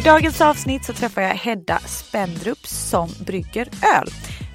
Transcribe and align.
I 0.00 0.02
dagens 0.02 0.40
avsnitt 0.40 0.84
så 0.84 0.92
träffar 0.92 1.22
jag 1.22 1.34
Hedda 1.34 1.78
Spendrup 1.78 2.66
som 2.66 3.08
brygger 3.26 3.68
öl. 3.96 4.08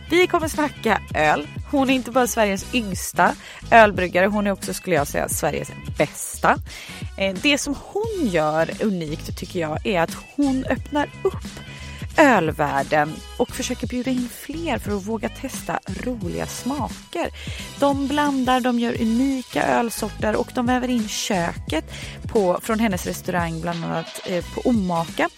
Vi 0.10 0.28
kommer 0.28 0.48
snacka 0.48 1.02
öl. 1.16 1.48
Hon 1.72 1.90
är 1.90 1.94
inte 1.94 2.12
bara 2.12 2.28
Sveriges 2.28 2.76
yngsta 2.76 3.36
ölbryggare, 3.72 4.26
hon 4.26 4.48
är 4.48 4.52
också 4.52 4.74
skulle 4.74 4.96
jag 4.96 5.08
säga 5.08 5.30
Sveriges 5.30 5.72
bästa. 5.98 6.58
Eh, 7.18 7.36
det 7.42 7.58
som 7.58 7.76
hon 7.84 8.28
gör 8.28 8.70
unikt 8.84 9.38
tycker 9.38 9.60
jag 9.60 9.86
är 9.86 10.02
att 10.02 10.18
hon 10.36 10.66
öppnar 10.66 11.10
upp 11.24 11.60
ölvärlden 12.18 13.14
och 13.38 13.50
försöker 13.50 13.88
bjuda 13.88 14.12
in 14.12 14.30
fler 14.30 14.78
för 14.78 14.98
att 14.98 15.06
våga 15.06 15.30
testa 15.30 15.80
roliga 16.04 16.48
smaker. 16.48 17.30
De 17.80 18.08
blandar, 18.08 18.60
de 18.60 18.80
gör 18.80 19.02
unika 19.02 19.64
ölsorter 19.64 20.36
och 20.36 20.52
de 20.56 20.66
väver 20.66 20.88
in 20.88 21.08
köket 21.08 21.94
på, 22.28 22.60
från 22.62 22.80
hennes 22.80 23.06
restaurang 23.06 23.62
bland 23.62 23.86
annat 23.86 24.22
eh, 24.26 24.46
på 24.54 24.70
Omaka 24.70 25.30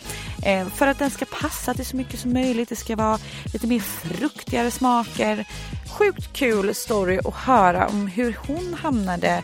eh, 0.45 0.67
för 0.67 0.87
att 0.87 0.99
den 0.99 1.11
ska 1.11 1.25
passa 1.25 1.73
till 1.73 1.85
så 1.85 1.95
mycket 1.95 2.19
som 2.19 2.33
möjligt. 2.33 2.69
Det 2.69 2.75
ska 2.75 2.95
vara 2.95 3.19
lite 3.53 3.67
mer 3.67 3.79
fruktigare 3.79 4.71
smaker. 4.71 5.45
Sjukt 5.97 6.33
kul 6.33 6.75
story 6.75 7.19
att 7.25 7.33
höra 7.33 7.87
om 7.87 8.07
hur 8.07 8.37
hon 8.47 8.73
hamnade 8.81 9.43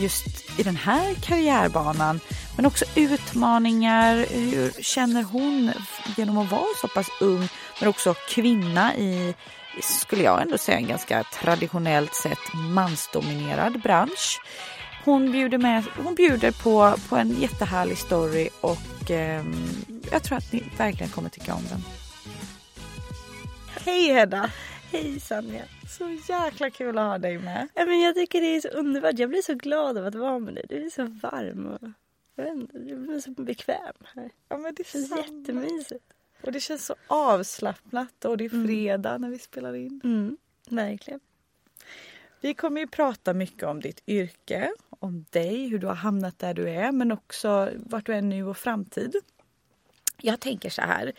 just 0.00 0.26
i 0.58 0.62
den 0.62 0.76
här 0.76 1.14
karriärbanan. 1.14 2.20
Men 2.56 2.66
också 2.66 2.84
utmaningar. 2.96 4.26
Hur 4.30 4.82
känner 4.82 5.22
hon 5.22 5.72
genom 6.16 6.38
att 6.38 6.50
vara 6.50 6.74
så 6.80 6.88
pass 6.88 7.08
ung 7.20 7.48
men 7.80 7.88
också 7.88 8.14
kvinna 8.28 8.96
i, 8.96 9.34
skulle 9.82 10.22
jag 10.22 10.42
ändå 10.42 10.58
säga, 10.58 10.78
en 10.78 10.86
ganska 10.86 11.22
traditionellt 11.22 12.14
sett 12.14 12.54
mansdominerad 12.54 13.80
bransch. 13.80 14.40
Hon 15.04 15.32
bjuder, 15.32 15.58
med, 15.58 15.84
hon 16.04 16.14
bjuder 16.14 16.50
på, 16.50 16.94
på 17.08 17.16
en 17.16 17.40
jättehärlig 17.40 17.98
story 17.98 18.48
och 18.60 19.10
eh, 19.10 19.44
jag 20.12 20.22
tror 20.22 20.38
att 20.38 20.52
ni 20.52 20.62
verkligen 20.78 21.12
kommer 21.12 21.28
tycka 21.28 21.54
om 21.54 21.62
den. 21.70 21.82
Hej 23.84 24.12
Hedda! 24.12 24.50
Hej 24.92 25.20
Sanja! 25.20 25.62
Så 25.88 26.18
jäkla 26.28 26.70
kul 26.70 26.98
att 26.98 27.04
ha 27.04 27.18
dig 27.18 27.38
med. 27.38 27.68
Ja, 27.74 27.86
men 27.86 28.00
jag 28.00 28.14
tycker 28.14 28.40
det 28.40 28.56
är 28.56 28.60
så 28.60 28.68
underbart. 28.68 29.18
Jag 29.18 29.28
blir 29.28 29.42
så 29.42 29.54
glad 29.54 29.98
av 29.98 30.06
att 30.06 30.14
vara 30.14 30.38
med 30.38 30.54
dig. 30.54 30.64
Du 30.68 30.86
är 30.86 30.90
så 30.90 31.02
varm 31.04 31.66
och 31.66 31.88
jag 32.36 32.98
blir 32.98 33.20
så 33.20 33.30
bekväm 33.30 33.94
här. 34.14 34.30
Ja, 34.48 34.56
men 34.58 34.74
det 34.74 34.86
känns 34.86 35.08
samma. 35.08 35.20
jättemysigt. 35.22 36.04
Och 36.42 36.52
det 36.52 36.60
känns 36.60 36.86
så 36.86 36.94
avslappnat 37.06 38.24
och 38.24 38.36
det 38.36 38.44
är 38.44 38.54
Mm. 38.54 38.66
fredag 38.66 39.18
när 39.18 39.30
vi 39.30 39.38
spelar 39.38 39.74
in. 39.74 40.00
Mm, 40.04 40.36
verkligen. 40.68 41.20
Vi 42.40 42.54
kommer 42.54 42.80
ju 42.80 42.86
prata 42.86 43.34
mycket 43.34 43.62
om 43.62 43.80
ditt 43.80 44.02
yrke, 44.06 44.70
om 44.90 45.24
dig, 45.30 45.68
hur 45.68 45.78
du 45.78 45.86
har 45.86 45.94
hamnat 45.94 46.38
där 46.38 46.54
du 46.54 46.70
är 46.70 46.92
men 46.92 47.12
också 47.12 47.70
vart 47.76 48.06
du 48.06 48.14
är 48.14 48.22
nu 48.22 48.44
och 48.46 48.56
framtid. 48.56 49.16
Jag 50.16 50.40
tänker 50.40 50.70
så 50.70 50.82
här. 50.82 51.12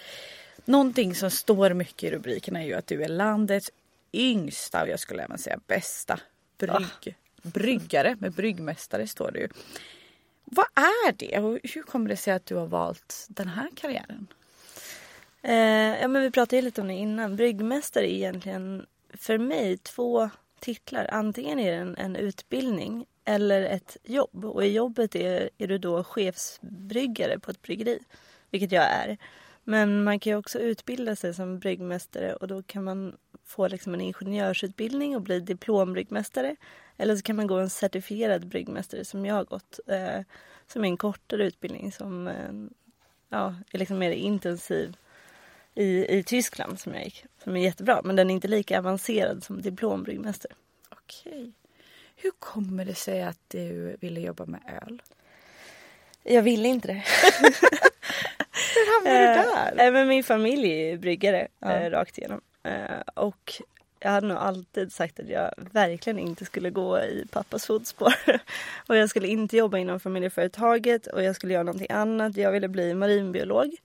Någonting 0.65 1.15
som 1.15 1.31
står 1.31 1.73
mycket 1.73 2.03
i 2.03 2.11
rubrikerna 2.15 2.63
är 2.63 2.67
ju 2.67 2.73
att 2.73 2.87
du 2.87 3.03
är 3.03 3.07
landets 3.09 3.71
yngsta 4.13 4.81
och 4.83 4.89
jag 4.89 4.99
skulle 4.99 5.23
även 5.23 5.37
säga 5.37 5.59
bästa 5.67 6.19
brygg, 6.57 7.15
bryggare. 7.41 8.17
Med 8.19 8.31
bryggmästare 8.33 9.07
står 9.07 9.31
det 9.31 9.39
ju. 9.39 9.47
Vad 10.51 10.65
är 10.75 11.11
det 11.11 11.39
och 11.39 11.59
hur 11.63 11.81
kommer 11.81 12.09
det 12.09 12.17
sig 12.17 12.33
att 12.33 12.45
du 12.45 12.55
har 12.55 12.67
valt 12.67 13.25
den 13.29 13.47
här 13.47 13.69
karriären? 13.75 14.27
Eh, 15.41 16.01
ja, 16.01 16.07
men 16.07 16.21
vi 16.21 16.31
pratade 16.31 16.55
ju 16.55 16.61
lite 16.61 16.81
om 16.81 16.87
det 16.87 16.93
innan. 16.93 17.35
Bryggmästare 17.35 18.11
är 18.11 18.15
egentligen 18.15 18.85
för 19.13 19.37
mig 19.37 19.77
två 19.77 20.29
titlar. 20.59 21.09
Antingen 21.11 21.59
är 21.59 21.71
det 21.71 21.77
en, 21.77 21.97
en 21.97 22.15
utbildning 22.15 23.05
eller 23.25 23.61
ett 23.61 23.97
jobb. 24.03 24.45
Och 24.45 24.65
i 24.65 24.67
jobbet 24.67 25.15
är, 25.15 25.49
är 25.57 25.67
du 25.67 25.77
då 25.77 26.03
chefsbryggare 26.03 27.39
på 27.39 27.51
ett 27.51 27.61
bryggeri. 27.61 27.99
Vilket 28.51 28.71
jag 28.71 28.83
är. 28.83 29.17
Men 29.63 30.03
man 30.03 30.19
kan 30.19 30.31
ju 30.31 30.37
också 30.37 30.59
utbilda 30.59 31.15
sig 31.15 31.33
som 31.33 31.59
bryggmästare 31.59 32.35
och 32.35 32.47
då 32.47 32.63
kan 32.63 32.83
man 32.83 33.17
få 33.45 33.67
liksom 33.67 33.93
en 33.93 34.01
ingenjörsutbildning 34.01 35.15
och 35.15 35.21
bli 35.21 35.39
diplombryggmästare. 35.39 36.55
Eller 36.97 37.15
så 37.15 37.21
kan 37.21 37.35
man 37.35 37.47
gå 37.47 37.55
en 37.57 37.69
certifierad 37.69 38.47
bryggmästare 38.47 39.05
som 39.05 39.25
jag 39.25 39.35
har 39.35 39.43
gått. 39.45 39.79
Eh, 39.87 40.21
som 40.67 40.83
är 40.83 40.87
en 40.87 40.97
kortare 40.97 41.43
utbildning 41.45 41.91
som 41.91 42.27
eh, 42.27 42.51
ja, 43.29 43.55
är 43.71 43.77
liksom 43.77 43.97
mer 43.99 44.11
intensiv 44.11 44.97
i, 45.75 46.17
i 46.17 46.23
Tyskland 46.23 46.79
som 46.79 46.93
jag 46.93 47.03
gick. 47.03 47.25
Som 47.43 47.55
är 47.55 47.61
jättebra 47.61 48.01
men 48.03 48.15
den 48.15 48.29
är 48.29 48.33
inte 48.33 48.47
lika 48.47 48.79
avancerad 48.79 49.43
som 49.43 49.61
diplombryggmästare. 49.61 50.53
Okej. 50.89 51.51
Hur 52.15 52.31
kommer 52.39 52.85
det 52.85 52.95
sig 52.95 53.21
att 53.23 53.39
du 53.47 53.97
ville 54.01 54.19
jobba 54.19 54.45
med 54.45 54.61
öl? 54.83 55.01
Jag 56.23 56.41
ville 56.41 56.67
inte 56.67 56.87
det. 56.87 56.93
Hur 58.75 58.95
hamnade 58.95 59.19
du 59.19 59.51
där? 59.75 59.85
Eh, 59.87 59.93
men 59.93 60.07
min 60.07 60.23
familj 60.23 60.71
är 60.71 60.97
bryggare 60.97 61.47
Ja. 61.59 61.71
eh, 61.71 61.89
rakt 61.89 62.17
igenom. 62.17 62.41
Eh, 62.63 62.99
och 63.15 63.53
jag 63.99 64.11
hade 64.11 64.27
nog 64.27 64.37
alltid 64.37 64.93
sagt 64.93 65.19
att 65.19 65.29
jag 65.29 65.51
verkligen 65.57 66.19
inte 66.19 66.45
skulle 66.45 66.69
gå 66.69 66.99
i 66.99 67.25
pappas 67.31 67.65
fotspår. 67.65 68.13
och 68.87 68.95
jag 68.95 69.09
skulle 69.09 69.27
inte 69.27 69.57
jobba 69.57 69.77
inom 69.77 69.99
familjeföretaget 69.99 71.07
och 71.07 71.23
jag 71.23 71.35
skulle 71.35 71.53
göra 71.53 71.63
någonting 71.63 71.91
annat. 71.91 72.37
Jag 72.37 72.51
ville 72.51 72.67
bli 72.67 72.93
marinbiolog. 72.93 73.77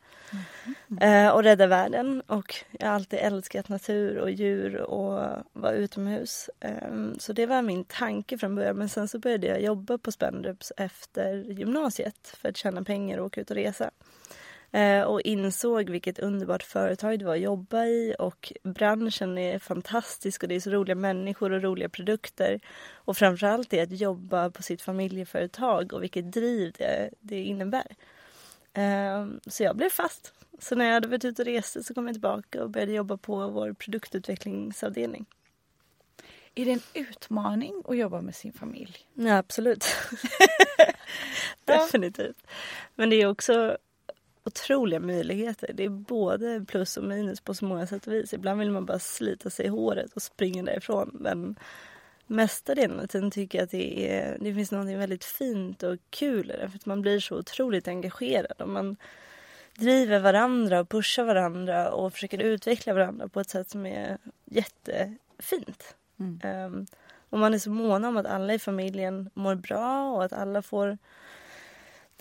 Eh, 1.01 1.29
och 1.29 1.43
rädda 1.43 1.67
världen. 1.67 2.23
Och 2.27 2.55
jag 2.71 2.87
har 2.87 2.95
alltid 2.95 3.19
älskat 3.19 3.69
natur 3.69 4.19
och 4.19 4.31
djur 4.31 4.77
och 4.77 5.45
vara 5.53 5.73
utomhus. 5.73 6.51
Eh, 6.61 6.73
så 7.19 7.33
det 7.33 7.47
var 7.47 7.63
min 7.63 7.85
tanke 7.85 8.39
från 8.39 8.55
början. 8.55 8.77
Men 8.77 8.89
sen 8.89 9.09
så 9.09 9.19
började 9.19 9.47
jag 9.47 9.63
jobba 9.63 9.99
på 9.99 10.13
Spendrups 10.13 10.73
efter 10.77 11.35
gymnasiet 11.35 12.37
för 12.41 12.49
att 12.49 12.57
tjäna 12.57 12.85
pengar 12.85 13.19
och 13.19 13.27
åka 13.27 13.41
ut 13.41 13.51
och 13.51 13.57
resa. 13.57 13.91
Eh, 14.75 15.03
och 15.03 15.21
insåg 15.21 15.91
vilket 15.91 16.19
underbart 16.19 16.63
företag 16.63 17.19
det 17.19 17.25
var 17.25 17.35
att 17.35 17.41
jobba 17.41 17.85
i 17.85 18.15
och 18.19 18.53
branschen 18.63 19.39
är 19.39 19.59
fantastisk 19.59 20.43
och 20.43 20.49
det 20.49 20.55
är 20.55 20.61
så 20.61 20.71
roliga 20.71 20.95
människor 20.95 21.53
och 21.53 21.63
roliga 21.63 21.89
produkter. 21.89 22.61
Och 22.93 23.17
framförallt 23.17 23.71
det 23.71 23.81
att 23.81 24.01
jobba 24.01 24.51
på 24.51 24.63
sitt 24.63 24.83
familjeföretag 24.83 25.93
och 25.93 26.03
vilket 26.03 26.33
driv 26.33 26.73
det, 26.79 27.11
det 27.21 27.43
innebär. 27.43 27.97
Eh, 28.73 29.27
så 29.47 29.63
jag 29.63 29.77
blev 29.77 29.91
fast. 29.91 30.33
Så 30.59 30.75
när 30.75 30.85
jag 30.85 30.95
hade 30.95 31.09
varit 31.09 31.25
ute 31.25 31.43
och 31.43 31.47
reste 31.47 31.83
så 31.83 31.95
kom 31.95 32.07
jag 32.07 32.15
tillbaka 32.15 32.63
och 32.63 32.71
började 32.71 32.93
jobba 32.93 33.17
på 33.17 33.49
vår 33.49 33.73
produktutvecklingsavdelning. 33.73 35.27
Är 36.55 36.65
det 36.65 36.73
en 36.73 36.83
utmaning 36.95 37.83
att 37.89 37.97
jobba 37.97 38.21
med 38.21 38.35
sin 38.35 38.53
familj? 38.53 38.99
Ja, 39.15 39.37
absolut. 39.37 39.85
Definitivt. 41.65 42.47
Men 42.95 43.11
det 43.11 43.17
är 43.17 43.27
också 43.27 43.79
otroliga 44.45 45.01
möjligheter. 45.01 45.71
Det 45.75 45.85
är 45.85 45.89
både 45.89 46.65
plus 46.69 46.97
och 46.97 47.05
minus 47.05 47.41
på 47.41 47.55
så 47.55 47.65
många 47.65 47.87
sätt 47.87 48.07
och 48.07 48.13
vis. 48.13 48.35
Ibland 48.35 48.59
vill 48.59 48.71
man 48.71 48.87
bara 48.87 48.99
slita 48.99 49.51
sig 49.51 49.67
i 49.67 49.69
håret 49.69 50.13
och 50.13 50.23
springa 50.23 50.63
därifrån. 50.63 51.11
Men 51.21 51.57
mesta 52.27 52.75
delen 52.75 53.01
av 53.01 53.07
tiden 53.07 53.31
tycker 53.31 53.59
jag 53.59 53.65
att 53.65 53.71
det, 53.71 54.13
är, 54.17 54.39
det 54.41 54.55
finns 54.55 54.73
något 54.73 54.99
väldigt 54.99 55.25
fint 55.25 55.83
och 55.83 55.99
kul 56.11 56.51
i 56.51 56.57
det. 56.57 56.69
För 56.69 56.77
att 56.77 56.87
man 56.87 57.03
blir 57.03 57.21
så 57.21 57.39
otroligt 57.39 57.89
engagerad. 57.89 58.61
Och 58.61 58.69
man 58.69 58.97
driver 59.79 60.21
varandra 60.21 60.81
och 60.81 60.89
pushar 60.89 61.25
varandra 61.25 61.93
och 61.93 62.13
försöker 62.13 62.39
utveckla 62.39 62.95
varandra 62.95 63.29
på 63.29 63.41
ett 63.41 63.51
sätt 63.51 63.71
som 63.71 63.87
är 63.87 64.19
jättefint. 64.45 65.97
Um, 66.19 66.87
och 67.31 67.39
man 67.39 67.55
är 67.55 67.59
så 67.59 67.71
mån 67.71 68.05
om 68.05 68.17
att 68.17 68.27
alla 68.27 68.55
i 68.55 68.59
familjen 68.59 69.31
mår 69.35 69.55
bra 69.55 70.13
och 70.13 70.25
att 70.25 70.33
alla 70.33 70.63
får 70.63 70.99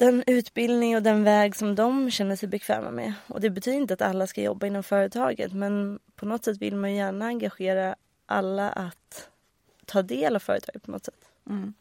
den 0.02 0.24
utbildning 0.28 0.96
och 0.96 1.04
den 1.04 1.24
väg 1.24 1.56
som 1.56 1.76
de 1.76 2.12
känner 2.12 2.36
sig 2.36 2.50
bekväma 2.50 2.92
med. 2.92 3.14
Och 3.28 3.42
det 3.42 3.50
betyder 3.50 3.78
inte 3.78 3.94
att 3.94 4.02
alla 4.02 4.28
ska 4.28 4.42
jobba 4.42 4.68
inom 4.68 4.84
företaget 4.84 5.54
men 5.54 6.00
på 6.16 6.26
något 6.26 6.46
sätt 6.46 6.58
vill 6.58 6.76
man 6.76 6.96
gärna 6.96 7.26
engagera 7.26 7.96
alla 8.26 8.70
att 8.70 9.30
ta 9.86 10.02
del 10.02 10.36
av 10.36 10.40
företaget 10.40 10.84
på 10.84 10.92
något 10.92 11.06
sätt. 11.06 11.30
Mm. 11.50 11.74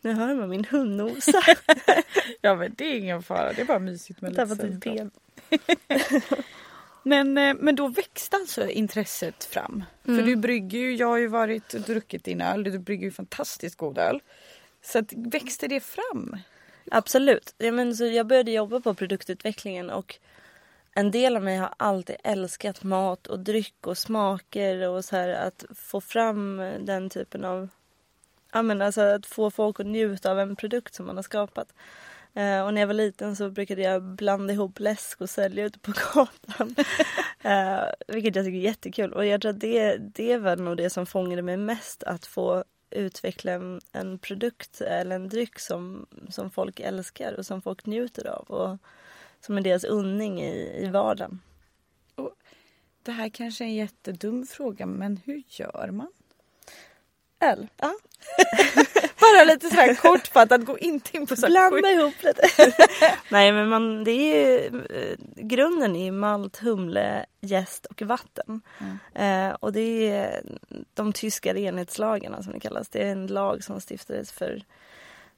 Nu 0.00 0.12
hör 0.12 0.34
man 0.34 0.48
min 0.48 0.64
hund 0.64 0.96
nosa. 0.96 1.42
ja 2.40 2.54
men 2.54 2.74
det 2.74 2.84
är 2.84 2.98
ingen 2.98 3.22
fara, 3.22 3.52
det 3.52 3.60
är 3.60 3.66
bara 3.66 3.78
mysigt 3.78 4.20
med 4.20 4.30
lite 4.30 4.46
sällskap. 4.46 4.80
ben. 4.80 5.10
Men, 7.06 7.38
eh, 7.38 7.54
men 7.60 7.76
då 7.76 7.88
växte 7.88 8.36
alltså 8.36 8.68
intresset 8.68 9.44
fram. 9.44 9.84
Mm. 10.04 10.18
För 10.18 10.26
du 10.26 10.36
brygger 10.36 10.78
ju, 10.78 10.94
jag 10.94 11.06
har 11.06 11.16
ju 11.16 11.26
varit 11.26 11.74
och 11.74 11.80
druckit 11.80 12.24
din 12.24 12.40
öl, 12.40 12.64
du 12.64 12.78
brygger 12.78 13.04
ju 13.04 13.10
fantastiskt 13.10 13.76
god 13.76 13.98
öl. 13.98 14.20
Så 14.82 14.98
att, 14.98 15.12
växte 15.12 15.68
det 15.68 15.80
fram? 15.80 16.36
Absolut. 16.90 17.54
Ja, 17.58 17.72
men 17.72 17.96
så 17.96 18.04
jag 18.04 18.26
började 18.26 18.50
jobba 18.50 18.80
på 18.80 18.94
produktutvecklingen 18.94 19.90
och 19.90 20.18
en 20.94 21.10
del 21.10 21.36
av 21.36 21.42
mig 21.42 21.56
har 21.56 21.74
alltid 21.76 22.16
älskat 22.24 22.82
mat 22.82 23.26
och 23.26 23.38
dryck 23.38 23.86
och 23.86 23.98
smaker 23.98 24.88
och 24.88 25.04
så 25.04 25.16
här 25.16 25.28
att 25.28 25.64
få 25.74 26.00
fram 26.00 26.56
den 26.80 27.10
typen 27.10 27.44
av... 27.44 27.68
Ja 28.52 28.62
men 28.62 28.82
alltså 28.82 29.00
att 29.00 29.26
få 29.26 29.50
folk 29.50 29.80
att 29.80 29.86
njuta 29.86 30.30
av 30.30 30.40
en 30.40 30.56
produkt 30.56 30.94
som 30.94 31.06
man 31.06 31.16
har 31.16 31.22
skapat. 31.22 31.74
Eh, 32.34 32.64
och 32.64 32.74
när 32.74 32.80
jag 32.80 32.86
var 32.86 32.94
liten 32.94 33.36
så 33.36 33.50
brukade 33.50 33.82
jag 33.82 34.02
blanda 34.02 34.52
ihop 34.52 34.80
läsk 34.80 35.20
och 35.20 35.30
sälja 35.30 35.64
ute 35.64 35.78
på 35.78 35.92
gatan. 36.14 36.74
eh, 37.42 37.84
vilket 38.08 38.36
jag 38.36 38.44
tycker 38.44 38.58
är 38.58 38.62
jättekul. 38.62 39.12
Och 39.12 39.26
jag 39.26 39.40
tror 39.40 39.50
att 39.50 39.60
det, 39.60 39.96
det 39.96 40.38
var 40.38 40.56
nog 40.56 40.76
det 40.76 40.90
som 40.90 41.06
fångade 41.06 41.42
mig 41.42 41.56
mest. 41.56 42.02
Att 42.02 42.26
få 42.26 42.64
utveckla 42.94 43.52
en, 43.52 43.80
en 43.92 44.18
produkt 44.18 44.80
eller 44.80 45.16
en 45.16 45.28
dryck 45.28 45.58
som, 45.58 46.06
som 46.28 46.50
folk 46.50 46.80
älskar 46.80 47.32
och 47.32 47.46
som 47.46 47.62
folk 47.62 47.86
njuter 47.86 48.26
av. 48.26 48.50
Och 48.50 48.78
som 49.40 49.58
är 49.58 49.60
deras 49.60 49.84
unning 49.84 50.42
i, 50.42 50.84
i 50.84 50.88
vardagen. 50.88 51.40
Det 53.02 53.12
här 53.12 53.28
kanske 53.28 53.64
är 53.64 53.68
en 53.68 53.74
jättedum 53.74 54.46
fråga, 54.46 54.86
men 54.86 55.20
hur 55.24 55.42
gör 55.48 55.90
man? 55.90 56.12
Öl. 57.44 57.68
Ja. 57.76 57.94
Bara 59.20 59.44
lite 59.44 59.70
sådär 59.70 59.94
kortfattat, 59.94 60.64
gå 60.64 60.78
inte 60.78 61.16
in 61.16 61.26
på 61.26 61.36
så 61.36 61.46
här 61.46 61.70
Blanda 61.70 61.90
ihop 61.90 62.22
lite. 62.22 62.48
Nej 63.28 63.52
men 63.52 63.68
man, 63.68 64.04
det 64.04 64.10
är 64.10 64.60
ju, 64.60 64.82
eh, 64.90 65.16
grunden 65.36 65.96
är 65.96 66.04
ju 66.04 66.12
malt, 66.12 66.58
humle, 66.58 67.26
jäst 67.40 67.86
och 67.86 68.02
vatten. 68.02 68.60
Mm. 68.80 69.50
Eh, 69.50 69.54
och 69.54 69.72
det 69.72 70.10
är 70.10 70.42
de 70.94 71.12
tyska 71.12 71.54
renhetslagarna 71.54 72.42
som 72.42 72.52
det 72.52 72.60
kallas. 72.60 72.88
Det 72.88 73.02
är 73.02 73.12
en 73.12 73.26
lag 73.26 73.64
som 73.64 73.80
stiftades 73.80 74.32
för 74.32 74.62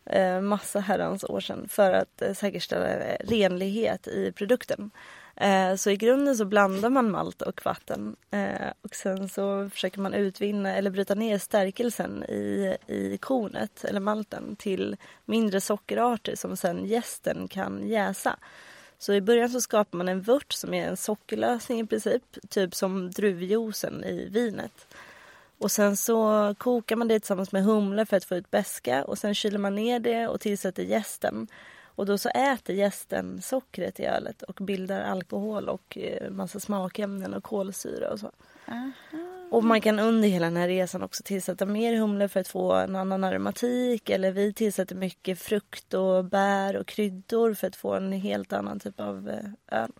eh, 0.07 0.41
massa 0.41 0.81
herrans 0.81 1.25
år 1.25 1.41
sedan 1.41 1.69
för 1.69 1.93
att 1.93 2.23
eh, 2.23 2.35
säkerställa 2.35 2.89
eh, 2.89 3.17
renlighet 3.21 4.09
i 4.09 4.33
produkten. 4.33 4.91
Eh, 5.37 5.75
så 5.75 5.91
i 5.91 5.97
grunden 5.97 6.37
så 6.37 6.45
blandar 6.45 6.91
man 6.91 7.11
malt 7.11 7.43
och 7.43 7.61
vatten 7.65 8.17
eh, 8.31 8.71
och 8.83 8.95
sen 8.95 9.29
så 9.29 9.71
försöker 9.71 10.01
man 10.01 10.15
utvinna 10.15 10.77
eller 10.77 10.91
bryta 10.91 11.15
ner 11.15 11.39
stärkelsen 11.39 12.25
i, 12.25 12.77
i 12.87 13.19
kornet 13.19 13.85
eller 13.85 14.01
malten 14.01 14.57
till 14.57 14.97
mindre 15.25 15.61
sockerarter 15.61 16.37
som 16.37 16.57
sen 16.57 16.87
jästen 16.87 17.49
kan 17.49 17.89
jäsa. 17.89 18.37
Så 18.99 19.13
i 19.13 19.21
början 19.21 19.51
så 19.51 19.61
skapar 19.61 19.99
man 19.99 20.09
en 20.09 20.23
vört 20.23 20.53
som 20.53 20.75
är 20.75 20.89
en 20.89 20.97
sockerlösning 20.97 21.81
i 21.81 21.87
princip, 21.87 22.23
typ 22.49 22.75
som 22.75 23.11
druvjuicen 23.11 24.05
i 24.05 24.29
vinet. 24.29 24.87
Och 25.59 25.73
sen 25.73 25.97
så 25.97 26.55
kokar 26.59 26.97
man 26.97 27.09
det 27.09 27.21
tillsammans 27.21 27.53
med 27.53 27.65
humle 27.65 28.07
för 28.07 28.17
att 28.17 28.25
få 28.25 28.37
ut 28.37 28.51
beska 28.51 29.05
och 29.05 29.19
sen 29.19 29.35
kyler 29.35 29.59
man 29.59 29.75
ner 29.75 30.01
det 30.01 30.29
och 30.29 30.41
tillsätter 30.41 30.83
jästen. 30.83 31.49
Och 31.97 32.07
då 32.07 32.19
så 32.19 32.29
äter 32.29 32.77
jästen 32.77 33.43
sockret 33.43 34.01
i 34.01 34.05
ölet 34.05 34.43
och 34.43 34.55
bildar 34.55 35.01
alkohol 35.01 35.69
och 35.69 35.99
eh, 35.99 36.31
massa 36.31 36.61
smakämnen 36.61 37.35
och 37.35 37.45
kolsyra 37.45 38.11
och 38.11 38.21
så. 38.21 38.33
Och 39.51 39.65
man 39.65 39.81
kan 39.81 39.99
under 39.99 40.29
hela 40.29 40.47
den 40.47 40.57
här 40.57 40.69
resan 40.69 41.03
också 41.03 41.23
tillsätta 41.23 41.67
mer 41.67 41.97
humle 41.97 42.29
för 42.29 42.41
att 42.41 42.49
få 42.49 42.73
en 42.73 42.97
annan 42.97 43.25
aromatik 43.25 44.11
eller 44.11 44.33
vi 44.33 44.53
tillsätter 44.53 44.95
mycket 44.95 45.39
frukt 45.39 45.95
och 45.95 46.25
bär 46.25 46.77
och 46.77 46.87
kryddor 46.87 47.55
för 47.55 47.67
att 47.67 47.77
få 47.77 47.95
en 47.95 48.13
helt 48.13 48.53
annan 48.53 48.81
typ 48.81 49.01
av 49.01 49.29
eh, 49.29 49.81
öl. 49.83 49.93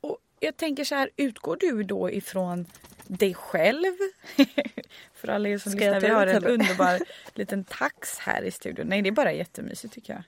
Och 0.00 0.18
jag 0.40 0.56
tänker 0.56 0.84
så 0.84 0.94
här, 0.94 1.10
utgår 1.16 1.56
du 1.60 1.82
då 1.82 2.10
ifrån 2.10 2.66
dig 3.06 3.34
själv? 3.34 3.92
För 5.14 5.28
alla 5.28 5.48
er 5.48 5.58
som 5.58 5.72
Ska 5.72 5.80
lyssnar, 5.80 6.00
vi 6.00 6.08
har 6.08 6.26
en 6.26 6.44
underbar 6.44 7.00
liten 7.34 7.64
tax 7.64 8.18
här 8.18 8.42
i 8.42 8.50
studion. 8.50 8.86
Nej, 8.86 9.02
det 9.02 9.08
är 9.08 9.12
bara 9.12 9.32
jättemysigt 9.32 9.94
tycker 9.94 10.12
jag. 10.12 10.22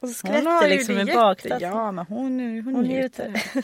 Och 0.00 0.08
Hon 0.08 0.08
har 0.10 0.14
skvätter 0.14 0.68
ju 0.68 0.74
liksom 0.74 0.94
det 0.94 1.04
jätte-. 1.04 1.58
Ja, 1.60 1.92
men 1.92 2.06
hon, 2.06 2.40
hon, 2.64 2.74
Hon 2.74 2.84
njuter. 2.84 3.28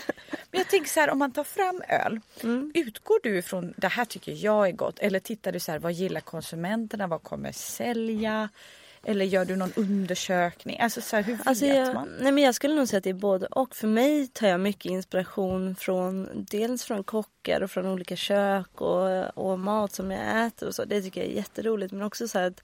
Men 0.50 0.58
jag 0.60 0.68
tänker 0.68 0.90
så 0.90 1.00
här, 1.00 1.10
om 1.10 1.18
man 1.18 1.32
tar 1.32 1.44
fram 1.44 1.82
öl. 1.88 2.20
Mm. 2.42 2.72
Utgår 2.74 3.18
du 3.22 3.38
ifrån 3.38 3.74
det 3.76 3.88
här 3.88 4.04
tycker 4.04 4.44
jag 4.44 4.68
är 4.68 4.72
gott? 4.72 4.98
Eller 4.98 5.20
tittar 5.20 5.52
du 5.52 5.60
så 5.60 5.72
här, 5.72 5.78
vad 5.78 5.92
gillar 5.92 6.20
konsumenterna? 6.20 7.06
Vad 7.06 7.22
kommer 7.22 7.52
sälja? 7.52 8.48
Eller 9.04 9.24
gör 9.24 9.44
du 9.44 9.56
någon 9.56 9.72
undersökning? 9.76 10.80
Alltså 10.80 11.00
så 11.00 11.16
här, 11.16 11.22
hur 11.22 11.36
vet 11.36 11.46
Alltså 11.46 11.66
jag, 11.66 11.94
man? 11.94 12.08
nej 12.20 12.32
men 12.32 12.44
jag 12.44 12.54
skulle 12.54 12.74
nog 12.74 12.88
säga 12.88 12.98
att 12.98 13.04
det 13.04 13.10
är 13.10 13.14
både 13.14 13.46
och. 13.46 13.76
För 13.76 13.88
mig 13.88 14.26
tar 14.26 14.48
jag 14.48 14.60
mycket 14.60 14.90
inspiration 14.90 15.76
från 15.76 16.46
dels 16.50 16.84
från 16.84 17.04
kockar 17.04 17.60
och 17.60 17.70
från 17.70 17.86
olika 17.86 18.16
kök 18.16 18.80
och, 18.80 19.38
och 19.38 19.58
mat 19.58 19.92
som 19.92 20.10
jag 20.10 20.46
äter 20.46 20.68
och 20.68 20.74
så. 20.74 20.84
Det 20.84 21.02
tycker 21.02 21.20
jag 21.20 21.30
är 21.30 21.34
jätteroligt. 21.34 21.92
Men 21.92 22.02
också 22.02 22.28
så 22.28 22.38
här 22.38 22.46
att 22.46 22.62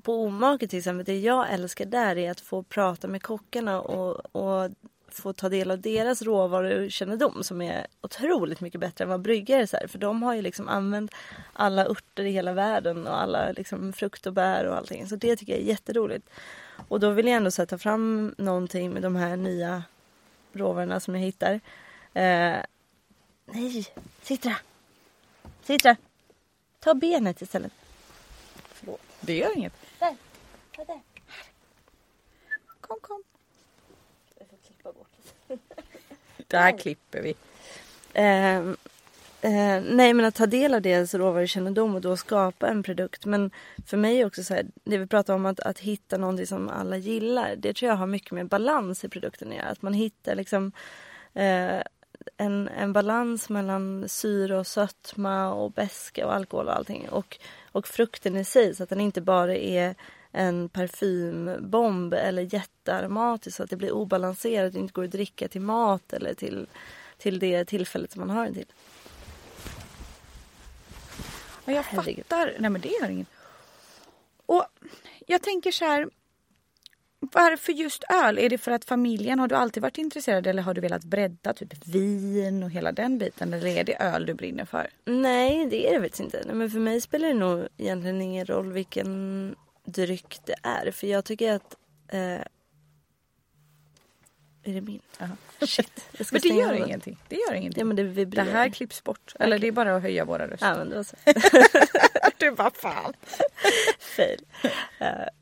på 0.00 0.22
Omaket 0.22 0.70
till 0.70 0.78
exempel, 0.78 1.04
det 1.04 1.18
jag 1.18 1.52
älskar 1.52 1.84
där 1.84 2.18
är 2.18 2.30
att 2.30 2.40
få 2.40 2.62
prata 2.62 3.08
med 3.08 3.22
kockarna 3.22 3.80
och, 3.80 4.36
och 4.36 4.70
få 5.08 5.32
ta 5.32 5.48
del 5.48 5.70
av 5.70 5.80
deras 5.80 6.22
råvarukännedom 6.22 7.44
som 7.44 7.62
är 7.62 7.86
otroligt 8.00 8.60
mycket 8.60 8.80
bättre 8.80 9.04
än 9.04 9.10
vad 9.10 9.20
bryggare 9.20 9.62
är. 9.62 9.86
För 9.86 9.98
de 9.98 10.22
har 10.22 10.34
ju 10.34 10.42
liksom 10.42 10.68
använt 10.68 11.14
alla 11.52 11.86
örter 11.86 12.24
i 12.24 12.30
hela 12.30 12.52
världen 12.52 13.06
och 13.06 13.20
alla 13.20 13.52
liksom 13.52 13.92
frukt 13.92 14.26
och 14.26 14.32
bär 14.32 14.64
och 14.64 14.76
allting. 14.76 15.08
Så 15.08 15.16
det 15.16 15.36
tycker 15.36 15.52
jag 15.52 15.62
är 15.62 15.66
jätteroligt. 15.66 16.30
Och 16.88 17.00
då 17.00 17.10
vill 17.10 17.26
jag 17.26 17.36
ändå 17.36 17.50
sätta 17.50 17.74
här, 17.74 17.78
ta 17.78 17.82
fram 17.82 18.34
någonting 18.38 18.90
med 18.90 19.02
de 19.02 19.16
här 19.16 19.36
nya 19.36 19.82
råvarorna 20.52 21.00
som 21.00 21.14
jag 21.14 21.22
hittar. 21.22 21.60
Eh, 22.14 22.56
nej, 23.44 23.86
Citra! 24.22 24.56
Citra! 25.62 25.96
Ta 26.80 26.94
benet 26.94 27.42
istället. 27.42 27.72
Förlåt. 28.72 29.00
Det 29.20 29.36
gör 29.36 29.56
inget. 29.56 29.87
Där! 30.86 31.00
Kom, 32.80 32.96
kom. 33.00 33.22
Jag 34.38 34.48
får 34.48 34.56
klippa 34.56 34.92
bort 34.92 35.08
Det 36.46 36.72
klipper 36.78 37.22
vi. 37.22 37.34
Eh, 38.12 38.56
eh, 39.40 39.82
nej 39.82 40.14
men 40.14 40.24
att 40.24 40.34
ta 40.34 40.46
del 40.46 40.74
av 40.74 40.82
deras 40.82 41.14
råvarukännedom 41.14 41.94
och 41.94 42.00
då 42.00 42.16
skapa 42.16 42.68
en 42.68 42.82
produkt. 42.82 43.24
Men 43.26 43.50
för 43.86 43.96
mig 43.96 44.24
också 44.24 44.44
så 44.44 44.54
här, 44.54 44.66
det 44.84 44.98
vi 44.98 45.06
pratar 45.06 45.34
om 45.34 45.46
att, 45.46 45.60
att 45.60 45.78
hitta 45.78 46.16
någonting 46.16 46.46
som 46.46 46.68
alla 46.68 46.96
gillar. 46.96 47.56
Det 47.56 47.72
tror 47.72 47.88
jag 47.88 47.96
har 47.96 48.06
mycket 48.06 48.32
med 48.32 48.48
balans 48.48 49.04
i 49.04 49.08
produkten 49.08 49.48
att 49.48 49.54
göra. 49.54 49.68
Att 49.68 49.82
man 49.82 49.92
hittar 49.92 50.34
liksom 50.34 50.72
eh, 51.34 51.82
en, 52.36 52.68
en 52.68 52.92
balans 52.92 53.48
mellan 53.48 54.08
syre 54.08 54.58
och 54.58 54.66
sötma 54.66 55.52
och 55.52 55.72
beska 55.72 56.26
och 56.26 56.34
alkohol 56.34 56.66
och 56.66 56.76
allting. 56.76 57.08
Och, 57.08 57.38
och 57.72 57.88
frukten 57.88 58.36
i 58.36 58.44
sig 58.44 58.74
så 58.74 58.82
att 58.82 58.88
den 58.88 59.00
inte 59.00 59.20
bara 59.20 59.56
är 59.56 59.94
en 60.32 60.68
parfymbomb 60.68 62.14
eller 62.14 62.54
jättearomatisk 62.54 63.56
så 63.56 63.62
att 63.62 63.70
det 63.70 63.76
blir 63.76 63.92
obalanserat 63.92 64.74
och 64.74 64.80
inte 64.80 64.92
går 64.92 65.04
att 65.04 65.10
dricka 65.10 65.48
till 65.48 65.60
mat 65.60 66.12
eller 66.12 66.34
till, 66.34 66.66
till 67.18 67.38
det 67.38 67.64
tillfället 67.64 68.12
som 68.12 68.20
man 68.20 68.30
har 68.30 68.44
den 68.44 68.54
till. 68.54 68.72
Ja, 71.64 71.72
jag 71.72 71.82
Herregud. 71.82 72.24
fattar. 72.26 72.56
Nej 72.58 72.70
men 72.70 72.80
det 72.80 72.88
gör 72.88 73.10
inget. 73.10 73.28
Och 74.46 74.64
jag 75.26 75.42
tänker 75.42 75.70
så 75.72 75.84
här. 75.84 76.08
Varför 77.20 77.72
just 77.72 78.04
öl? 78.08 78.38
Är 78.38 78.48
det 78.48 78.58
för 78.58 78.70
att 78.70 78.84
familjen, 78.84 79.38
har 79.38 79.48
du 79.48 79.54
alltid 79.54 79.82
varit 79.82 79.98
intresserad 79.98 80.46
eller 80.46 80.62
har 80.62 80.74
du 80.74 80.80
velat 80.80 81.04
bredda 81.04 81.52
typ 81.54 81.86
vin 81.86 82.62
och 82.62 82.70
hela 82.70 82.92
den 82.92 83.18
biten? 83.18 83.54
Eller 83.54 83.66
är 83.66 83.84
det 83.84 83.94
öl 84.02 84.26
du 84.26 84.34
brinner 84.34 84.64
för? 84.64 84.90
Nej, 85.04 85.66
det 85.66 85.88
är 85.88 85.94
det 85.94 86.00
faktiskt 86.00 86.20
inte. 86.20 86.42
Nej, 86.46 86.54
men 86.54 86.70
för 86.70 86.78
mig 86.78 87.00
spelar 87.00 87.28
det 87.28 87.34
nog 87.34 87.68
egentligen 87.76 88.22
ingen 88.22 88.46
roll 88.46 88.72
vilken 88.72 89.54
dryck 89.92 90.38
det 90.44 90.54
är. 90.62 90.90
För 90.90 91.06
jag 91.06 91.24
tycker 91.24 91.52
att... 91.52 91.76
Eh... 92.08 92.40
Är 94.62 94.74
det 94.74 94.80
min? 94.80 95.00
Jaha. 95.18 95.36
Shit. 95.66 96.04
Men 96.32 96.40
det 96.40 96.48
gör 96.48 96.72
den. 96.72 96.84
ingenting. 96.84 97.18
Det 97.28 97.36
gör 97.36 97.54
ingenting. 97.54 97.80
Ja, 97.80 97.84
men 97.84 97.96
det 97.96 98.24
det 98.24 98.42
här 98.42 98.68
klipps 98.68 99.04
bort. 99.04 99.34
Eller 99.40 99.58
det 99.58 99.66
är 99.66 99.72
bara 99.72 99.96
att 99.96 100.02
höja 100.02 100.24
våra 100.24 100.50
röster. 100.50 100.68
Ja, 100.68 100.78
men 100.78 100.90
då 100.90 101.04
så. 101.04 101.16
du 102.38 102.50
bara 102.50 102.70
fan. 102.70 103.12
Fail. 103.98 104.44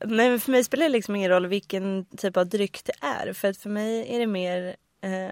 Nej, 0.05 0.31
men 0.31 0.41
för 0.41 0.53
mig 0.53 0.65
spelar 0.65 0.87
det 0.87 0.93
liksom 0.93 1.17
ingen 1.17 1.31
roll 1.31 1.47
vilken 1.47 2.05
typ 2.05 2.37
av 2.37 2.47
dryck 2.47 2.81
det 2.85 2.93
är. 3.01 3.33
För 3.33 3.49
att 3.49 3.59
för 3.59 3.71
mig 3.71 4.15
är 4.15 4.19
det 4.19 4.27
mer 4.27 4.77
eh, 5.01 5.29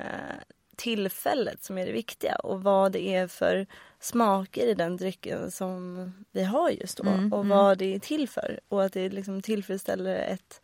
tillfället 0.76 1.64
som 1.64 1.78
är 1.78 1.86
det 1.86 1.92
viktiga. 1.92 2.36
Och 2.36 2.62
vad 2.62 2.92
det 2.92 3.14
är 3.14 3.28
för 3.28 3.66
smaker 4.04 4.66
i 4.66 4.74
den 4.74 4.96
drycken 4.96 5.50
som 5.50 6.12
vi 6.32 6.44
har 6.44 6.70
just 6.70 6.96
då. 6.96 7.08
Mm, 7.08 7.32
och 7.32 7.44
mm. 7.44 7.48
vad 7.48 7.78
det 7.78 7.94
är 7.94 7.98
till 7.98 8.28
för. 8.28 8.60
Och 8.68 8.84
att 8.84 8.92
det 8.92 9.08
liksom 9.08 9.42
tillfredsställer 9.42 10.16
ett, 10.16 10.60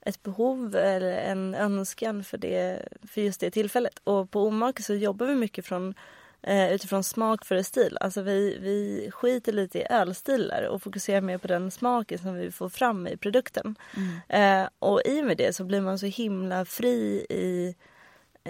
ett 0.00 0.22
behov 0.22 0.76
eller 0.76 1.12
en 1.12 1.54
önskan 1.54 2.24
för, 2.24 2.38
det, 2.38 2.88
för 3.08 3.20
just 3.20 3.40
det 3.40 3.50
tillfället. 3.50 4.00
Och 4.04 4.30
på 4.30 4.46
Omake 4.46 4.82
så 4.82 4.94
jobbar 4.94 5.26
vi 5.26 5.34
mycket 5.34 5.66
från 5.66 5.94
eh, 6.42 6.72
utifrån 6.72 7.04
smak 7.04 7.44
före 7.44 7.64
stil. 7.64 7.98
Alltså 8.00 8.22
vi, 8.22 8.58
vi 8.60 9.10
skiter 9.12 9.52
lite 9.52 9.78
i 9.78 9.86
ölstilar 9.90 10.62
och 10.62 10.82
fokuserar 10.82 11.20
mer 11.20 11.38
på 11.38 11.48
den 11.48 11.70
smaken 11.70 12.18
som 12.18 12.34
vi 12.34 12.50
får 12.50 12.68
fram 12.68 13.06
i 13.06 13.16
produkten. 13.16 13.76
Eh, 14.28 14.68
och 14.78 15.00
i 15.04 15.20
och 15.20 15.26
med 15.26 15.36
det 15.36 15.52
så 15.52 15.64
blir 15.64 15.80
man 15.80 15.98
så 15.98 16.06
himla 16.06 16.64
fri 16.64 17.26
i 17.30 17.74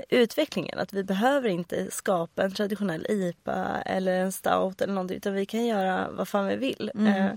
utvecklingen. 0.08 0.78
Att 0.78 0.92
vi 0.92 1.04
behöver 1.04 1.48
inte 1.48 1.90
skapa 1.90 2.42
en 2.42 2.52
traditionell 2.52 3.06
IPA 3.08 3.82
eller 3.86 4.12
en 4.12 4.32
stout 4.32 4.80
eller 4.80 4.94
någonting 4.94 5.16
utan 5.16 5.34
vi 5.34 5.46
kan 5.46 5.66
göra 5.66 6.10
vad 6.10 6.28
fan 6.28 6.46
vi 6.46 6.56
vill. 6.56 6.90
Eh, 7.06 7.32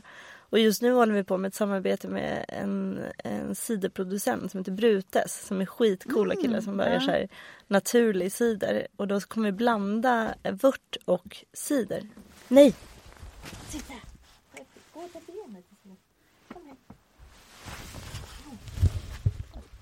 och 0.50 0.60
just 0.60 0.82
nu 0.82 0.92
håller 0.92 1.14
vi 1.14 1.24
på 1.24 1.38
med 1.38 1.48
ett 1.48 1.56
samarbete 1.56 2.08
med 2.08 2.46
en, 2.48 3.00
en 3.18 3.56
ciderproducent 3.56 4.52
som 4.52 4.60
heter 4.60 4.72
Brutes 4.72 5.46
som 5.48 5.62
är 5.62 5.66
skitcoola 5.66 6.36
killar 6.36 6.62
som 6.62 6.78
bara 6.78 6.94
gör 6.94 7.00
så 7.00 7.12
här 7.12 7.28
naturlig 7.68 8.32
cider. 8.32 8.88
Och 8.96 9.08
då 9.08 9.20
kommer 9.20 9.52
vi 9.52 9.58
blanda 9.58 10.36
vört 10.44 10.98
och 11.06 11.38
cider. 11.54 12.08
Nej! 12.48 12.76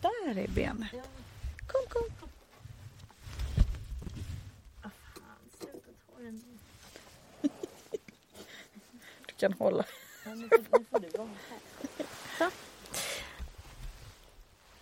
Där 0.01 0.38
är 0.38 0.48
ben. 0.48 0.86
Kom, 1.68 1.82
kom. 1.89 2.03
Du 9.27 9.32
kan 9.43 9.53
hålla. 9.53 9.83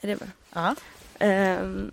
Är 0.02 0.08
det 0.08 0.16
bra? 0.16 0.28
Ja. 0.54 0.76
Ehm, 1.20 1.92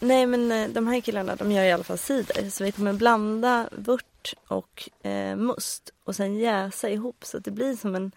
nej 0.00 0.26
men 0.26 0.52
eh, 0.52 0.68
de 0.68 0.86
här 0.86 1.00
killarna 1.00 1.36
de 1.36 1.52
gör 1.52 1.64
i 1.64 1.72
alla 1.72 1.84
fall 1.84 1.98
cider 1.98 2.50
så 2.50 2.64
vi 2.64 2.72
kommer 2.72 2.92
blanda 2.92 3.68
vört 3.72 4.34
och 4.48 4.88
eh, 5.02 5.36
must 5.36 5.92
och 6.04 6.16
sen 6.16 6.34
jäsa 6.36 6.90
ihop 6.90 7.24
så 7.24 7.36
att 7.36 7.44
det 7.44 7.50
blir 7.50 7.76
som 7.76 7.94
en 7.94 8.12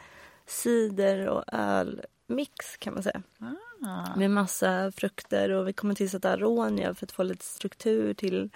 cider 0.45 1.27
och 1.27 1.43
ölmix 1.47 2.77
kan 2.79 2.93
man 2.93 3.03
säga. 3.03 3.21
Ah. 3.83 4.15
Med 4.15 4.31
massa 4.31 4.91
frukter 4.91 5.49
och 5.49 5.67
vi 5.67 5.73
kommer 5.73 5.95
tillsätta 5.95 6.29
aronia 6.29 6.93
för 6.93 7.05
att 7.05 7.11
få 7.11 7.23
lite 7.23 7.45
struktur 7.45 8.13
till, 8.13 8.49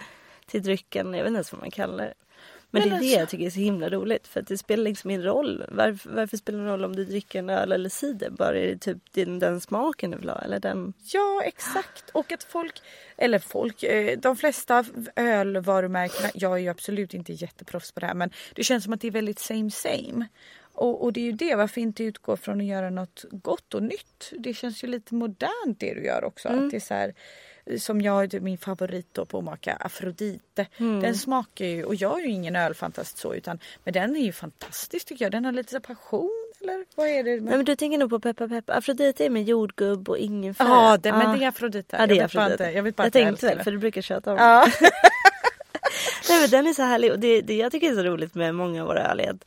till 0.46 0.62
drycken. 0.62 1.14
Jag 1.14 1.22
vet 1.22 1.28
inte 1.28 1.36
ens 1.36 1.52
vad 1.52 1.60
man 1.60 1.70
kallar 1.70 2.04
det. 2.04 2.14
Men, 2.80 2.88
Men 2.88 2.98
det 2.98 3.06
är 3.06 3.08
det 3.08 3.12
alltså- 3.14 3.20
jag 3.20 3.28
tycker 3.28 3.46
är 3.46 3.50
så 3.50 3.60
himla 3.60 3.88
roligt 3.88 4.26
för 4.26 4.40
att 4.40 4.46
det 4.46 4.58
spelar 4.58 4.84
liksom 4.84 5.10
ingen 5.10 5.22
roll. 5.22 5.64
Varför, 5.68 6.10
varför 6.10 6.36
spelar 6.36 6.58
det 6.58 6.70
roll 6.70 6.84
om 6.84 6.96
du 6.96 7.04
dricker 7.04 7.38
en 7.38 7.50
öl 7.50 7.72
eller 7.72 7.88
cider? 7.88 8.30
Bara 8.30 8.58
är 8.58 8.66
det 8.66 8.78
typ 8.78 8.98
den, 9.10 9.38
den 9.38 9.60
smaken 9.60 10.10
du 10.10 10.16
vill 10.16 10.28
ha 10.28 10.38
eller 10.38 10.60
den 10.60 10.92
Ja, 11.12 11.42
exakt. 11.44 12.10
Och 12.12 12.32
att 12.32 12.44
folk, 12.44 12.82
eller 13.16 13.38
folk, 13.38 13.82
eh, 13.82 14.18
de 14.18 14.36
flesta 14.36 14.84
ölvarumärkena, 15.16 16.30
jag 16.34 16.52
är 16.52 16.56
ju 16.56 16.68
absolut 16.68 17.14
inte 17.14 17.32
jätteproffs 17.32 17.92
på 17.92 18.00
det 18.00 18.06
här 18.06 18.14
men 18.14 18.30
det 18.54 18.64
känns 18.64 18.84
som 18.84 18.92
att 18.92 19.00
det 19.00 19.06
är 19.06 19.12
väldigt 19.12 19.38
same 19.38 19.70
same. 19.70 20.26
Och, 20.76 21.04
och 21.04 21.12
det 21.12 21.20
är 21.20 21.24
ju 21.24 21.32
det, 21.32 21.54
varför 21.54 21.80
inte 21.80 22.04
utgå 22.04 22.36
från 22.36 22.60
att 22.60 22.66
göra 22.66 22.90
något 22.90 23.24
gott 23.30 23.74
och 23.74 23.82
nytt? 23.82 24.32
Det 24.38 24.54
känns 24.54 24.84
ju 24.84 24.88
lite 24.88 25.14
modernt 25.14 25.80
det 25.80 25.94
du 25.94 26.04
gör 26.04 26.24
också. 26.24 26.48
Att 26.48 26.70
det 26.70 26.76
är 26.76 26.80
så 26.80 26.94
här, 26.94 27.14
som 27.78 28.00
jag, 28.00 28.28
det 28.30 28.36
är 28.36 28.40
min 28.40 28.58
favorit 28.58 29.06
då 29.12 29.24
på 29.24 29.40
maka, 29.40 29.76
Afrodite. 29.80 30.66
Den 30.78 31.14
smakar 31.14 31.64
ju, 31.64 31.84
och 31.84 31.94
jag 31.94 32.18
är 32.20 32.24
ju 32.26 32.30
ingen 32.32 32.56
ölfantast 32.56 33.18
så 33.18 33.34
utan 33.34 33.58
men 33.84 33.92
den 33.94 34.16
är 34.16 34.20
ju 34.20 34.32
fantastisk 34.32 35.06
tycker 35.08 35.24
jag. 35.24 35.32
Den 35.32 35.44
har 35.44 35.52
lite 35.52 35.72
så 35.72 35.80
passion 35.80 36.30
eller 36.60 36.84
vad 36.94 37.08
är 37.08 37.24
det? 37.24 37.30
med- 37.34 37.42
Nej 37.42 37.56
men 37.56 37.64
du 37.64 37.76
tänker 37.76 37.98
nog 37.98 38.10
på 38.10 38.20
Peppa 38.20 38.48
Peppa. 38.48 38.72
Afrodite 38.72 39.24
är 39.26 39.30
med 39.30 39.44
jordgubb 39.44 40.08
och 40.08 40.18
ingefära. 40.18 40.68
Ja, 40.68 40.96
det, 40.96 41.12
men 41.12 41.38
det 41.38 41.44
är 41.44 41.48
Afrodite. 41.48 41.96
Ja, 42.00 42.06
det 42.06 42.14
är 42.14 42.16
jag 42.16 42.22
vet 42.22 42.36
Afrodite. 42.36 42.52
inte- 42.64 42.76
Jag, 42.76 42.82
vet 42.82 42.96
bara 42.96 43.02
jag 43.04 43.12
tänkte 43.12 43.46
väl 43.46 43.58
det. 43.58 43.64
för 43.64 43.70
du 43.70 43.78
brukar 43.78 44.02
köta 44.02 44.30
om 44.32 44.36
Ja. 44.38 44.66
Nej 46.28 46.40
men 46.40 46.50
den 46.50 46.66
är 46.66 46.72
så 46.72 46.82
härlig 46.82 47.12
och 47.12 47.18
det, 47.18 47.40
det 47.40 47.56
jag 47.56 47.72
tycker 47.72 47.90
är 47.90 47.94
så 47.94 48.02
roligt 48.02 48.34
med 48.34 48.54
många 48.54 48.82
av 48.82 48.88
våra 48.88 49.10
öl 49.10 49.20
är 49.20 49.30
att 49.30 49.44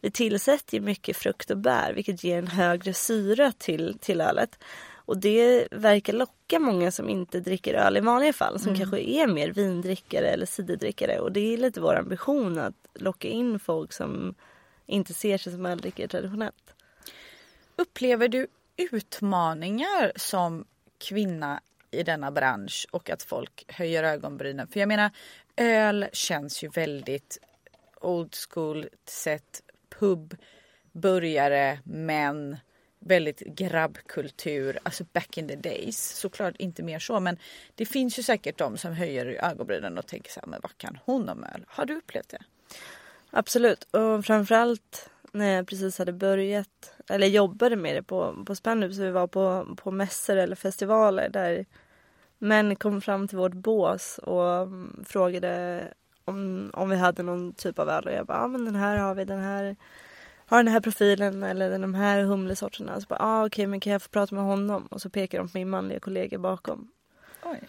vi 0.00 0.10
tillsätter 0.10 0.80
mycket 0.80 1.16
frukt 1.16 1.50
och 1.50 1.56
bär 1.58 1.92
vilket 1.92 2.24
ger 2.24 2.38
en 2.38 2.46
högre 2.46 2.94
syra 2.94 3.52
till, 3.58 3.98
till 4.00 4.20
ölet. 4.20 4.58
Och 5.08 5.18
det 5.18 5.68
verkar 5.70 6.12
locka 6.12 6.58
många 6.58 6.90
som 6.90 7.08
inte 7.08 7.40
dricker 7.40 7.74
öl 7.74 7.96
i 7.96 8.00
vanliga 8.00 8.32
fall 8.32 8.60
som 8.60 8.76
kanske 8.76 9.00
är 9.00 9.26
mer 9.26 9.52
vindrickare 9.52 10.28
eller 10.28 10.46
ciderdrickare 10.46 11.20
och 11.20 11.32
det 11.32 11.54
är 11.54 11.56
lite 11.56 11.80
vår 11.80 11.94
ambition 11.94 12.58
att 12.58 12.74
locka 12.94 13.28
in 13.28 13.58
folk 13.58 13.92
som 13.92 14.34
inte 14.86 15.14
ser 15.14 15.38
sig 15.38 15.52
som 15.52 15.66
öldrickare 15.66 16.08
traditionellt. 16.08 16.74
Upplever 17.76 18.28
du 18.28 18.46
utmaningar 18.76 20.12
som 20.16 20.64
kvinna 20.98 21.60
i 21.90 22.02
denna 22.02 22.30
bransch 22.30 22.86
och 22.90 23.10
att 23.10 23.22
folk 23.22 23.64
höjer 23.68 24.04
ögonbrynen? 24.04 24.68
För 24.68 24.80
jag 24.80 24.88
menar, 24.88 25.10
öl 25.56 26.06
känns 26.12 26.64
ju 26.64 26.68
väldigt 26.68 27.38
old 28.00 28.34
school 28.48 28.88
sett, 29.04 29.62
pub, 29.98 30.36
burgare, 30.92 31.78
män, 31.84 32.56
väldigt 33.00 33.40
grabbkultur, 33.40 34.78
alltså 34.82 35.04
back 35.12 35.38
in 35.38 35.48
the 35.48 35.56
days. 35.56 36.18
Såklart 36.18 36.56
inte 36.56 36.82
mer 36.82 36.98
så 36.98 37.20
men 37.20 37.38
det 37.74 37.86
finns 37.86 38.18
ju 38.18 38.22
säkert 38.22 38.58
de 38.58 38.76
som 38.76 38.92
höjer 38.92 39.26
ögonbrynen 39.26 39.98
och 39.98 40.06
tänker 40.06 40.30
så 40.30 40.40
här, 40.40 40.46
men 40.46 40.60
vad 40.62 40.78
kan 40.78 40.98
hon 41.04 41.28
om 41.28 41.44
öl? 41.44 41.64
Har 41.68 41.86
du 41.86 41.96
upplevt 41.96 42.28
det? 42.28 42.38
Absolut 43.30 43.84
och 43.84 44.24
framförallt 44.24 45.10
när 45.32 45.56
jag 45.56 45.66
precis 45.66 45.98
hade 45.98 46.12
börjat 46.12 46.94
eller 47.08 47.26
jobbade 47.26 47.76
med 47.76 47.96
det 47.96 48.02
på, 48.02 48.44
på 48.46 48.54
Spannhup 48.54 48.94
så 48.94 49.02
vi 49.02 49.10
var 49.10 49.26
på, 49.26 49.76
på 49.76 49.90
mässor 49.90 50.36
eller 50.36 50.56
festivaler 50.56 51.28
där 51.28 51.66
män 52.38 52.76
kom 52.76 53.00
fram 53.00 53.28
till 53.28 53.38
vårt 53.38 53.52
bås 53.52 54.18
och 54.18 54.52
mm, 54.54 55.04
frågade 55.08 55.84
om, 56.24 56.70
om 56.74 56.90
vi 56.90 56.96
hade 56.96 57.22
någon 57.22 57.52
typ 57.52 57.78
av 57.78 57.88
öl 57.88 58.06
och 58.06 58.12
jag 58.12 58.26
bara, 58.26 58.38
ja 58.38 58.46
men 58.46 58.64
den 58.64 58.76
här 58.76 58.96
har 58.96 59.14
vi, 59.14 59.24
den 59.24 59.40
här 59.40 59.76
har 60.48 60.62
den 60.62 60.72
här 60.72 60.80
profilen 60.80 61.42
eller 61.42 61.78
de 61.78 61.94
här 61.94 62.22
humlesorterna. 62.22 63.00
Så 63.00 63.06
bara, 63.06 63.18
ah, 63.22 63.46
okej 63.46 63.66
men 63.66 63.80
kan 63.80 63.92
jag 63.92 64.02
få 64.02 64.08
prata 64.08 64.34
med 64.34 64.44
honom? 64.44 64.86
Och 64.86 65.02
så 65.02 65.10
pekar 65.10 65.38
de 65.38 65.48
på 65.48 65.58
min 65.58 65.70
manliga 65.70 66.00
kollega 66.00 66.38
bakom. 66.38 66.88
Oj. 67.44 67.60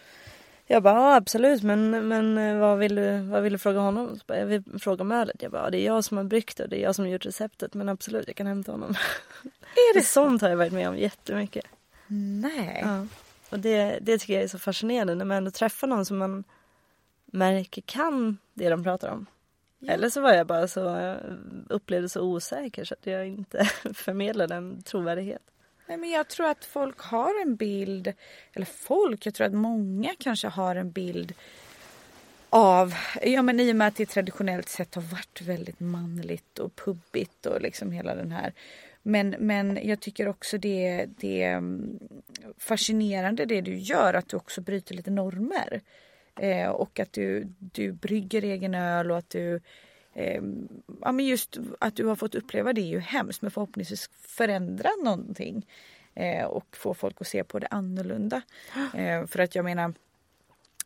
Jag 0.71 0.83
bara, 0.83 0.93
ja 0.93 1.15
absolut 1.15 1.63
men, 1.63 2.07
men 2.07 2.37
eh, 2.37 2.59
vad, 2.59 2.77
vill 2.77 2.95
du, 2.95 3.21
vad 3.21 3.43
vill 3.43 3.53
du 3.53 3.59
fråga 3.59 3.79
honom? 3.79 4.19
Så 4.19 4.23
bara, 4.27 4.39
jag 4.39 4.45
vill 4.45 4.63
fråga 4.79 5.01
om 5.01 5.11
ölet. 5.11 5.41
Jag 5.41 5.51
bara, 5.51 5.63
ja, 5.63 5.69
det 5.69 5.77
är 5.77 5.85
jag 5.85 6.03
som 6.03 6.17
har 6.17 6.23
bryggt 6.23 6.59
och 6.59 6.69
det 6.69 6.79
är 6.79 6.83
jag 6.83 6.95
som 6.95 7.05
har 7.05 7.11
gjort 7.11 7.25
receptet 7.25 7.73
men 7.73 7.89
absolut 7.89 8.27
jag 8.27 8.35
kan 8.35 8.47
hämta 8.47 8.71
honom. 8.71 8.95
Är 9.75 9.93
det 9.93 10.01
Sånt 10.05 10.41
har 10.41 10.49
jag 10.49 10.57
varit 10.57 10.73
med 10.73 10.89
om 10.89 10.97
jättemycket. 10.97 11.65
Nej. 12.41 12.81
Ja. 12.83 13.05
Och 13.49 13.59
det, 13.59 13.99
det 14.01 14.17
tycker 14.17 14.33
jag 14.33 14.43
är 14.43 14.47
så 14.47 14.59
fascinerande 14.59 15.15
när 15.15 15.25
man 15.25 15.37
ändå 15.37 15.51
träffar 15.51 15.87
någon 15.87 16.05
som 16.05 16.17
man 16.17 16.43
märker 17.25 17.81
kan 17.81 18.37
det 18.53 18.69
de 18.69 18.83
pratar 18.83 19.09
om. 19.09 19.25
Ja. 19.79 19.93
Eller 19.93 20.09
så 20.09 20.21
var 20.21 20.33
jag 20.33 20.47
bara 20.47 20.67
så 20.67 20.95
eh, 20.95 21.15
upplevde 21.69 22.09
så 22.09 22.21
osäker 22.21 22.83
så 22.85 22.93
att 22.93 23.07
jag 23.07 23.27
inte 23.27 23.63
förmedlade 23.93 24.55
en 24.55 24.81
trovärdighet. 24.81 25.41
Nej, 25.87 25.97
men 25.97 26.09
jag 26.09 26.27
tror 26.27 26.49
att 26.49 26.65
folk 26.65 26.99
har 26.99 27.41
en 27.41 27.55
bild, 27.55 28.13
eller 28.53 28.65
folk, 28.65 29.25
jag 29.25 29.33
tror 29.33 29.47
att 29.47 29.53
många 29.53 30.15
kanske 30.19 30.47
har 30.47 30.75
en 30.75 30.91
bild 30.91 31.33
av, 32.49 32.93
ja 33.21 33.41
men 33.41 33.59
i 33.59 33.71
och 33.71 33.75
med 33.75 33.87
att 33.87 33.95
det 33.95 34.05
traditionellt 34.05 34.69
sett 34.69 34.95
har 34.95 35.01
varit 35.01 35.41
väldigt 35.41 35.79
manligt 35.79 36.59
och 36.59 36.75
pubbigt 36.75 37.45
och 37.45 37.61
liksom 37.61 37.91
hela 37.91 38.15
den 38.15 38.31
här. 38.31 38.53
Men, 39.03 39.35
men 39.39 39.79
jag 39.83 39.99
tycker 39.99 40.27
också 40.27 40.57
det, 40.57 41.05
det 41.17 41.43
är 41.43 41.57
mm, 41.57 41.99
fascinerande 42.57 43.45
det 43.45 43.61
du 43.61 43.77
gör, 43.77 44.13
att 44.13 44.29
du 44.29 44.37
också 44.37 44.61
bryter 44.61 44.95
lite 44.95 45.11
normer. 45.11 45.81
Eh, 46.39 46.69
och 46.69 46.99
att 46.99 47.13
du, 47.13 47.47
du 47.59 47.91
brygger 47.91 48.41
egen 48.41 48.75
öl 48.75 49.11
och 49.11 49.17
att 49.17 49.29
du 49.29 49.59
eh, 50.13 50.41
ja, 51.01 51.11
men 51.11 51.25
just 51.25 51.57
att 51.79 51.95
du 51.95 52.05
har 52.05 52.15
fått 52.15 52.35
uppleva 52.35 52.73
det 52.73 52.81
är 52.81 52.87
ju 52.87 52.99
hemskt 52.99 53.41
men 53.41 53.51
förhoppningsvis 53.51 54.09
förändra 54.13 54.89
någonting 55.03 55.65
eh, 56.15 56.45
och 56.45 56.77
få 56.77 56.93
folk 56.93 57.21
att 57.21 57.27
se 57.27 57.43
på 57.43 57.59
det 57.59 57.67
annorlunda. 57.67 58.41
Eh, 58.95 59.25
för 59.25 59.39
att 59.39 59.55
jag 59.55 59.65
menar 59.65 59.93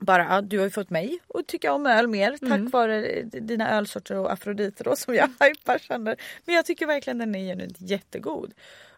bara, 0.03 0.23
ja, 0.29 0.41
du 0.41 0.57
har 0.57 0.65
ju 0.65 0.71
fått 0.71 0.89
mig 0.89 1.19
att 1.33 1.47
tycka 1.47 1.73
om 1.73 1.85
öl 1.85 2.07
mer 2.07 2.37
tack 2.37 2.73
vare 2.73 3.21
dina 3.21 3.77
ölsorter 3.77 4.17
och 4.17 4.31
afroditer 4.31 4.83
då, 4.83 4.95
som 4.95 5.15
jag 5.15 5.27
hypar 5.39 5.77
sönder. 5.77 6.15
Men 6.45 6.55
jag 6.55 6.65
tycker 6.65 6.85
verkligen 6.85 7.17
den 7.17 7.35
är 7.35 7.39
genuint 7.39 7.81
jättegod. 7.81 8.53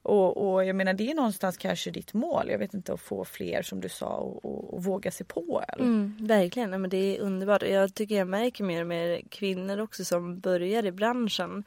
Och, 0.05 0.53
och 0.53 0.65
jag 0.65 0.75
menar 0.75 0.93
det 0.93 1.11
är 1.11 1.15
någonstans 1.15 1.57
kanske 1.57 1.91
ditt 1.91 2.13
mål, 2.13 2.49
jag 2.49 2.57
vet 2.57 2.73
inte, 2.73 2.93
att 2.93 3.01
få 3.01 3.25
fler 3.25 3.61
som 3.61 3.81
du 3.81 3.89
sa 3.89 4.07
och, 4.07 4.45
och, 4.45 4.73
och 4.73 4.83
våga 4.83 5.11
sig 5.11 5.25
på 5.25 5.63
öl. 5.69 5.81
Mm, 5.81 6.17
verkligen, 6.19 6.69
Nej, 6.69 6.79
men 6.79 6.89
det 6.89 7.17
är 7.17 7.21
underbart. 7.21 7.63
Jag 7.63 7.93
tycker 7.93 8.15
jag 8.15 8.27
märker 8.27 8.63
mer 8.63 8.81
och 8.81 8.87
mer 8.87 9.21
kvinnor 9.29 9.79
också 9.79 10.05
som 10.05 10.39
börjar 10.39 10.85
i 10.85 10.91
branschen. 10.91 11.63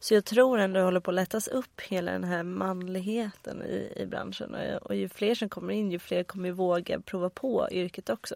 Så 0.00 0.14
jag 0.14 0.24
tror 0.24 0.58
ändå 0.58 0.78
det 0.78 0.84
håller 0.84 1.00
på 1.00 1.10
att 1.10 1.14
lättas 1.14 1.48
upp 1.48 1.80
hela 1.80 2.12
den 2.12 2.24
här 2.24 2.42
manligheten 2.42 3.62
i, 3.62 3.92
i 4.02 4.06
branschen. 4.06 4.54
Och, 4.54 4.82
och 4.82 4.96
ju 4.96 5.08
fler 5.08 5.34
som 5.34 5.48
kommer 5.48 5.74
in 5.74 5.90
ju 5.90 5.98
fler 5.98 6.22
kommer 6.22 6.50
våga 6.50 7.00
prova 7.00 7.30
på 7.30 7.68
yrket 7.70 8.10
också. 8.10 8.34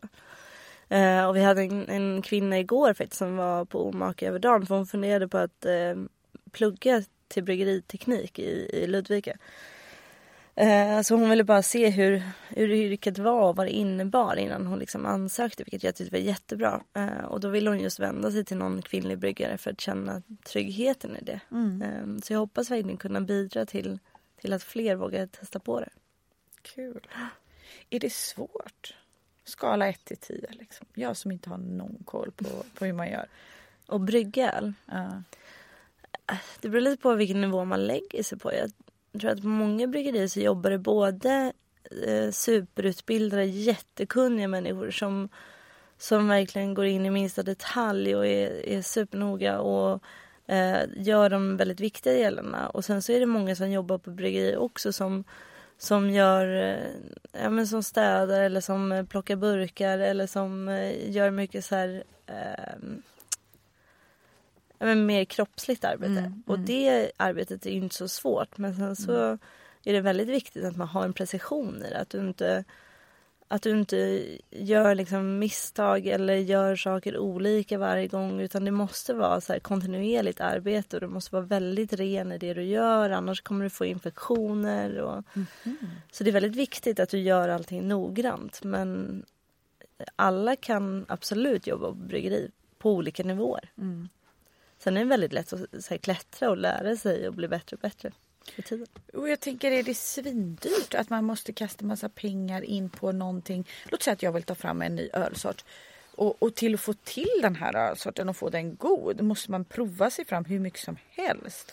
Eh, 0.93 1.27
och 1.27 1.37
vi 1.37 1.43
hade 1.43 1.63
en, 1.63 1.89
en 1.89 2.23
kvinna 2.23 2.59
igår 2.59 2.95
faktiskt 2.95 3.19
som 3.19 3.37
var 3.37 3.65
på 3.65 3.89
Omaka 3.89 4.29
över 4.29 4.39
dagen 4.39 4.67
för 4.67 4.75
hon 4.75 4.87
funderade 4.87 5.29
på 5.29 5.39
att 5.39 5.65
eh, 5.65 5.95
plugga 6.51 7.03
till 7.29 7.45
bryggeriteknik 7.45 8.39
i, 8.39 8.71
i 8.73 8.87
Ludvika. 8.87 9.37
Eh, 10.55 11.01
så 11.01 11.15
hon 11.15 11.31
ville 11.31 11.45
bara 11.45 11.63
se 11.63 11.89
hur, 11.89 12.23
hur 12.49 12.71
yrket 12.71 13.19
var 13.19 13.49
och 13.49 13.57
vad 13.57 13.67
det 13.67 13.71
innebar 13.71 14.37
innan 14.37 14.67
hon 14.67 14.79
liksom 14.79 15.07
ansökte 15.07 15.65
vilket 15.65 15.83
jag 15.83 15.95
tyckte 15.95 16.17
var 16.17 16.23
jättebra. 16.23 16.83
Eh, 16.95 17.25
och 17.25 17.41
då 17.41 17.49
ville 17.49 17.71
hon 17.71 17.81
just 17.81 18.01
vända 18.01 18.31
sig 18.31 18.45
till 18.45 18.57
någon 18.57 18.83
kvinnlig 18.83 19.19
bryggare 19.19 19.59
för 19.59 19.71
att 19.71 19.81
känna 19.81 20.23
tryggheten 20.45 21.17
i 21.17 21.25
det. 21.25 21.41
Mm. 21.51 21.83
Eh, 21.83 22.23
så 22.23 22.33
jag 22.33 22.39
hoppas 22.39 22.71
verkligen 22.71 22.97
kunna 22.97 23.21
bidra 23.21 23.67
till, 23.67 23.99
till 24.41 24.53
att 24.53 24.63
fler 24.63 24.97
vågar 24.97 25.27
testa 25.27 25.61
på 25.61 25.81
det. 25.81 25.91
Kul. 26.63 27.07
Är 27.91 28.01
det 28.01 28.13
svårt? 28.13 28.95
Skala 29.45 29.89
1 29.89 30.05
till 30.05 30.17
10 30.17 30.47
liksom. 30.51 30.87
Jag 30.95 31.17
som 31.17 31.31
inte 31.31 31.51
har 31.51 31.59
någon 31.59 32.03
koll 32.05 32.31
på, 32.31 32.49
på 32.75 32.85
hur 32.85 32.93
man 32.93 33.11
gör. 33.11 33.27
Och 33.87 34.01
brygga 34.01 34.53
öl. 34.53 34.73
Ja. 34.87 35.23
Det 36.61 36.69
beror 36.69 36.81
lite 36.81 37.03
på 37.03 37.15
vilken 37.15 37.41
nivå 37.41 37.65
man 37.65 37.87
lägger 37.87 38.23
sig 38.23 38.39
på. 38.39 38.53
Jag 38.53 38.73
tror 39.21 39.31
att 39.31 39.43
på 39.43 39.49
många 39.49 39.87
bryggerier 39.87 40.29
så 40.29 40.41
jobbar 40.41 40.71
det 40.71 40.79
både 40.79 41.53
eh, 42.07 42.31
superutbildade, 42.31 43.45
jättekunniga 43.45 44.49
människor 44.49 44.91
som, 44.91 45.29
som 45.99 46.29
verkligen 46.29 46.75
går 46.75 46.87
in 46.87 47.07
i 47.07 47.11
minsta 47.11 47.43
detalj 47.43 48.17
och 48.17 48.27
är, 48.27 48.69
är 48.69 48.83
supernoga 48.83 49.61
och 49.61 50.03
eh, 50.47 50.81
gör 50.97 51.31
de 51.31 51.57
väldigt 51.57 51.81
viktiga 51.81 52.13
delarna. 52.13 52.69
Och 52.69 52.85
sen 52.85 53.03
så 53.03 53.13
är 53.13 53.21
det 53.21 53.27
många 53.27 53.57
som 53.57 53.71
jobbar 53.71 53.99
på 53.99 54.11
bryggerier 54.11 54.57
också 54.57 54.93
som 54.93 55.25
som 55.83 56.11
gör, 56.11 56.47
eh, 56.47 56.87
ja 57.43 57.51
men 57.51 57.67
som 57.67 57.83
städar 57.83 58.41
eller 58.41 58.61
som 58.61 58.93
eh, 58.93 59.05
plockar 59.05 59.37
burkar 59.37 59.99
eller 59.99 60.27
som 60.27 60.69
eh, 60.69 61.11
gör 61.11 61.31
mycket 61.31 61.65
så 61.65 61.75
här 61.75 62.05
eh, 62.27 62.75
ja, 64.79 64.87
men 64.87 65.07
mer 65.07 65.25
kroppsligt 65.25 65.85
arbete. 65.85 66.21
Mm, 66.21 66.43
och 66.47 66.55
mm. 66.55 66.67
det 66.67 67.12
arbetet 67.17 67.67
är 67.67 67.71
ju 67.71 67.77
inte 67.77 67.95
så 67.95 68.09
svårt 68.09 68.59
men 68.59 68.77
sen 68.77 68.97
så 68.97 69.39
är 69.85 69.93
det 69.93 70.01
väldigt 70.01 70.29
viktigt 70.29 70.65
att 70.65 70.77
man 70.77 70.89
har 70.89 71.05
en 71.05 71.12
precision 71.12 71.83
i 71.87 71.91
det. 71.91 71.99
Att 71.99 72.11
du 72.11 72.21
inte, 72.21 72.65
att 73.52 73.62
du 73.62 73.71
inte 73.71 74.26
gör 74.50 74.94
liksom 74.94 75.38
misstag 75.38 76.06
eller 76.06 76.35
gör 76.35 76.76
saker 76.76 77.18
olika 77.18 77.78
varje 77.78 78.06
gång 78.06 78.40
utan 78.40 78.64
det 78.64 78.71
måste 78.71 79.14
vara 79.14 79.40
så 79.40 79.61
kontinuerligt 79.61 80.40
arbete 80.40 80.97
och 80.97 81.00
du 81.00 81.06
måste 81.06 81.35
vara 81.35 81.44
väldigt 81.44 81.92
ren 81.92 82.32
i 82.32 82.38
det 82.38 82.54
du 82.54 82.62
gör 82.62 83.11
annars 83.11 83.42
kommer 83.42 83.64
du 83.64 83.71
få 83.71 83.85
infektioner. 83.85 84.99
Och... 84.99 85.25
Så 86.12 86.25
det 86.25 86.30
är 86.30 86.32
väldigt 86.32 86.56
viktigt 86.56 87.00
att 87.00 87.09
du 87.09 87.18
gör 87.18 87.49
allting 87.49 87.88
noggrant 87.88 88.64
men 88.64 89.23
alla 90.16 90.56
kan 90.56 91.04
absolut 91.09 91.66
jobba 91.66 91.87
på 91.87 91.94
bryggeri 91.94 92.50
på 92.78 92.92
olika 92.92 93.23
nivåer. 93.23 93.71
Mm. 93.78 94.09
Sen 94.78 94.97
är 94.97 95.00
det 95.00 95.06
väldigt 95.06 95.32
lätt 95.32 95.52
att 95.52 95.85
så 95.85 95.90
här, 95.90 95.99
klättra 95.99 96.50
och 96.50 96.56
lära 96.56 96.97
sig 96.97 97.28
och 97.28 97.35
bli 97.35 97.49
bättre 97.49 97.75
och 97.75 97.80
bättre 97.80 98.12
med 98.57 98.67
tiden. 98.67 98.87
Och 99.13 99.29
jag 99.29 99.41
tänker, 99.41 99.71
är 99.71 99.83
det 99.83 99.95
svindyrt 99.95 100.95
att 100.95 101.11
man 101.11 101.25
måste 101.25 101.53
kasta 101.53 101.85
massa 101.85 102.09
pengar 102.09 102.63
in 102.63 102.91
på 102.91 103.13
någonting? 103.13 103.69
Låt 103.91 104.03
säga 104.03 104.13
att 104.13 104.23
jag 104.23 104.33
vill 104.33 104.43
ta 104.43 104.55
fram 104.55 104.83
en 104.83 104.95
ny 104.95 105.09
ölsort. 105.13 105.65
Och, 106.15 106.43
och 106.43 106.55
till 106.55 106.75
att 106.75 106.81
få 106.81 106.93
till 106.93 107.41
den 107.43 107.57
här 107.57 107.77
ölsorten 107.77 108.29
och 108.29 108.37
få 108.37 108.51
den 108.51 108.77
god 108.77 109.21
måste 109.21 109.51
man 109.51 109.65
prova 109.65 110.11
sig 110.11 110.25
fram 110.25 110.45
hur 110.45 110.59
mycket 110.59 110.81
som 110.81 110.97
helst. 111.11 111.73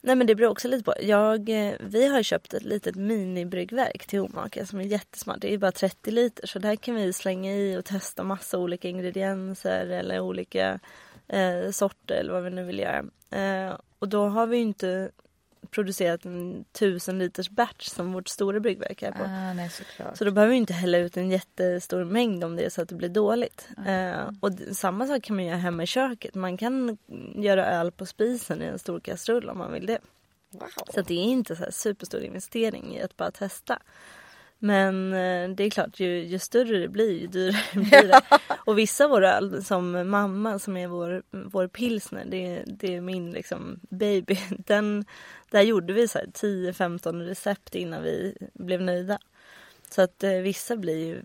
Nej 0.00 0.16
men 0.16 0.26
det 0.26 0.34
beror 0.34 0.50
också 0.50 0.68
lite 0.68 0.84
på. 0.84 0.94
Jag, 1.00 1.48
eh, 1.48 1.74
vi 1.80 2.06
har 2.06 2.22
köpt 2.22 2.54
ett 2.54 2.62
litet 2.62 2.96
minibryggverk 2.96 4.06
till 4.06 4.20
Omaka 4.20 4.66
som 4.66 4.78
är 4.78 4.84
jättesmart. 4.84 5.40
Det 5.40 5.54
är 5.54 5.58
bara 5.58 5.72
30 5.72 6.10
liter 6.10 6.46
så 6.46 6.58
där 6.58 6.76
kan 6.76 6.94
vi 6.94 7.12
slänga 7.12 7.52
i 7.52 7.76
och 7.76 7.84
testa 7.84 8.24
massa 8.24 8.58
olika 8.58 8.88
ingredienser 8.88 9.86
eller 9.86 10.20
olika 10.20 10.80
eh, 11.28 11.70
sorter 11.70 12.14
eller 12.14 12.32
vad 12.32 12.44
vi 12.44 12.50
nu 12.50 12.64
vill 12.64 12.78
göra. 12.78 13.04
Eh, 13.30 13.76
och 13.98 14.08
då 14.08 14.28
har 14.28 14.46
vi 14.46 14.56
inte 14.56 15.10
producerat 15.70 16.24
en 16.24 16.64
tusen 16.72 17.18
liters 17.18 17.50
batch 17.50 17.88
som 17.88 18.12
vårt 18.12 18.28
stora 18.28 18.60
bryggverk 18.60 19.02
är 19.02 19.12
på. 19.12 19.24
Ah, 19.24 19.52
nej. 19.52 19.70
Så 20.14 20.24
då 20.24 20.30
behöver 20.30 20.50
vi 20.50 20.56
inte 20.56 20.72
hälla 20.72 20.98
ut 20.98 21.16
en 21.16 21.30
jättestor 21.30 22.04
mängd 22.04 22.44
om 22.44 22.56
det 22.56 22.64
är 22.64 22.70
så 22.70 22.82
att 22.82 22.88
det 22.88 22.94
blir 22.94 23.08
dåligt. 23.08 23.68
Eh, 23.86 24.30
och 24.40 24.50
samma 24.72 25.06
sak 25.06 25.22
kan 25.22 25.36
man 25.36 25.44
göra 25.44 25.56
hemma 25.56 25.82
i 25.82 25.86
köket. 25.86 26.34
Man 26.34 26.56
kan 26.56 26.98
göra 27.34 27.66
öl 27.66 27.92
på 27.92 28.06
spisen 28.06 28.62
i 28.62 28.64
en 28.64 28.78
stor 28.78 29.00
kastrull 29.00 29.48
om 29.50 29.58
man 29.58 29.72
vill 29.72 29.86
det. 29.86 29.98
Wow. 30.50 30.68
Så 30.94 31.00
att 31.00 31.08
det 31.08 31.14
är 31.14 31.24
inte 31.24 31.56
så 31.56 31.62
här 31.62 31.70
superstor 31.70 32.20
investering 32.20 32.96
i 32.96 33.02
att 33.02 33.16
bara 33.16 33.30
testa. 33.30 33.78
Men 34.66 35.12
eh, 35.12 35.48
det 35.56 35.64
är 35.64 35.70
klart, 35.70 36.00
ju, 36.00 36.24
ju 36.24 36.38
större 36.38 36.78
det 36.78 36.88
blir 36.88 37.20
ju 37.20 37.26
dyrare 37.26 37.62
blir 37.72 38.08
det. 38.08 38.20
Och 38.64 38.78
vissa 38.78 39.08
våra 39.08 39.32
öl, 39.32 39.64
som 39.64 40.10
mamma 40.10 40.58
som 40.58 40.76
är 40.76 40.86
vår, 40.86 41.22
vår 41.30 41.68
pilsner, 41.68 42.24
det, 42.26 42.62
det 42.66 42.94
är 42.94 43.00
min 43.00 43.30
liksom 43.30 43.80
baby. 43.88 44.38
Den, 44.58 45.04
där 45.50 45.62
gjorde 45.62 45.92
vi 45.92 46.08
så 46.08 46.18
här 46.18 46.26
10-15 46.26 47.22
recept 47.22 47.74
innan 47.74 48.02
vi 48.02 48.36
blev 48.54 48.82
nöjda. 48.82 49.18
Så 49.90 50.02
att 50.02 50.24
eh, 50.24 50.30
vissa 50.30 50.76
blir 50.76 51.06
ju 51.06 51.22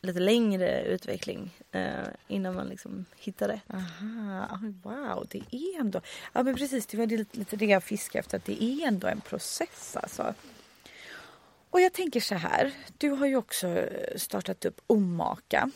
lite 0.00 0.20
längre 0.20 0.84
utveckling 0.84 1.50
eh, 1.72 2.06
innan 2.28 2.54
man 2.54 2.66
liksom 2.66 3.04
hittar 3.16 3.48
rätt. 3.48 3.62
Aha, 3.74 4.46
ah, 4.50 4.58
wow, 4.82 5.26
det 5.30 5.38
är 5.50 5.80
ändå... 5.80 6.00
Ja 6.32 6.42
men 6.42 6.56
precis, 6.56 6.86
det 6.86 6.96
var 6.96 7.06
lite, 7.06 7.38
lite 7.38 7.56
det 7.56 7.66
jag 7.66 7.82
fiskade 7.82 8.20
efter, 8.20 8.36
att 8.36 8.44
det 8.44 8.62
är 8.62 8.88
ändå 8.88 9.06
en 9.06 9.20
process 9.20 9.96
alltså. 9.96 10.34
Och 11.72 11.80
jag 11.80 11.92
tänker 11.92 12.20
så 12.20 12.34
här, 12.34 12.72
du 12.98 13.10
har 13.10 13.26
ju 13.26 13.36
också 13.36 13.68
eh, 13.68 14.16
startat 14.16 14.64
upp 14.64 14.80
Omaka. 14.86 15.70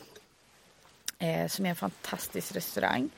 Eh, 1.19 1.47
som 1.47 1.65
är 1.65 1.69
en 1.69 1.75
fantastisk 1.75 2.55
restaurang. 2.55 3.09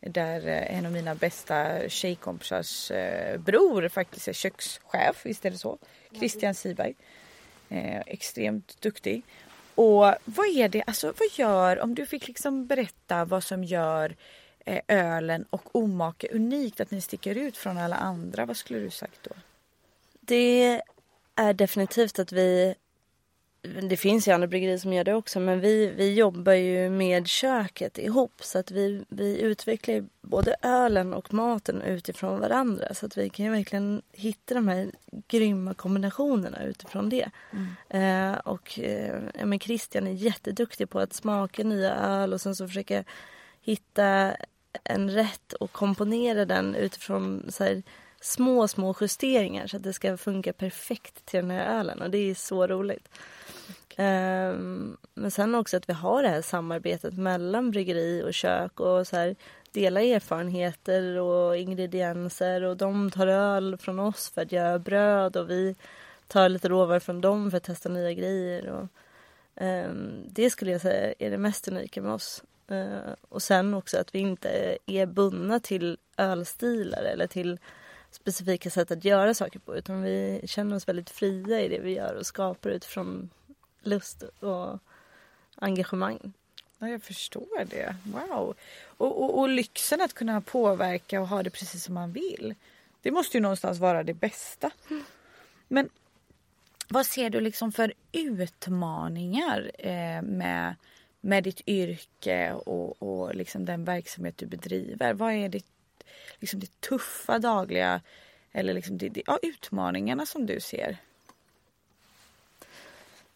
Eh, 0.00 0.12
där 0.12 0.46
eh, 0.46 0.76
en 0.76 0.86
av 0.86 0.92
mina 0.92 1.14
bästa 1.14 1.88
tjejkompisars 1.88 2.90
eh, 2.90 3.38
bror 3.38 3.88
faktiskt 3.88 4.28
är 4.28 4.32
kökschef, 4.32 5.20
visst 5.24 5.44
är 5.44 5.50
det 5.50 5.58
så? 5.58 5.78
Christian 6.12 6.54
Siberg. 6.54 6.94
Eh, 7.68 8.00
extremt 8.06 8.80
duktig. 8.80 9.22
Och 9.74 10.14
vad 10.24 10.46
är 10.46 10.68
det, 10.68 10.82
alltså 10.86 11.06
vad 11.06 11.28
gör, 11.32 11.80
om 11.80 11.94
du 11.94 12.06
fick 12.06 12.28
liksom 12.28 12.66
berätta 12.66 13.24
vad 13.24 13.44
som 13.44 13.64
gör 13.64 14.16
eh, 14.64 14.80
ölen 14.88 15.44
och 15.50 15.76
Omaka 15.76 16.26
unikt, 16.30 16.80
att 16.80 16.90
ni 16.90 17.00
sticker 17.00 17.34
ut 17.34 17.56
från 17.56 17.78
alla 17.78 17.96
andra, 17.96 18.46
vad 18.46 18.56
skulle 18.56 18.78
du 18.78 18.90
sagt 18.90 19.22
då? 19.22 19.30
Det 20.20 20.82
är 21.38 21.52
definitivt 21.54 22.18
att 22.18 22.32
vi 22.32 22.74
det 23.62 23.96
finns 23.96 24.28
ju 24.28 24.32
andra 24.32 24.46
bryggerier 24.46 24.78
som 24.78 24.92
gör 24.92 25.04
det 25.04 25.14
också 25.14 25.40
men 25.40 25.60
vi, 25.60 25.86
vi 25.86 26.14
jobbar 26.14 26.52
ju 26.52 26.90
med 26.90 27.26
köket 27.28 27.98
ihop 27.98 28.32
så 28.40 28.58
att 28.58 28.70
vi, 28.70 29.04
vi 29.08 29.40
utvecklar 29.40 29.94
ju 29.94 30.04
både 30.20 30.56
ölen 30.62 31.14
och 31.14 31.34
maten 31.34 31.82
utifrån 31.82 32.40
varandra 32.40 32.94
så 32.94 33.06
att 33.06 33.16
vi 33.16 33.28
kan 33.28 33.44
ju 33.46 33.52
verkligen 33.52 34.02
hitta 34.12 34.54
de 34.54 34.68
här 34.68 34.90
grymma 35.28 35.74
kombinationerna 35.74 36.64
utifrån 36.64 37.08
det. 37.08 37.30
Eh, 37.88 38.32
och 38.32 38.78
eh, 38.78 39.22
ja, 39.34 39.46
men 39.46 39.60
Christian 39.60 40.06
är 40.06 40.12
jätteduktig 40.12 40.90
på 40.90 40.98
att 41.00 41.12
smaka 41.12 41.64
nya 41.64 41.94
öl 41.94 42.32
och 42.32 42.40
sen 42.40 42.56
så 42.56 42.66
försöka 42.66 43.04
hitta 43.60 44.36
en 44.84 45.10
rätt 45.10 45.52
och 45.52 45.72
komponera 45.72 46.44
den 46.44 46.74
utifrån 46.74 47.46
så 47.48 47.64
här, 47.64 47.82
små, 48.20 48.68
små 48.68 48.94
justeringar 49.00 49.66
så 49.66 49.76
att 49.76 49.82
det 49.82 49.92
ska 49.92 50.16
funka 50.16 50.52
perfekt 50.52 51.26
till 51.26 51.40
den 51.40 51.50
här 51.50 51.78
ölen 51.78 52.02
och 52.02 52.10
det 52.10 52.18
är 52.18 52.34
så 52.34 52.66
roligt. 52.66 53.08
Ehm, 53.96 54.96
men 55.14 55.30
sen 55.30 55.54
också 55.54 55.76
att 55.76 55.88
vi 55.88 55.92
har 55.92 56.22
det 56.22 56.28
här 56.28 56.42
samarbetet 56.42 57.14
mellan 57.14 57.70
bryggeri 57.70 58.22
och 58.22 58.34
kök 58.34 58.80
och 58.80 59.06
så 59.06 59.16
här, 59.16 59.36
dela 59.72 60.02
erfarenheter 60.02 61.16
och 61.18 61.56
ingredienser 61.56 62.62
och 62.62 62.76
de 62.76 63.10
tar 63.10 63.26
öl 63.26 63.76
från 63.76 63.98
oss 63.98 64.30
för 64.30 64.42
att 64.42 64.52
göra 64.52 64.78
bröd 64.78 65.36
och 65.36 65.50
vi 65.50 65.74
tar 66.26 66.48
lite 66.48 66.68
råvaror 66.68 67.00
från 67.00 67.20
dem 67.20 67.50
för 67.50 67.56
att 67.56 67.64
testa 67.64 67.88
nya 67.88 68.12
grejer. 68.12 68.68
Och, 68.68 68.86
ehm, 69.54 70.24
det 70.30 70.50
skulle 70.50 70.70
jag 70.70 70.80
säga 70.80 71.14
är 71.18 71.30
det 71.30 71.38
mest 71.38 71.68
unika 71.68 72.02
med 72.02 72.12
oss. 72.12 72.42
Eh, 72.68 73.12
och 73.28 73.42
sen 73.42 73.74
också 73.74 73.98
att 73.98 74.14
vi 74.14 74.18
inte 74.18 74.78
är 74.86 75.06
bundna 75.06 75.60
till 75.60 75.98
ölstilar 76.16 77.02
eller 77.02 77.26
till 77.26 77.58
specifika 78.10 78.70
sätt 78.70 78.90
att 78.90 79.04
göra 79.04 79.34
saker 79.34 79.58
på 79.58 79.76
utan 79.76 80.02
vi 80.02 80.40
känner 80.46 80.76
oss 80.76 80.88
väldigt 80.88 81.10
fria 81.10 81.60
i 81.60 81.68
det 81.68 81.78
vi 81.78 81.94
gör 81.94 82.14
och 82.14 82.26
skapar 82.26 82.70
utifrån 82.70 83.30
lust 83.82 84.22
och 84.22 84.78
engagemang. 85.54 86.32
Ja, 86.78 86.88
jag 86.88 87.02
förstår 87.02 87.64
det. 87.64 87.96
Wow. 88.04 88.54
Och, 88.84 89.22
och, 89.22 89.38
och 89.38 89.48
lyxen 89.48 90.00
att 90.00 90.14
kunna 90.14 90.40
påverka 90.40 91.20
och 91.20 91.28
ha 91.28 91.42
det 91.42 91.50
precis 91.50 91.84
som 91.84 91.94
man 91.94 92.12
vill. 92.12 92.54
Det 93.02 93.10
måste 93.10 93.36
ju 93.36 93.40
någonstans 93.40 93.78
vara 93.78 94.02
det 94.02 94.14
bästa. 94.14 94.70
Men 95.68 95.88
vad 96.88 97.06
ser 97.06 97.30
du 97.30 97.40
liksom 97.40 97.72
för 97.72 97.92
utmaningar 98.12 99.70
eh, 99.78 100.22
med, 100.22 100.74
med 101.20 101.44
ditt 101.44 101.60
yrke 101.66 102.52
och, 102.52 103.02
och 103.02 103.34
liksom 103.34 103.64
den 103.64 103.84
verksamhet 103.84 104.38
du 104.38 104.46
bedriver? 104.46 105.14
Vad 105.14 105.32
är 105.32 105.48
ditt, 105.48 105.66
liksom 106.38 106.60
det 106.60 106.80
tuffa 106.80 107.38
dagliga 107.38 108.00
eller 108.52 108.74
liksom 108.74 108.98
det, 108.98 109.08
det, 109.08 109.22
ja, 109.26 109.38
utmaningarna 109.42 110.26
som 110.26 110.46
du 110.46 110.60
ser? 110.60 110.96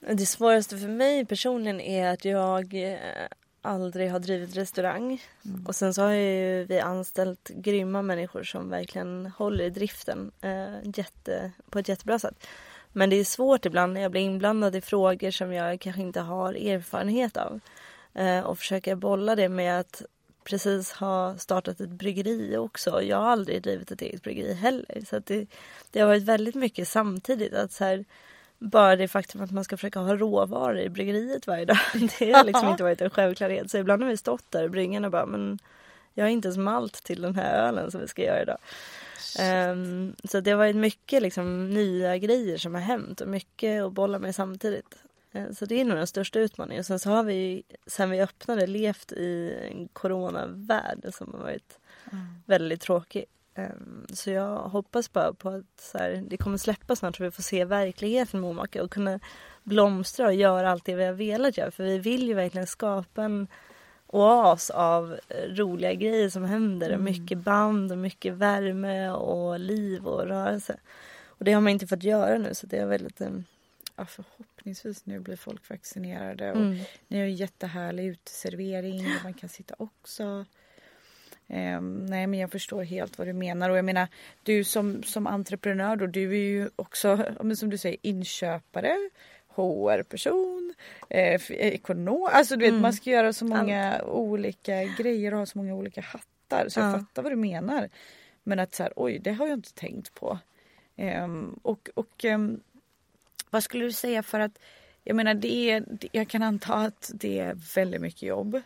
Det 0.01 0.27
svåraste 0.27 0.79
för 0.79 0.89
mig 0.89 1.27
personligen 1.27 1.81
är 1.81 2.09
att 2.09 2.25
jag 2.25 2.75
eh, 2.75 3.27
aldrig 3.63 4.11
har 4.11 4.19
drivit 4.19 4.57
restaurang. 4.57 5.23
Och 5.67 5.75
sen 5.75 5.95
så 5.95 6.03
har 6.03 6.13
ju 6.13 6.65
vi 6.65 6.81
anställt 6.81 7.49
grymma 7.49 8.03
människor 8.03 8.43
som 8.43 8.71
verkligen 8.71 9.27
håller 9.27 9.65
i 9.65 9.71
driften 9.71 10.33
eh, 10.41 10.91
jätte, 10.95 11.53
på 11.71 11.79
ett 11.79 11.89
jättebra 11.89 12.19
sätt. 12.19 12.47
Men 12.93 13.11
det 13.11 13.17
är 13.17 13.25
svårt 13.25 13.67
ibland 13.67 13.93
när 13.93 14.01
jag 14.01 14.11
blir 14.11 14.21
inblandad 14.21 14.77
i 14.77 14.81
frågor 14.81 15.31
som 15.31 15.53
jag 15.53 15.81
kanske 15.81 16.03
inte 16.03 16.21
har 16.21 16.55
erfarenhet 16.55 17.37
av. 17.37 17.61
Eh, 18.15 18.41
och 18.41 18.59
försöka 18.59 18.97
bolla 18.97 19.37
det 19.37 19.49
med 19.49 19.81
att 19.81 20.03
precis 20.45 20.93
ha 20.93 21.39
startat 21.39 21.81
ett 21.81 21.91
bryggeri 21.91 22.57
också. 22.57 23.03
Jag 23.03 23.17
har 23.17 23.31
aldrig 23.31 23.63
drivit 23.63 23.91
ett 23.91 24.03
eget 24.03 24.23
bryggeri 24.23 24.55
heller. 24.55 25.05
Så 25.09 25.19
det, 25.19 25.47
det 25.91 26.01
har 26.01 26.07
varit 26.07 26.23
väldigt 26.23 26.55
mycket 26.55 26.89
samtidigt. 26.89 27.55
att 27.55 27.73
så 27.73 27.85
här, 27.85 28.05
bara 28.59 28.97
det 28.97 29.09
faktum 29.09 29.41
att 29.41 29.51
man 29.51 29.65
ska 29.65 29.77
försöka 29.77 30.01
ha 30.01 30.17
råvaror 30.17 30.79
i 30.79 30.89
bryggeriet 30.89 31.47
varje 31.47 31.65
dag. 31.65 31.79
Det 32.19 32.33
har 32.33 32.45
liksom 32.45 32.69
inte 32.69 32.83
varit 32.83 33.01
en 33.01 33.11
självklarhet. 33.11 33.71
Så 33.71 33.79
ibland 33.79 34.03
har 34.03 34.11
vi 34.11 34.17
stått 34.17 34.51
där 34.51 34.65
i 34.65 34.69
bryggan 34.69 35.05
och 35.05 35.11
bara 35.11 35.27
men 35.27 35.59
jag 36.15 36.25
har 36.25 36.31
inte 36.31 36.49
ens 36.49 36.59
malt 36.59 37.05
till 37.05 37.23
den 37.23 37.35
här 37.35 37.69
ölen 37.69 37.91
som 37.91 38.01
vi 38.01 38.09
ska 38.09 38.23
göra 38.23 38.43
idag. 38.43 38.59
Um, 39.41 40.17
så 40.25 40.41
det 40.41 40.51
har 40.51 40.59
varit 40.59 40.77
mycket 40.77 41.23
liksom, 41.23 41.71
nya 41.71 42.19
grejer 42.19 42.59
som 42.59 42.75
har 42.75 42.83
hänt 42.83 43.21
och 43.21 43.29
mycket 43.29 43.83
att 43.83 43.93
bolla 43.93 44.19
med 44.19 44.35
samtidigt. 44.35 44.95
Uh, 45.35 45.53
så 45.53 45.64
det 45.64 45.81
är 45.81 45.85
nog 45.85 45.97
den 45.97 46.07
största 46.07 46.38
utmaningen. 46.38 46.85
Sen 46.85 46.99
så 46.99 47.11
har 47.11 47.23
vi 47.23 47.62
sen 47.87 48.11
vi 48.11 48.21
öppnade 48.21 48.66
levt 48.66 49.12
i 49.12 49.59
en 49.71 49.88
coronavärld 49.88 51.07
som 51.14 51.33
har 51.33 51.40
varit 51.40 51.79
mm. 52.12 52.25
väldigt 52.47 52.81
tråkig. 52.81 53.25
Um, 53.55 54.07
så 54.12 54.31
jag 54.31 54.57
hoppas 54.59 55.12
bara 55.12 55.33
på 55.33 55.49
att 55.49 55.81
så 55.81 55.99
här, 55.99 56.25
det 56.29 56.37
kommer 56.37 56.59
släppa 56.59 56.97
snart 56.97 57.16
så 57.16 57.23
vi 57.23 57.31
får 57.31 57.42
se 57.42 57.64
verkligheten 57.64 58.40
med 58.40 58.51
Omaka 58.51 58.83
och 58.83 58.90
kunna 58.90 59.21
blomstra 59.62 60.27
och 60.27 60.35
göra 60.35 60.71
allt 60.71 60.85
det 60.85 60.95
vi 60.95 61.05
har 61.05 61.12
velat 61.12 61.57
göra. 61.57 61.71
För 61.71 61.85
vi 61.85 61.99
vill 61.99 62.27
ju 62.27 62.35
verkligen 62.35 62.66
skapa 62.66 63.23
en 63.23 63.49
oas 64.07 64.71
av 64.71 65.18
roliga 65.49 65.95
grejer 65.95 66.29
som 66.29 66.45
händer. 66.45 66.90
Mm. 66.90 67.05
Mycket 67.05 67.38
band 67.38 67.92
och 67.92 67.99
mycket 67.99 68.35
värme 68.35 69.11
och 69.11 69.61
liv 69.61 70.07
och 70.07 70.27
rörelse. 70.27 70.77
Och 71.27 71.45
det 71.45 71.53
har 71.53 71.61
man 71.61 71.73
inte 71.73 71.87
fått 71.87 72.03
göra 72.03 72.38
nu 72.38 72.55
så 72.55 72.66
det 72.66 72.77
är 72.77 72.87
väldigt... 72.87 73.21
Ja, 73.97 74.07
förhoppningsvis 74.07 75.07
nu 75.07 75.21
blir 75.21 75.37
folk 75.37 75.71
vaccinerade 75.71 76.53
och 76.53 76.61
mm. 76.61 76.79
ni 77.09 77.19
har 77.19 77.27
ju 77.27 77.33
jättehärlig 77.33 78.07
uteservering 78.07 79.03
där 79.03 79.23
man 79.23 79.35
kan 79.35 79.49
sitta 79.49 79.75
också. 79.79 80.45
Um, 81.47 82.07
nej 82.07 82.27
men 82.27 82.41
jag 82.41 82.51
förstår 82.51 82.83
helt 82.83 83.19
vad 83.19 83.27
du 83.27 83.33
menar 83.33 83.71
och 83.71 83.77
jag 83.77 83.85
menar 83.85 84.09
du 84.43 84.65
som, 84.65 85.03
som 85.03 85.27
entreprenör 85.27 85.97
då, 85.97 86.07
du 86.07 86.31
är 86.31 86.37
ju 86.37 86.71
också 86.77 87.25
som 87.57 87.71
du 87.71 87.79
säger 87.79 87.97
inköpare 88.03 88.97
HR-person, 89.55 90.75
eh, 91.09 91.51
ekonom. 91.51 92.29
Alltså 92.33 92.57
du 92.57 92.61
vet 92.61 92.71
mm. 92.71 92.83
man 92.83 92.93
ska 92.93 93.11
göra 93.11 93.33
så 93.33 93.45
många 93.45 93.93
Allt. 93.93 94.09
olika 94.09 94.85
grejer 94.85 95.33
och 95.33 95.39
ha 95.39 95.47
så 95.47 95.59
många 95.59 95.75
olika 95.75 96.01
hattar. 96.01 96.69
Så 96.69 96.81
jag 96.81 97.01
fattar 97.01 97.23
vad 97.23 97.33
du 97.33 97.37
menar. 97.37 97.89
Men 98.43 98.59
att 98.59 98.75
så 98.75 98.83
här, 98.83 98.93
oj 98.97 99.19
det 99.19 99.33
har 99.33 99.47
jag 99.47 99.59
inte 99.59 99.75
tänkt 99.75 100.15
på. 100.15 100.39
Um, 100.97 101.61
och 101.63 101.91
och 101.95 102.25
um, 102.25 102.61
vad 103.53 103.65
skulle 103.65 103.85
du 103.85 103.93
säga 103.93 104.23
för 104.23 104.41
att 104.41 104.59
jag 105.05 105.17
menar 105.17 105.35
det 105.35 105.71
är, 105.71 105.85
jag 106.12 106.29
kan 106.29 106.43
anta 106.43 106.75
att 106.75 107.11
det 107.15 107.38
är 107.38 107.55
väldigt 107.75 108.01
mycket 108.01 108.23
jobb. 108.23 108.61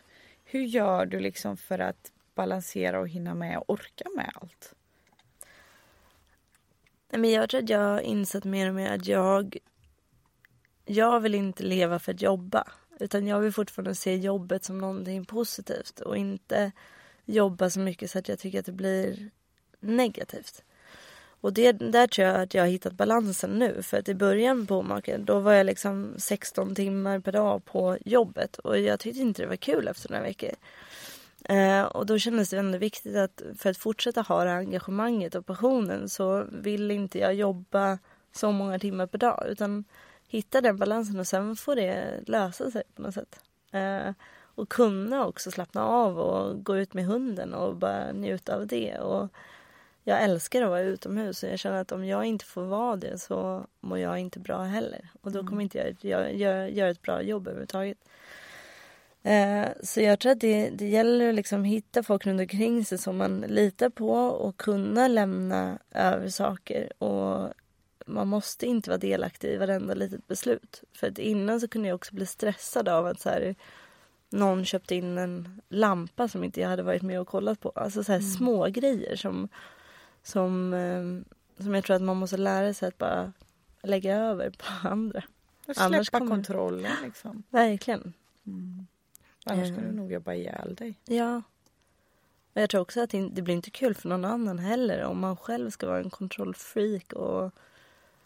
Hur 0.45 0.61
gör 0.61 1.05
du 1.05 1.19
liksom 1.19 1.57
för 1.57 1.79
att 1.79 2.11
balansera 2.35 2.99
och 2.99 3.07
hinna 3.07 3.35
med 3.35 3.57
och 3.57 3.69
orka 3.69 4.05
med 4.15 4.31
allt? 4.35 4.73
men 7.09 7.31
jag 7.31 7.49
tror 7.49 7.63
att 7.63 7.69
jag 7.69 7.79
har 7.79 7.99
insett 7.99 8.43
mer 8.43 8.69
och 8.69 8.75
mer 8.75 8.91
att 8.91 9.07
jag 9.07 9.57
jag 10.85 11.19
vill 11.19 11.35
inte 11.35 11.63
leva 11.63 11.99
för 11.99 12.13
att 12.13 12.21
jobba. 12.21 12.67
Utan 12.99 13.27
jag 13.27 13.39
vill 13.39 13.51
fortfarande 13.53 13.95
se 13.95 14.15
jobbet 14.15 14.63
som 14.63 14.77
någonting 14.77 15.25
positivt 15.25 15.99
och 15.99 16.17
inte 16.17 16.71
jobba 17.25 17.69
så 17.69 17.79
mycket 17.79 18.11
så 18.11 18.19
att 18.19 18.29
jag 18.29 18.39
tycker 18.39 18.59
att 18.59 18.65
det 18.65 18.71
blir 18.71 19.29
negativt. 19.79 20.63
Och 21.41 21.53
det, 21.53 21.71
där 21.71 22.07
tror 22.07 22.27
jag 22.27 22.41
att 22.41 22.53
jag 22.53 22.63
har 22.63 22.67
hittat 22.67 22.93
balansen 22.93 23.59
nu. 23.59 23.81
För 23.83 23.97
att 23.97 24.09
i 24.09 24.15
början 24.15 24.67
på 24.67 24.81
maken 24.81 25.25
då 25.25 25.39
var 25.39 25.53
jag 25.53 25.65
liksom 25.65 26.13
16 26.17 26.75
timmar 26.75 27.19
per 27.19 27.31
dag 27.31 27.65
på 27.65 27.97
jobbet. 28.05 28.57
Och 28.57 28.79
jag 28.79 28.99
tyckte 28.99 29.21
inte 29.21 29.41
det 29.41 29.47
var 29.47 29.55
kul 29.55 29.87
efter 29.87 30.09
några 30.09 30.23
veckor. 30.23 30.51
Eh, 31.43 31.81
och 31.81 32.05
då 32.05 32.17
kändes 32.17 32.49
det 32.49 32.57
ändå 32.57 32.77
viktigt 32.77 33.15
att 33.15 33.41
för 33.57 33.69
att 33.69 33.77
fortsätta 33.77 34.21
ha 34.21 34.43
det 34.43 34.53
engagemanget 34.53 35.35
och 35.35 35.45
passionen 35.45 36.09
så 36.09 36.45
vill 36.51 36.91
inte 36.91 37.19
jag 37.19 37.33
jobba 37.33 37.99
så 38.31 38.51
många 38.51 38.79
timmar 38.79 39.07
per 39.07 39.17
dag. 39.17 39.45
Utan 39.49 39.83
hitta 40.27 40.61
den 40.61 40.77
balansen 40.77 41.19
och 41.19 41.27
sen 41.27 41.55
får 41.55 41.75
det 41.75 42.19
lösa 42.27 42.71
sig 42.71 42.83
på 42.95 43.01
något 43.01 43.13
sätt. 43.13 43.39
Eh, 43.71 44.11
och 44.39 44.69
kunna 44.69 45.25
också 45.25 45.51
slappna 45.51 45.85
av 45.85 46.19
och 46.19 46.63
gå 46.63 46.77
ut 46.77 46.93
med 46.93 47.05
hunden 47.05 47.53
och 47.53 47.75
bara 47.75 48.11
njuta 48.11 48.55
av 48.55 48.67
det. 48.67 48.97
Och 48.97 49.29
jag 50.07 50.23
älskar 50.23 50.61
att 50.61 50.69
vara 50.69 50.81
utomhus 50.81 51.43
och 51.43 51.49
jag 51.49 51.59
känner 51.59 51.81
att 51.81 51.91
om 51.91 52.05
jag 52.05 52.25
inte 52.25 52.45
får 52.45 52.63
vara 52.63 52.95
det 52.95 53.17
så 53.17 53.65
mår 53.79 53.99
jag 53.99 54.19
inte 54.19 54.39
bra 54.39 54.63
heller. 54.63 55.09
Och 55.21 55.31
då 55.31 55.39
kommer 55.39 55.51
mm. 55.51 55.61
inte 55.61 55.77
jag 55.77 55.95
göra, 56.01 56.31
göra, 56.31 56.69
göra 56.69 56.89
ett 56.89 57.01
bra 57.01 57.21
jobb 57.21 57.47
överhuvudtaget. 57.47 57.97
Eh, 59.23 59.65
så 59.83 60.01
jag 60.01 60.19
tror 60.19 60.31
att 60.31 60.39
det, 60.39 60.69
det 60.69 60.87
gäller 60.87 61.29
att 61.29 61.35
liksom 61.35 61.63
hitta 61.63 62.03
folk 62.03 62.25
runt 62.25 62.39
omkring 62.39 62.85
sig 62.85 62.97
som 62.97 63.17
man 63.17 63.41
litar 63.47 63.89
på 63.89 64.13
och 64.13 64.57
kunna 64.57 65.07
lämna 65.07 65.77
över 65.91 66.29
saker 66.29 67.03
och 67.03 67.53
man 68.05 68.27
måste 68.27 68.65
inte 68.65 68.89
vara 68.89 68.97
delaktig 68.97 69.49
i 69.49 69.57
varenda 69.57 69.93
litet 69.93 70.27
beslut. 70.27 70.83
För 70.93 71.07
att 71.07 71.19
innan 71.19 71.59
så 71.59 71.67
kunde 71.67 71.87
jag 71.87 71.95
också 71.95 72.15
bli 72.15 72.25
stressad 72.25 72.89
av 72.89 73.05
att 73.05 73.19
så 73.19 73.29
här, 73.29 73.55
någon 74.29 74.65
köpte 74.65 74.95
in 74.95 75.17
en 75.17 75.61
lampa 75.69 76.27
som 76.27 76.43
inte 76.43 76.61
jag 76.61 76.69
hade 76.69 76.83
varit 76.83 77.01
med 77.01 77.19
och 77.19 77.27
kollat 77.27 77.59
på. 77.59 77.71
Alltså 77.75 78.03
så 78.03 78.11
här 78.11 78.19
mm. 78.19 78.31
små 78.31 78.65
grejer 78.65 79.15
som, 79.15 79.49
som, 80.27 80.73
eh, 80.73 81.63
som 81.63 81.75
jag 81.75 81.83
tror 81.83 81.95
att 81.95 82.01
man 82.01 82.17
måste 82.17 82.37
lära 82.37 82.73
sig 82.73 82.87
att 82.87 82.97
bara 82.97 83.33
lägga 83.83 84.15
över 84.15 84.49
på 84.49 84.65
andra. 84.87 85.23
Och 85.67 85.75
släppa 85.75 85.83
Annars 85.83 86.09
kommer... 86.09 86.27
kontrollen 86.27 86.91
liksom. 87.03 87.43
Verkligen. 87.49 88.13
Mm. 88.47 88.87
Annars 89.45 89.67
skulle 89.67 89.87
du 89.87 89.95
nog 89.95 90.11
jobba 90.11 90.33
ihjäl 90.33 90.75
dig. 90.75 90.99
Ja. 91.05 91.41
Och 92.53 92.61
jag 92.61 92.69
tror 92.69 92.81
också 92.81 93.01
att 93.01 93.09
det 93.09 93.41
blir 93.41 93.55
inte 93.55 93.71
kul 93.71 93.95
för 93.95 94.09
någon 94.09 94.25
annan 94.25 94.59
heller 94.59 95.03
om 95.03 95.19
man 95.19 95.37
själv 95.37 95.69
ska 95.69 95.87
vara 95.87 95.99
en 95.99 96.09
kontrollfreak 96.09 97.13
och 97.13 97.51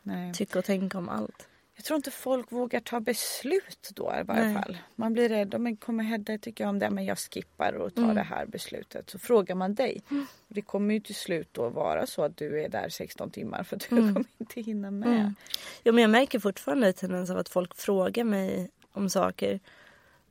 Nej. 0.04 0.34
tycka 0.34 0.60
och 0.60 0.66
tänka 0.66 0.98
om 0.98 1.10
allt. 1.10 1.48
Jag 1.82 1.86
tror 1.86 1.98
inte 1.98 2.12
folk 2.12 2.52
vågar 2.52 2.80
ta 2.80 3.00
beslut 3.00 3.92
då 3.94 4.14
i 4.22 4.24
varje 4.24 4.46
Nej. 4.46 4.54
fall. 4.54 4.78
Man 4.96 5.14
blir 5.14 5.30
rädd. 5.30 5.56
Om 5.56 5.78
kommer 5.78 6.04
Hedda 6.04 6.38
tycka 6.38 6.70
om 6.70 6.80
det, 6.80 6.90
men 6.90 7.06
jag 7.06 7.18
skippar 7.18 7.74
och 7.74 7.96
tar 7.96 8.04
mm. 8.04 8.16
det 8.16 8.22
här 8.22 8.46
beslutet. 8.46 9.10
Så 9.10 9.20
frågar 9.20 9.56
man 9.56 9.76
dig. 9.76 10.02
Mm. 10.12 10.26
Det 10.48 10.62
kommer 10.62 10.94
ju 10.94 11.00
till 11.00 11.16
slut 11.16 11.48
då 11.52 11.70
vara 11.70 12.06
så 12.06 12.24
att 12.24 12.38
du 12.38 12.62
är 12.62 12.70
där 12.70 12.90
16 12.90 13.30
timmar 13.30 13.64
för 13.64 13.80
du 13.90 13.96
mm. 13.98 14.14
kommer 14.14 14.26
inte 14.38 14.62
hinna 14.62 14.92
med. 14.92 15.20
Mm. 15.20 15.36
Ja, 15.84 15.92
men 15.92 16.02
jag 16.02 16.12
märker 16.12 16.40
fortfarande 16.40 16.88
en 16.88 16.94
tendens 16.94 17.30
av 17.30 17.38
att 17.38 17.50
folk 17.50 17.78
frågar 17.78 18.24
mig 18.24 18.70
om 18.92 19.10
saker 19.10 19.60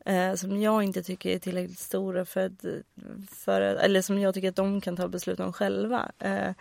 eh, 0.05 0.35
som 0.35 0.61
jag 0.61 0.83
inte 0.83 1.03
tycker 1.03 1.31
är 1.31 1.39
tillräckligt 1.39 1.79
stora 1.79 2.25
för 2.25 2.47
att, 2.47 2.65
för, 3.31 3.61
eller 3.61 4.03
som 4.03 4.19
jag 4.19 4.35
tycker 4.35 4.49
att 4.49 4.57
de 4.57 4.81
kan 4.81 4.97
ta 4.97 5.09
beslut 5.09 5.41
om 5.41 5.53
själva. 5.53 6.13
Eh, 6.19 6.53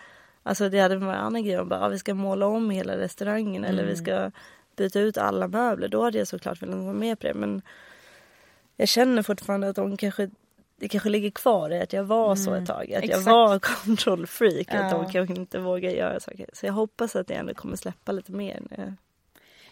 Alltså 0.43 0.69
det 0.69 0.79
hade 0.79 0.97
varit 0.97 1.17
en 1.17 1.25
annan 1.25 1.43
grej 1.43 1.59
om 1.59 1.69
bara, 1.69 1.85
ah, 1.85 1.89
vi 1.89 1.99
ska 1.99 2.13
måla 2.13 2.47
om 2.47 2.69
hela 2.69 2.97
restaurangen 2.97 3.63
eller 3.65 3.83
vi 3.83 3.93
mm. 3.93 4.05
ska 4.05 4.31
byta 4.79 4.99
ut 4.99 5.17
alla 5.17 5.47
möbler. 5.47 5.87
Då 5.87 6.03
hade 6.03 6.17
jag 6.17 6.27
såklart 6.27 6.61
velat 6.61 6.77
vara 6.77 6.93
med 6.93 7.19
på 7.19 7.27
det. 7.27 7.33
Men 7.33 7.61
jag 8.77 8.87
känner 8.87 9.21
fortfarande 9.21 9.69
att 9.69 9.75
de 9.75 9.97
kanske 9.97 10.29
det 10.79 10.87
kanske 10.87 11.09
ligger 11.09 11.29
kvar 11.29 11.69
i 11.69 11.81
att 11.81 11.93
jag 11.93 12.03
var 12.03 12.25
mm. 12.25 12.37
så 12.37 12.53
ett 12.53 12.67
tag. 12.67 12.93
Att 12.93 13.03
Exakt. 13.03 13.27
jag 13.27 13.33
var 13.33 13.59
kontrollfreak. 13.85 14.67
Ja. 14.71 14.79
Att 14.79 14.91
de 14.91 15.11
kanske 15.11 15.35
inte 15.35 15.59
vågar 15.59 15.89
göra 15.89 16.19
saker. 16.19 16.49
Så 16.53 16.65
jag 16.65 16.73
hoppas 16.73 17.15
att 17.15 17.27
det 17.27 17.33
ändå 17.33 17.53
kommer 17.53 17.75
släppa 17.75 18.11
lite 18.11 18.31
mer. 18.31 18.61
Nu. 18.77 18.93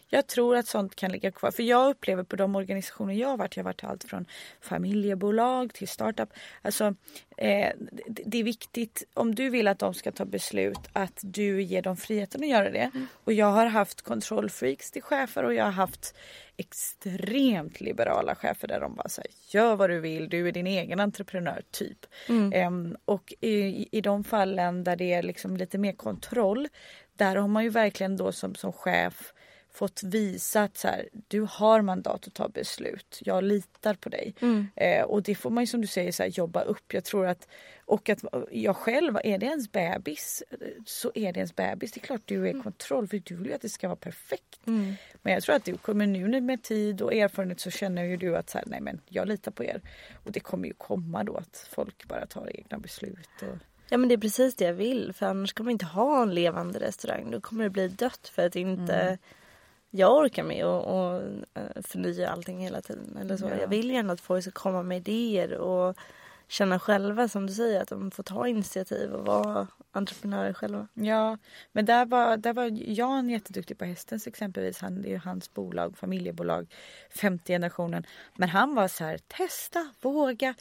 Jag 0.10 0.28
tror 0.28 0.56
att 0.56 0.68
sånt 0.68 0.96
kan 0.96 1.12
ligga 1.12 1.32
kvar. 1.32 1.52
För 1.52 1.64
jag 1.64 1.90
upplever 1.90 2.24
på 2.24 2.36
de 2.36 2.56
organisationer 2.56 3.14
jag 3.14 3.28
har 3.28 3.38
varit, 3.38 3.58
jag 3.58 3.64
har 3.64 3.70
varit 3.70 3.84
allt 3.84 4.04
från 4.04 4.26
familjebolag 4.62 5.74
till 5.74 5.88
startup. 5.88 6.30
Alltså, 6.62 6.96
eh, 7.38 7.72
det 8.08 8.40
är 8.40 8.44
viktigt 8.44 9.04
om 9.14 9.36
du 9.36 9.50
vill 9.50 9.68
att 9.68 9.80
de 9.80 9.94
ska 9.94 10.12
ta 10.12 10.26
beslut 10.26 10.80
att 10.94 11.20
du 11.22 11.62
ger 11.62 11.82
dem 11.82 11.98
friheten 11.98 12.44
att 12.44 12.50
göra 12.50 12.70
det. 12.70 12.92
Mm. 12.94 13.08
Och 13.24 13.34
jag 13.34 13.52
har 13.52 13.66
haft 13.66 14.02
kontrollfreaks 14.02 14.92
till 14.92 15.02
chefer 15.02 15.44
och 15.44 15.54
jag 15.54 15.66
har 15.66 15.72
haft 15.72 16.16
extremt 16.58 17.82
liberala 17.82 18.36
chefer 18.36 18.68
där 18.68 18.80
de 18.80 18.96
bara 18.96 19.10
säger 19.10 19.32
gör 19.50 19.76
vad 19.76 19.90
du 19.90 20.00
vill, 20.00 20.30
du 20.30 20.48
är 20.48 20.52
din 20.52 20.68
egen 20.68 21.00
entreprenör 21.00 21.62
typ. 21.72 22.06
Mm. 22.30 22.68
Um, 22.68 22.98
och 23.06 23.34
i, 23.42 23.88
i 23.92 24.02
de 24.02 24.24
fallen 24.24 24.84
där 24.84 24.96
det 24.96 25.14
är 25.14 25.24
liksom 25.24 25.58
lite 25.58 25.78
mer 25.78 25.94
kontroll 25.94 26.68
där 27.14 27.36
har 27.36 27.48
man 27.48 27.64
ju 27.64 27.70
verkligen 27.70 28.18
då 28.18 28.32
som, 28.32 28.56
som 28.56 28.74
chef 28.74 29.34
fått 29.78 30.04
visa 30.04 30.64
att 30.64 30.78
så 30.78 30.88
här, 30.88 31.10
du 31.28 31.48
har 31.50 31.82
mandat 31.82 32.28
att 32.28 32.34
ta 32.34 32.50
beslut. 32.50 33.22
Jag 33.26 33.44
litar 33.44 33.94
på 33.94 34.10
dig. 34.10 34.36
Mm. 34.42 34.68
Eh, 34.76 35.04
och 35.04 35.24
det 35.24 35.36
får 35.36 35.50
man 35.50 35.64
ju 35.64 35.68
som 35.68 35.82
du 35.82 35.88
säger 35.88 36.12
så 36.12 36.24
här, 36.24 36.30
jobba 36.30 36.62
upp. 36.62 36.94
Jag 36.94 37.04
tror 37.04 37.26
att 37.26 37.48
och 37.86 38.10
att 38.10 38.24
jag 38.52 38.76
själv, 38.76 39.18
är 39.24 39.38
det 39.38 39.46
ens 39.46 39.72
bebis 39.72 40.44
så 40.86 41.12
är 41.16 41.34
det 41.34 41.40
ens 41.40 41.56
bebis. 41.56 41.92
Det 41.92 42.00
är 42.00 42.06
klart 42.06 42.22
du 42.26 42.46
är 42.46 42.52
mm. 42.52 42.64
kontroll 42.64 43.08
för 43.08 43.22
du 43.26 43.36
vill 43.36 43.48
ju 43.48 43.54
att 43.54 43.62
det 43.62 43.70
ska 43.70 43.88
vara 43.88 43.96
perfekt. 43.96 44.68
Mm. 44.68 44.96
Men 45.22 45.34
jag 45.34 45.44
tror 45.44 45.56
att 45.56 45.66
du 45.66 45.78
kommer 45.78 46.08
nu 46.08 46.42
med 46.42 46.64
tid 46.64 47.02
och 47.02 47.14
erfarenhet 47.14 47.60
så 47.60 47.72
känner 47.72 48.04
ju 48.04 48.18
du 48.18 48.38
att 48.38 48.50
så 48.50 48.58
här, 48.58 48.66
nej 48.68 48.82
men 48.82 49.02
jag 49.06 49.28
litar 49.28 49.52
på 49.52 49.64
er. 49.64 49.82
Och 50.26 50.32
det 50.32 50.40
kommer 50.40 50.68
ju 50.68 50.74
komma 50.74 51.24
då 51.24 51.36
att 51.36 51.68
folk 51.70 52.08
bara 52.08 52.26
tar 52.26 52.58
egna 52.58 52.78
beslut. 52.78 53.30
Och... 53.42 53.58
Ja 53.90 53.98
men 53.98 54.10
det 54.10 54.16
är 54.16 54.18
precis 54.18 54.56
det 54.56 54.66
jag 54.66 54.74
vill 54.74 55.14
för 55.14 55.26
annars 55.26 55.54
kommer 55.54 55.70
vi 55.70 55.72
inte 55.72 55.86
ha 55.86 56.22
en 56.22 56.34
levande 56.34 56.80
restaurang. 56.80 57.32
Då 57.32 57.42
kommer 57.42 57.64
det 57.64 57.70
bli 57.70 57.88
dött 57.88 58.32
för 58.36 58.46
att 58.46 58.56
inte 58.56 58.96
mm. 58.96 59.18
Jag 59.98 60.18
orkar 60.18 60.44
med 60.44 60.66
och, 60.66 60.84
och 60.86 61.22
eh, 61.54 61.82
förnya 61.84 62.30
allting 62.30 62.60
hela 62.60 62.82
tiden. 62.82 63.18
Eller 63.22 63.38
så. 63.38 63.46
Ja. 63.46 63.56
Jag 63.62 63.68
vill 63.68 63.92
gärna 63.92 64.14
att 64.14 64.22
folk 64.22 64.44
ska 64.44 64.52
komma 64.52 64.84
med 64.84 64.98
idéer 64.98 65.54
och 65.54 65.98
känna 66.48 66.80
själva 66.80 67.28
som 67.28 67.48
du 67.48 67.54
säger 67.54 67.82
att 67.82 67.88
de 67.88 68.12
får 68.12 68.24
ta 68.24 68.48
initiativ 68.48 69.14
och 69.14 69.26
vara 69.26 69.68
entreprenörer 69.92 70.54
själva. 70.54 70.88
Ja, 70.94 71.38
men 71.72 71.86
där 71.86 72.06
var, 72.06 72.38
där 72.38 72.54
var 72.54 72.70
Jan 72.74 73.30
jätteduktig 73.30 73.78
på 73.78 73.86
Hästens 73.86 74.28
exempelvis. 74.28 74.80
Han, 74.80 75.02
det 75.02 75.14
är 75.14 75.18
hans 75.18 75.54
bolag, 75.54 75.98
familjebolag, 75.98 76.74
femte 77.10 77.54
generationen. 77.54 78.06
Men 78.36 78.50
han 78.50 78.76
var 78.76 78.88
så 78.88 79.04
här, 79.04 79.18
testa, 79.18 79.90
våga. 80.02 80.54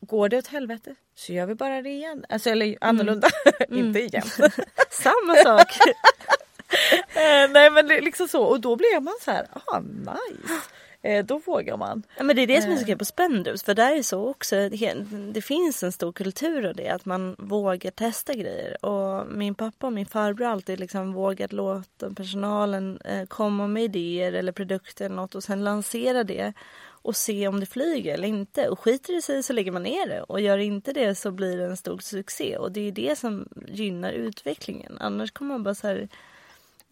Går 0.00 0.28
det 0.28 0.38
åt 0.38 0.46
helvete 0.46 0.94
så 1.14 1.32
gör 1.32 1.46
vi 1.46 1.54
bara 1.54 1.82
det 1.82 1.90
igen. 1.90 2.24
Alltså 2.28 2.50
eller 2.50 2.78
annorlunda, 2.80 3.28
mm. 3.68 3.86
inte 3.86 4.00
igen. 4.00 4.22
Samma 4.90 5.36
sak. 5.44 5.68
Eh, 7.14 7.50
nej 7.50 7.70
men 7.70 7.86
liksom 7.86 8.28
så 8.28 8.42
och 8.42 8.60
då 8.60 8.76
blev 8.76 9.02
man 9.02 9.14
så 9.24 9.30
här, 9.30 9.46
ah 9.52 9.80
nice. 9.80 10.62
Eh, 11.02 11.24
då 11.24 11.38
vågar 11.38 11.76
man. 11.76 12.02
Ja, 12.16 12.24
men 12.24 12.36
det 12.36 12.42
är 12.42 12.46
det 12.46 12.62
som 12.62 12.72
är 12.72 12.76
så 12.76 12.82
eh. 12.82 12.86
kul 12.86 12.98
på 12.98 13.04
Spendrups 13.04 13.62
för 13.62 13.74
där 13.74 13.96
är 13.96 14.02
så 14.02 14.28
också. 14.28 14.56
Det, 14.56 14.94
det 15.32 15.42
finns 15.42 15.82
en 15.82 15.92
stor 15.92 16.12
kultur 16.12 16.66
av 16.66 16.74
det 16.74 16.88
att 16.88 17.04
man 17.04 17.36
vågar 17.38 17.90
testa 17.90 18.34
grejer 18.34 18.84
och 18.84 19.26
min 19.32 19.54
pappa 19.54 19.86
och 19.86 19.92
min 19.92 20.06
farbror 20.06 20.46
har 20.46 20.52
alltid 20.52 20.80
liksom 20.80 21.12
vågat 21.12 21.52
låta 21.52 22.10
personalen 22.10 22.98
eh, 23.04 23.26
komma 23.26 23.66
med 23.66 23.84
idéer 23.84 24.32
eller 24.32 24.52
produkter 24.52 25.04
eller 25.04 25.16
något 25.16 25.34
och 25.34 25.44
sen 25.44 25.64
lansera 25.64 26.24
det 26.24 26.52
och 26.84 27.16
se 27.16 27.48
om 27.48 27.60
det 27.60 27.66
flyger 27.66 28.14
eller 28.14 28.28
inte. 28.28 28.68
Och 28.68 28.80
skiter 28.80 29.12
det 29.12 29.22
sig 29.22 29.42
så 29.42 29.52
lägger 29.52 29.72
man 29.72 29.82
ner 29.82 30.08
det 30.08 30.22
och 30.22 30.40
gör 30.40 30.58
inte 30.58 30.92
det 30.92 31.14
så 31.14 31.30
blir 31.30 31.58
det 31.58 31.64
en 31.64 31.76
stor 31.76 31.98
succé 31.98 32.56
och 32.56 32.72
det 32.72 32.88
är 32.88 32.92
det 32.92 33.18
som 33.18 33.48
gynnar 33.68 34.12
utvecklingen. 34.12 34.98
Annars 35.00 35.32
kommer 35.32 35.54
man 35.54 35.62
bara 35.62 35.74
så 35.74 35.86
här 35.86 36.08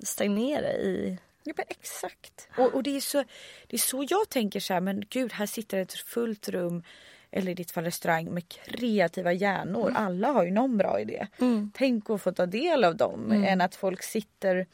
stagnera 0.02 0.72
i 0.72 1.18
Ja, 1.44 1.52
men 1.56 1.66
exakt. 1.68 2.48
Och, 2.56 2.74
och, 2.74 2.82
det, 2.82 2.96
är 2.96 3.00
så, 3.00 3.24
det 3.66 3.76
är 3.76 3.78
så 3.78 4.06
jag 4.08 4.28
tänker 4.28 4.60
så 4.60 4.74
här, 4.74 4.80
men 4.80 5.04
gud, 5.10 5.32
här 5.32 5.46
sitter 5.46 5.78
ett 5.78 5.92
fullt 5.92 6.48
rum 6.48 6.82
eller 7.30 7.52
i 7.52 7.54
ditt 7.54 7.70
fall 7.70 7.84
restaurang 7.84 8.34
med 8.34 8.48
kreativa 8.48 9.32
hjärnor. 9.32 9.90
Mm. 9.90 9.96
Alla 9.96 10.28
har 10.28 10.44
ju 10.44 10.50
någon 10.50 10.78
bra 10.78 11.00
idé. 11.00 11.26
Mm. 11.38 11.70
Tänk 11.74 12.10
att 12.10 12.22
få 12.22 12.32
ta 12.32 12.46
del 12.46 12.84
av 12.84 12.96
dem 12.96 13.24
mm. 13.24 13.44
än 13.44 13.60
att 13.60 13.74
folk 13.74 14.02
sitter 14.02 14.66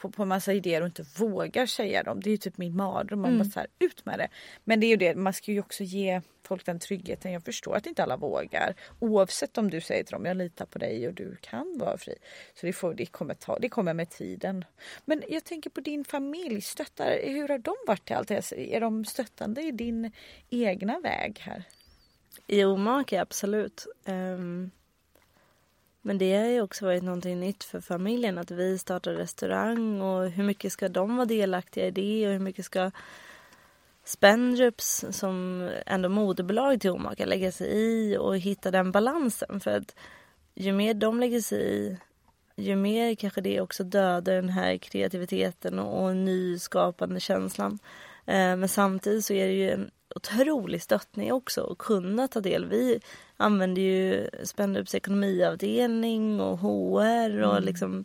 på, 0.00 0.10
på 0.10 0.24
massa 0.24 0.52
idéer 0.52 0.80
och 0.80 0.86
inte 0.86 1.04
vågar 1.18 1.66
säga 1.66 2.02
dem. 2.02 2.20
Det 2.20 2.28
är 2.28 2.32
ju 2.32 2.36
typ 2.36 2.58
min 2.58 2.76
mardröm. 2.76 3.20
Man 3.20 3.30
mm. 3.30 3.38
bara 3.38 3.50
så 3.50 3.60
här, 3.60 3.68
ut 3.78 4.06
med 4.06 4.18
det. 4.18 4.28
Men 4.64 4.80
det 4.80 4.86
är 4.86 4.88
ju 4.88 4.96
det, 4.96 5.14
man 5.14 5.32
ska 5.32 5.52
ju 5.52 5.60
också 5.60 5.84
ge 5.84 6.20
folk 6.42 6.66
den 6.66 6.78
tryggheten. 6.78 7.32
Jag 7.32 7.44
förstår 7.44 7.76
att 7.76 7.86
inte 7.86 8.02
alla 8.02 8.16
vågar. 8.16 8.74
Oavsett 8.98 9.58
om 9.58 9.70
du 9.70 9.80
säger 9.80 10.04
till 10.04 10.12
dem, 10.12 10.24
jag 10.24 10.36
litar 10.36 10.66
på 10.66 10.78
dig 10.78 11.08
och 11.08 11.14
du 11.14 11.36
kan 11.40 11.78
vara 11.78 11.98
fri. 11.98 12.14
Så 12.54 12.66
det, 12.66 12.72
får, 12.72 12.94
det, 12.94 13.06
kommer, 13.06 13.34
ta, 13.34 13.58
det 13.58 13.68
kommer 13.68 13.94
med 13.94 14.10
tiden. 14.10 14.64
Men 15.04 15.22
jag 15.28 15.44
tänker 15.44 15.70
på 15.70 15.80
din 15.80 16.04
familj. 16.04 16.60
Stöttar, 16.60 17.18
hur 17.22 17.48
har 17.48 17.58
de 17.58 17.74
varit 17.86 18.04
till 18.04 18.16
allt 18.16 18.28
det 18.28 18.52
Är 18.52 18.80
de 18.80 19.04
stöttande 19.04 19.62
i 19.62 19.70
din 19.70 20.12
egna 20.50 21.00
väg 21.00 21.38
här? 21.40 21.64
I 22.46 22.64
omake, 22.64 23.20
absolut. 23.20 23.86
Um, 24.04 24.70
men 26.06 26.18
det 26.18 26.36
har 26.36 26.46
ju 26.46 26.62
också 26.62 26.84
varit 26.84 27.02
någonting 27.02 27.40
nytt 27.40 27.64
för 27.64 27.80
familjen 27.80 28.38
att 28.38 28.50
vi 28.50 28.78
startar 28.78 29.12
restaurang 29.12 30.00
och 30.00 30.30
hur 30.30 30.44
mycket 30.44 30.72
ska 30.72 30.88
de 30.88 31.16
vara 31.16 31.26
delaktiga 31.26 31.86
i 31.86 31.90
det 31.90 32.26
och 32.26 32.32
hur 32.32 32.38
mycket 32.38 32.64
ska 32.64 32.90
Spendrups 34.04 35.04
som 35.10 35.68
ändå 35.86 36.08
moderbolag 36.08 36.80
till 36.80 36.90
Omaka 36.90 37.26
lägga 37.26 37.52
sig 37.52 37.68
i 37.68 38.16
och 38.16 38.38
hitta 38.38 38.70
den 38.70 38.92
balansen. 38.92 39.60
För 39.60 39.76
att 39.76 39.94
ju 40.54 40.72
mer 40.72 40.94
de 40.94 41.20
lägger 41.20 41.40
sig 41.40 41.74
i 41.74 41.96
ju 42.56 42.76
mer 42.76 43.14
kanske 43.14 43.40
det 43.40 43.60
också 43.60 43.84
dödar 43.84 44.34
den 44.34 44.48
här 44.48 44.76
kreativiteten 44.76 45.78
och 45.78 46.16
nyskapande 46.16 47.20
känslan. 47.20 47.78
Eh, 48.26 48.56
men 48.56 48.68
samtidigt 48.68 49.24
så 49.24 49.32
är 49.32 49.46
det 49.46 49.54
ju 49.54 49.70
en 49.70 49.90
otrolig 50.16 50.82
stöttning 50.82 51.32
också 51.32 51.66
att 51.70 51.78
kunna 51.78 52.28
ta 52.28 52.40
del. 52.40 52.66
Vi 52.66 53.00
använder 53.36 53.82
ju 53.82 54.28
Spendrups 54.44 54.94
ekonomiavdelning 54.94 56.40
och 56.40 56.58
HR 56.58 57.42
och 57.42 57.56
mm. 57.56 57.64
liksom 57.64 58.04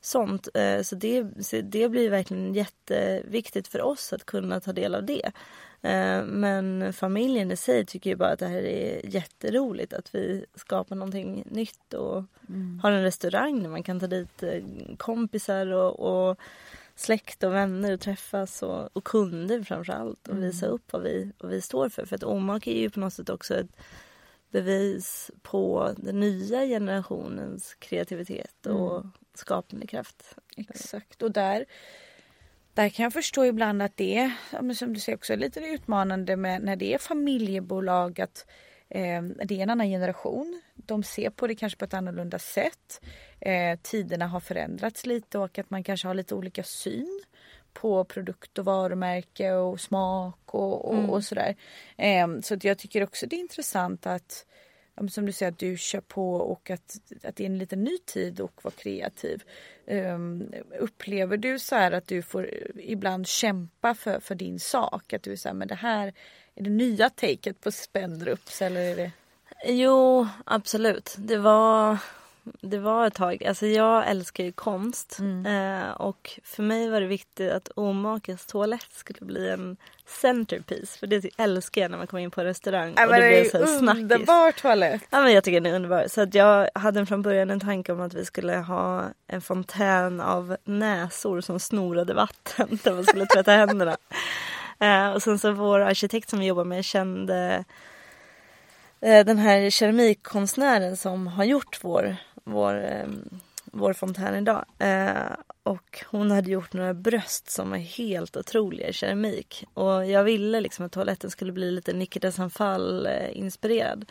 sånt. 0.00 0.48
Eh, 0.54 0.82
så 0.82 0.94
det, 0.94 1.22
det 1.62 1.88
blir 1.88 2.10
verkligen 2.10 2.54
jätteviktigt 2.54 3.68
för 3.68 3.82
oss 3.82 4.12
att 4.12 4.26
kunna 4.26 4.60
ta 4.60 4.72
del 4.72 4.94
av 4.94 5.04
det. 5.04 5.32
Eh, 5.82 6.24
men 6.24 6.92
familjen 6.92 7.50
i 7.50 7.56
sig 7.56 7.86
tycker 7.86 8.10
ju 8.10 8.16
bara 8.16 8.30
att 8.30 8.38
det 8.38 8.46
här 8.46 8.62
är 8.62 9.06
jätteroligt 9.06 9.92
att 9.92 10.14
vi 10.14 10.44
skapar 10.54 10.96
någonting 10.96 11.44
nytt 11.50 11.94
och 11.94 12.24
mm. 12.48 12.80
har 12.82 12.92
en 12.92 13.02
restaurang 13.02 13.62
där 13.62 13.70
man 13.70 13.82
kan 13.82 14.00
ta 14.00 14.06
dit 14.06 14.42
eh, 14.42 14.62
kompisar 14.96 15.66
och, 15.66 16.00
och 16.00 16.38
släkt 16.94 17.42
och 17.42 17.52
vänner 17.52 17.92
och 17.92 18.00
träffas 18.00 18.62
och, 18.62 18.96
och 18.96 19.04
kunder 19.04 19.62
framförallt 19.62 20.28
och 20.28 20.34
mm. 20.34 20.44
visa 20.44 20.66
upp 20.66 20.92
vad 20.92 21.02
vi, 21.02 21.32
vad 21.38 21.50
vi 21.50 21.60
står 21.60 21.88
för. 21.88 22.06
För 22.06 22.16
att 22.16 22.24
Omak 22.24 22.66
är 22.66 22.80
ju 22.80 22.90
på 22.90 23.00
något 23.00 23.14
sätt 23.14 23.30
också 23.30 23.54
ett 23.54 23.76
bevis 24.50 25.30
på 25.42 25.92
den 25.96 26.20
nya 26.20 26.66
generationens 26.66 27.74
kreativitet 27.74 28.66
och 28.66 28.96
mm. 28.96 29.12
skapande 29.34 29.86
kraft. 29.86 30.36
Exakt 30.56 31.22
och 31.22 31.32
där 31.32 31.64
där 32.74 32.88
kan 32.88 33.02
jag 33.02 33.12
förstå 33.12 33.44
ibland 33.44 33.82
att 33.82 33.96
det 33.96 34.16
är, 34.16 34.74
som 34.74 34.94
du 34.94 35.00
säger 35.00 35.16
också, 35.16 35.36
lite 35.36 35.60
utmanande 35.60 36.36
med 36.36 36.62
när 36.62 36.76
det 36.76 36.94
är 36.94 36.98
familjebolag 36.98 38.20
att 38.20 38.46
eh, 38.88 39.22
det 39.22 39.58
är 39.58 39.62
en 39.62 39.70
annan 39.70 39.88
generation. 39.88 40.62
De 40.86 41.02
ser 41.02 41.30
på 41.30 41.46
det 41.46 41.54
kanske 41.54 41.78
på 41.78 41.84
ett 41.84 41.94
annorlunda 41.94 42.38
sätt. 42.38 43.00
Eh, 43.40 43.78
tiderna 43.82 44.26
har 44.26 44.40
förändrats 44.40 45.06
lite 45.06 45.38
och 45.38 45.58
att 45.58 45.70
man 45.70 45.84
kanske 45.84 46.08
har 46.08 46.14
lite 46.14 46.34
olika 46.34 46.62
syn 46.62 47.22
på 47.72 48.04
produkt 48.04 48.58
och 48.58 48.64
varumärke 48.64 49.52
och 49.52 49.80
smak 49.80 50.54
och, 50.54 50.84
och, 50.84 50.98
mm. 50.98 51.10
och 51.10 51.24
sådär. 51.24 51.56
Eh, 51.96 52.26
så 52.42 52.56
jag 52.62 52.78
tycker 52.78 53.02
också 53.02 53.26
det 53.26 53.36
är 53.36 53.40
intressant 53.40 54.06
att 54.06 54.46
som 55.10 55.26
du 55.26 55.32
säger 55.32 55.52
att 55.52 55.58
du 55.58 55.76
kör 55.76 56.00
på 56.00 56.34
och 56.34 56.70
att, 56.70 56.96
att 57.22 57.36
det 57.36 57.44
är 57.44 57.46
en 57.46 57.58
liten 57.58 57.84
ny 57.84 57.98
tid 57.98 58.40
och 58.40 58.64
vara 58.64 58.74
kreativ. 58.78 59.42
Um, 59.86 60.52
upplever 60.78 61.36
du 61.36 61.58
så 61.58 61.74
här 61.74 61.92
att 61.92 62.06
du 62.06 62.22
får 62.22 62.50
ibland 62.76 63.26
kämpa 63.26 63.94
för, 63.94 64.20
för 64.20 64.34
din 64.34 64.60
sak? 64.60 65.12
Att 65.12 65.22
du 65.22 65.32
är 65.32 65.36
så 65.36 65.48
här, 65.48 65.54
men 65.54 65.68
det 65.68 65.74
här 65.74 66.12
är 66.54 66.62
det 66.62 66.70
nya 66.70 67.10
taket 67.10 67.60
på 67.60 67.70
Spendrups 67.72 68.62
eller 68.62 68.80
är 68.80 68.96
det? 68.96 69.12
Jo, 69.64 70.28
absolut. 70.44 71.14
Det 71.18 71.36
var 71.36 71.98
det 72.60 72.78
var 72.78 73.06
ett 73.06 73.14
tag. 73.14 73.44
Alltså 73.44 73.66
jag 73.66 74.08
älskar 74.08 74.44
ju 74.44 74.52
konst 74.52 75.18
mm. 75.18 75.46
eh, 75.46 75.90
och 75.90 76.40
för 76.44 76.62
mig 76.62 76.90
var 76.90 77.00
det 77.00 77.06
viktigt 77.06 77.52
att 77.52 77.68
Omakens 77.74 78.46
toalett 78.46 78.92
skulle 78.92 79.26
bli 79.26 79.50
en 79.50 79.76
centerpiece. 80.06 80.96
För 80.96 81.06
det 81.06 81.30
älskar 81.36 81.80
jag 81.82 81.90
när 81.90 81.98
man 81.98 82.06
kommer 82.06 82.22
in 82.22 82.30
på 82.30 82.40
en 82.40 82.46
restaurang 82.46 82.94
ja, 82.96 83.06
och 83.06 83.12
det, 83.12 83.20
det 83.20 83.28
blir 83.28 83.50
så 83.50 83.66
snackis. 83.78 84.02
Underbar 84.02 84.52
toalett! 84.52 85.02
Ja 85.10 85.22
men 85.22 85.32
jag 85.32 85.44
tycker 85.44 85.60
den 85.60 85.72
är 85.72 85.76
underbar. 85.76 86.06
Så 86.08 86.20
att 86.20 86.34
jag 86.34 86.68
hade 86.74 87.06
från 87.06 87.22
början 87.22 87.50
en 87.50 87.60
tanke 87.60 87.92
om 87.92 88.00
att 88.00 88.14
vi 88.14 88.24
skulle 88.24 88.56
ha 88.56 89.04
en 89.26 89.40
fontän 89.40 90.20
av 90.20 90.56
näsor 90.64 91.40
som 91.40 91.60
snorade 91.60 92.14
vatten 92.14 92.78
där 92.82 92.94
man 92.94 93.04
skulle 93.04 93.26
tvätta 93.26 93.52
händerna. 93.52 93.96
Eh, 94.78 95.12
och 95.12 95.22
sen 95.22 95.38
så 95.38 95.52
vår 95.52 95.80
arkitekt 95.80 96.30
som 96.30 96.38
vi 96.38 96.46
jobbar 96.46 96.64
med 96.64 96.84
kände 96.84 97.64
Eh, 99.02 99.24
den 99.24 99.38
här 99.38 99.70
keramikkonstnären 99.70 100.96
som 100.96 101.26
har 101.26 101.44
gjort 101.44 101.78
vår 101.82 102.16
vår, 102.44 102.84
eh, 102.84 103.06
vår 103.64 103.92
fontän 103.92 104.34
idag. 104.34 104.64
Eh, 104.78 105.32
och 105.62 106.04
hon 106.10 106.30
hade 106.30 106.50
gjort 106.50 106.72
några 106.72 106.94
bröst 106.94 107.50
som 107.50 107.70
var 107.70 107.76
helt 107.76 108.36
otroliga 108.36 108.88
i 108.88 108.92
keramik. 108.92 109.64
Och 109.74 110.06
jag 110.06 110.24
ville 110.24 110.60
liksom 110.60 110.86
att 110.86 110.92
toaletten 110.92 111.30
skulle 111.30 111.52
bli 111.52 111.70
lite 111.70 111.92
Nikita-Sanfal-inspirerad 111.92 114.04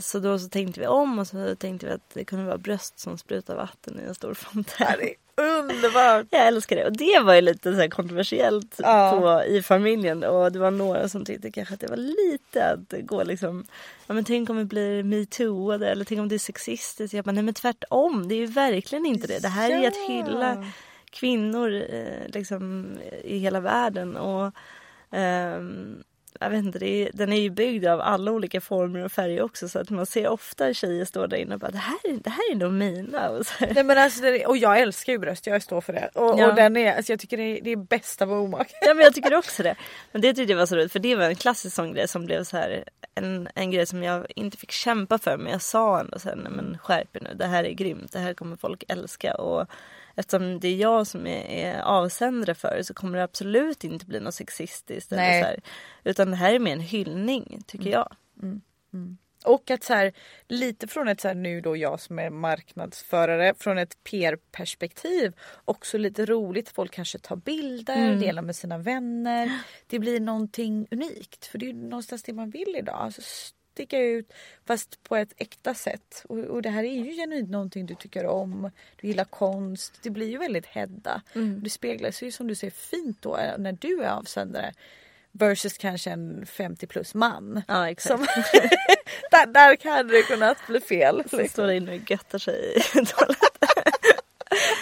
så 0.00 0.18
då 0.18 0.38
så 0.38 0.48
tänkte 0.48 0.80
vi 0.80 0.86
om 0.86 1.18
och 1.18 1.26
så 1.26 1.56
tänkte 1.56 1.86
vi 1.86 1.92
att 1.92 2.10
det 2.14 2.24
kunde 2.24 2.44
vara 2.44 2.58
bröst 2.58 2.98
som 2.98 3.18
sprutar 3.18 3.56
vatten 3.56 4.00
i 4.00 4.02
en 4.08 4.14
stor 4.14 4.34
fontän. 4.34 4.98
Underbart! 5.36 6.26
Jag 6.30 6.46
älskar 6.46 6.76
det 6.76 6.84
och 6.84 6.96
det 6.96 7.20
var 7.20 7.34
ju 7.34 7.40
lite 7.40 7.76
så 7.76 7.90
kontroversiellt 7.90 8.80
ja. 8.82 9.18
på, 9.20 9.44
i 9.44 9.62
familjen 9.62 10.24
och 10.24 10.52
det 10.52 10.58
var 10.58 10.70
några 10.70 11.08
som 11.08 11.24
tyckte 11.24 11.50
kanske 11.50 11.74
att 11.74 11.80
det 11.80 11.86
var 11.86 11.96
lite 11.96 12.64
att 12.64 13.06
gå 13.06 13.24
liksom 13.24 13.64
Ja 14.06 14.14
men 14.14 14.24
tänk 14.24 14.50
om 14.50 14.56
vi 14.56 14.64
blir 14.64 15.02
metooade 15.02 15.90
eller 15.90 16.04
tänk 16.04 16.20
om 16.20 16.28
det 16.28 16.34
är 16.34 16.38
sexistiskt. 16.38 17.14
Jag 17.14 17.24
bara, 17.24 17.32
nej 17.32 17.42
men 17.42 17.54
tvärtom, 17.54 18.28
det 18.28 18.34
är 18.34 18.38
ju 18.38 18.46
verkligen 18.46 19.06
inte 19.06 19.26
det. 19.26 19.42
Det 19.42 19.48
här 19.48 19.70
ja. 19.70 19.76
är 19.76 19.88
att 19.88 20.08
hylla 20.08 20.66
kvinnor 21.10 21.84
eh, 21.88 22.28
liksom 22.28 22.86
i 23.24 23.38
hela 23.38 23.60
världen 23.60 24.16
och 24.16 24.54
um, 25.10 26.02
jag 26.40 26.50
vet 26.50 26.64
inte, 26.64 26.86
är, 26.86 27.10
den 27.12 27.32
är 27.32 27.40
ju 27.40 27.50
byggd 27.50 27.86
av 27.86 28.00
alla 28.00 28.30
olika 28.30 28.60
former 28.60 29.04
och 29.04 29.12
färger 29.12 29.42
också 29.42 29.68
så 29.68 29.78
att 29.78 29.90
man 29.90 30.06
ser 30.06 30.28
ofta 30.28 30.74
tjejer 30.74 31.04
stå 31.04 31.26
där 31.26 31.36
inne 31.36 31.54
och 31.54 31.60
bara 31.60 31.70
det 31.70 31.78
här, 31.78 32.18
det 32.24 32.30
här 32.30 32.52
är 32.52 32.54
nog 32.54 32.72
mina. 32.72 33.28
Och, 33.28 33.46
så. 33.46 33.66
Nej, 33.74 33.84
men 33.84 33.98
alltså, 33.98 34.22
och 34.46 34.56
jag 34.56 34.80
älskar 34.80 35.12
ju 35.12 35.18
bröst, 35.18 35.46
jag 35.46 35.62
står 35.62 35.80
för 35.80 35.92
det. 35.92 36.10
Och, 36.14 36.40
ja. 36.40 36.48
och 36.48 36.54
den 36.54 36.76
är, 36.76 36.96
alltså, 36.96 37.12
jag 37.12 37.20
tycker 37.20 37.36
det 37.36 37.42
är, 37.42 37.60
det 37.60 37.70
är 37.70 37.76
bästa 37.76 38.26
med 38.26 38.36
omak. 38.36 38.70
Ja 38.80 38.94
men 38.94 39.04
jag 39.04 39.14
tycker 39.14 39.34
också 39.34 39.62
det. 39.62 39.74
Men 40.12 40.22
det 40.22 40.34
tyckte 40.34 40.52
jag 40.52 40.58
var 40.58 40.66
så 40.66 40.76
roligt 40.76 40.92
för 40.92 40.98
det 40.98 41.16
var 41.16 41.24
en 41.24 41.36
klassisk 41.36 41.76
sån 41.76 41.94
grej 41.94 42.08
som 42.08 42.26
blev 42.26 42.44
så 42.44 42.56
här 42.56 42.84
en, 43.14 43.48
en 43.54 43.70
grej 43.70 43.86
som 43.86 44.02
jag 44.02 44.26
inte 44.36 44.56
fick 44.56 44.70
kämpa 44.70 45.18
för 45.18 45.36
men 45.36 45.52
jag 45.52 45.62
sa 45.62 46.00
ändå 46.00 46.18
sen, 46.18 46.38
men 46.38 46.78
skärp 46.78 47.16
er 47.16 47.20
nu, 47.20 47.34
det 47.34 47.46
här 47.46 47.64
är 47.64 47.72
grymt, 47.72 48.12
det 48.12 48.18
här 48.18 48.34
kommer 48.34 48.56
folk 48.56 48.84
älska 48.88 49.34
och 49.34 49.66
eftersom 50.16 50.60
det 50.60 50.68
är 50.68 50.76
jag 50.76 51.06
som 51.06 51.26
är, 51.26 51.44
är 51.44 51.82
avsändare 51.82 52.54
för 52.54 52.76
det 52.76 52.84
så 52.84 52.94
kommer 52.94 53.18
det 53.18 53.24
absolut 53.24 53.84
inte 53.84 54.06
bli 54.06 54.20
något 54.20 54.34
sexistiskt. 54.34 55.12
Eller 55.12 55.40
så 55.40 55.46
här, 55.46 55.60
utan 56.04 56.30
det 56.30 56.36
här 56.36 56.54
är 56.54 56.58
mer 56.58 56.72
en 56.72 56.80
hyllning 56.80 57.62
tycker 57.66 57.90
jag. 57.90 58.16
Mm. 58.42 58.60
Mm. 58.92 59.18
Och 59.44 59.70
att 59.70 59.84
så 59.84 59.94
här, 59.94 60.12
lite 60.48 60.86
från 60.86 61.08
ett 61.08 61.20
så 61.20 61.28
här, 61.28 61.34
nu 61.34 61.60
då 61.60 61.76
jag 61.76 62.00
som 62.00 62.18
är 62.18 62.30
marknadsförare 62.30 63.54
från 63.58 63.78
ett 63.78 64.04
PR-perspektiv 64.04 65.32
också 65.64 65.98
lite 65.98 66.26
roligt. 66.26 66.68
Folk 66.68 66.92
kanske 66.92 67.18
tar 67.18 67.36
bilder, 67.36 67.96
mm. 67.96 68.20
delar 68.20 68.42
med 68.42 68.56
sina 68.56 68.78
vänner. 68.78 69.60
Det 69.86 69.98
blir 69.98 70.20
någonting 70.20 70.86
unikt 70.90 71.46
för 71.46 71.58
det 71.58 71.66
är 71.66 71.72
ju 71.72 71.74
någonstans 71.74 72.22
det 72.22 72.32
man 72.32 72.50
vill 72.50 72.76
idag. 72.78 72.96
Alltså 72.96 73.22
sticka 73.74 73.98
ut 73.98 74.32
fast 74.66 75.02
på 75.02 75.16
ett 75.16 75.32
äkta 75.36 75.74
sätt. 75.74 76.24
Och, 76.28 76.38
och, 76.38 76.62
det 76.62 76.70
här 76.70 76.84
är 76.84 77.04
ju 77.04 77.14
genuint 77.14 77.50
någonting 77.50 77.86
du 77.86 77.94
tycker 77.94 78.26
om. 78.26 78.70
Du 79.00 79.08
gillar 79.08 79.24
konst. 79.24 79.92
Det 80.02 80.10
blir 80.10 80.30
ju 80.30 80.38
väldigt 80.38 80.66
Hedda. 80.66 81.22
Mm. 81.34 81.60
Det 81.62 81.70
speglar 81.70 82.10
sig 82.10 82.28
ju 82.28 82.32
som 82.32 82.46
du 82.46 82.54
säger 82.54 82.70
fint 82.70 83.22
då 83.22 83.38
när 83.58 83.72
du 83.72 84.02
är 84.02 84.10
avsändare. 84.10 84.72
Versus 85.32 85.78
kanske 85.78 86.10
en 86.10 86.46
50 86.46 86.86
plus 86.86 87.14
man. 87.14 87.62
Ja 87.68 87.90
exakt. 87.90 88.18
Som, 88.18 88.26
där, 89.30 89.46
där 89.46 89.76
kan 89.76 90.08
det 90.08 90.22
kunnat 90.22 90.66
bli 90.66 90.80
fel. 90.80 91.14
Som 91.14 91.38
liksom. 91.38 91.48
står 91.48 91.70
inne 91.70 91.94
och 91.94 92.10
göttar 92.10 92.38
sig 92.38 92.76
i 92.76 92.80
toaletten. 93.06 93.63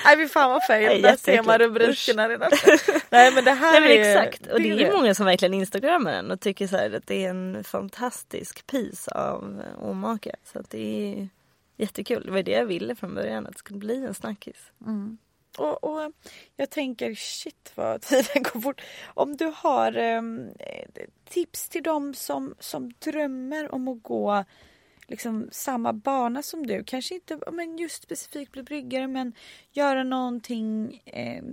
Nej 0.04 0.16
fy 0.16 0.28
fan 0.28 0.50
vad 0.50 0.64
fail. 0.64 1.02
Där 1.02 1.16
ser 1.16 1.42
man 1.42 1.58
rubrikerna 1.58 2.28
redan. 2.28 2.50
Nej 3.10 3.32
men 3.34 3.44
det 3.44 3.50
här 3.50 3.80
Nej, 3.80 3.80
men 3.80 3.90
är 3.90 4.24
Exakt 4.24 4.46
och 4.46 4.60
det 4.60 4.70
är 4.70 4.78
ju 4.78 4.92
många 4.92 5.14
som 5.14 5.26
verkligen 5.26 5.54
instagrammar 5.54 6.12
den 6.12 6.30
och 6.30 6.40
tycker 6.40 6.66
så 6.66 6.76
här 6.76 6.96
att 6.96 7.06
det 7.06 7.24
är 7.24 7.30
en 7.30 7.64
fantastisk 7.64 8.66
piece 8.66 9.10
av 9.10 9.62
omaka. 9.78 10.30
Så 10.44 10.58
att 10.58 10.70
det 10.70 11.12
är 11.12 11.28
jättekul. 11.76 12.22
Det 12.24 12.30
var 12.30 12.42
det 12.42 12.52
jag 12.52 12.66
ville 12.66 12.94
från 12.94 13.14
början 13.14 13.46
att 13.46 13.52
det 13.52 13.58
skulle 13.58 13.78
bli 13.78 14.04
en 14.04 14.14
snackis. 14.14 14.56
Mm. 14.86 15.18
Och, 15.58 15.84
och, 15.84 16.12
jag 16.56 16.70
tänker 16.70 17.14
shit 17.14 17.72
vad 17.74 18.02
tiden 18.02 18.42
går 18.52 18.60
fort. 18.60 18.82
Om 19.14 19.36
du 19.36 19.52
har 19.56 19.96
eh, 19.96 20.22
tips 21.28 21.68
till 21.68 21.82
dem 21.82 22.14
som, 22.14 22.54
som 22.58 22.92
drömmer 22.98 23.74
om 23.74 23.88
att 23.88 24.02
gå 24.02 24.44
liksom 25.12 25.48
samma 25.52 25.92
bana 25.92 26.42
som 26.42 26.66
du. 26.66 26.84
Kanske 26.84 27.14
inte 27.14 27.38
men 27.52 27.78
just 27.78 28.02
specifikt 28.02 28.52
bli 28.52 28.62
bryggare 28.62 29.06
men 29.06 29.32
göra 29.72 30.04
någonting 30.04 31.02
eh, 31.06 31.44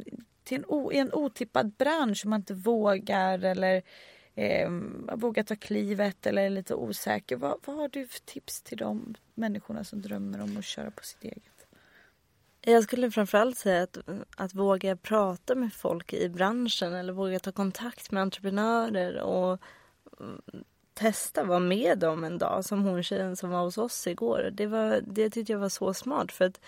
till 0.43 0.57
en, 0.57 0.65
o, 0.67 0.91
en 0.91 1.13
otippad 1.13 1.71
bransch 1.71 2.17
som 2.17 2.29
man 2.29 2.39
inte 2.39 2.53
vågar 2.53 3.43
eller 3.43 3.81
eh, 4.35 4.69
vågar 5.13 5.43
ta 5.43 5.55
klivet 5.55 6.27
eller 6.27 6.41
är 6.41 6.49
lite 6.49 6.75
osäker. 6.75 7.35
Vad, 7.35 7.59
vad 7.65 7.75
har 7.75 7.89
du 7.89 8.07
för 8.07 8.19
tips 8.19 8.61
till 8.61 8.77
de 8.77 9.15
människorna 9.35 9.83
som 9.83 10.01
drömmer 10.01 10.41
om 10.41 10.57
att 10.57 10.65
köra 10.65 10.91
på 10.91 11.03
sitt 11.03 11.23
eget? 11.23 11.65
Jag 12.61 12.83
skulle 12.83 13.11
framförallt 13.11 13.57
säga 13.57 13.83
att, 13.83 13.97
att 14.37 14.53
våga 14.53 14.95
prata 14.95 15.55
med 15.55 15.73
folk 15.73 16.13
i 16.13 16.29
branschen 16.29 16.93
eller 16.93 17.13
våga 17.13 17.39
ta 17.39 17.51
kontakt 17.51 18.11
med 18.11 18.21
entreprenörer 18.21 19.21
och 19.21 19.61
testa 20.99 21.43
vara 21.43 21.59
med 21.59 21.99
dem 21.99 22.23
en 22.23 22.37
dag 22.37 22.65
som 22.65 22.83
hon 22.83 23.03
tjejen 23.03 23.35
som 23.35 23.49
var 23.49 23.61
hos 23.61 23.77
oss 23.77 24.07
igår. 24.07 24.49
Det, 24.53 24.67
var, 24.67 25.01
det 25.07 25.29
tyckte 25.29 25.51
jag 25.51 25.59
var 25.59 25.69
så 25.69 25.93
smart 25.93 26.31
för 26.31 26.45
att 26.45 26.61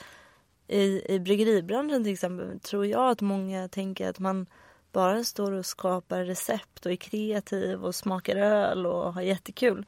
i, 0.68 1.14
i 1.14 1.20
bryggeribranschen 1.20 2.04
till 2.04 2.14
exempel 2.14 2.60
tror 2.60 2.86
jag 2.86 3.10
att 3.10 3.22
många 3.22 3.68
tänker 3.68 4.10
att 4.10 4.20
man 4.20 4.46
bara 4.92 5.24
står 5.24 5.52
och 5.52 5.66
skapar 5.66 6.24
recept 6.24 6.86
och 6.86 6.92
är 6.92 6.96
kreativ 6.96 7.86
och 7.86 7.96
smakar 7.96 8.36
öl 8.36 8.86
och 8.86 9.14
har 9.14 9.22
jättekul. 9.22 9.86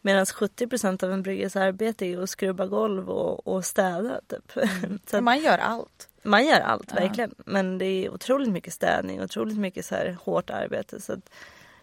Medan 0.00 0.24
70% 0.24 1.04
av 1.04 1.12
en 1.12 1.22
bryggares 1.22 1.56
arbete 1.56 2.06
är 2.06 2.22
att 2.22 2.30
skrubba 2.30 2.66
golv 2.66 3.10
och, 3.10 3.46
och 3.46 3.64
städa. 3.64 4.20
Typ. 4.26 4.56
Mm. 4.56 4.98
så 5.06 5.20
man 5.20 5.40
gör 5.40 5.58
allt. 5.58 6.08
Man 6.22 6.46
gör 6.46 6.60
allt, 6.60 6.92
ja. 6.94 7.00
verkligen. 7.00 7.34
Men 7.36 7.78
det 7.78 7.84
är 7.84 8.10
otroligt 8.10 8.48
mycket 8.48 8.72
städning, 8.72 9.22
otroligt 9.22 9.58
mycket 9.58 9.84
så 9.84 9.94
här 9.94 10.18
hårt 10.24 10.50
arbete. 10.50 11.00
Så 11.00 11.16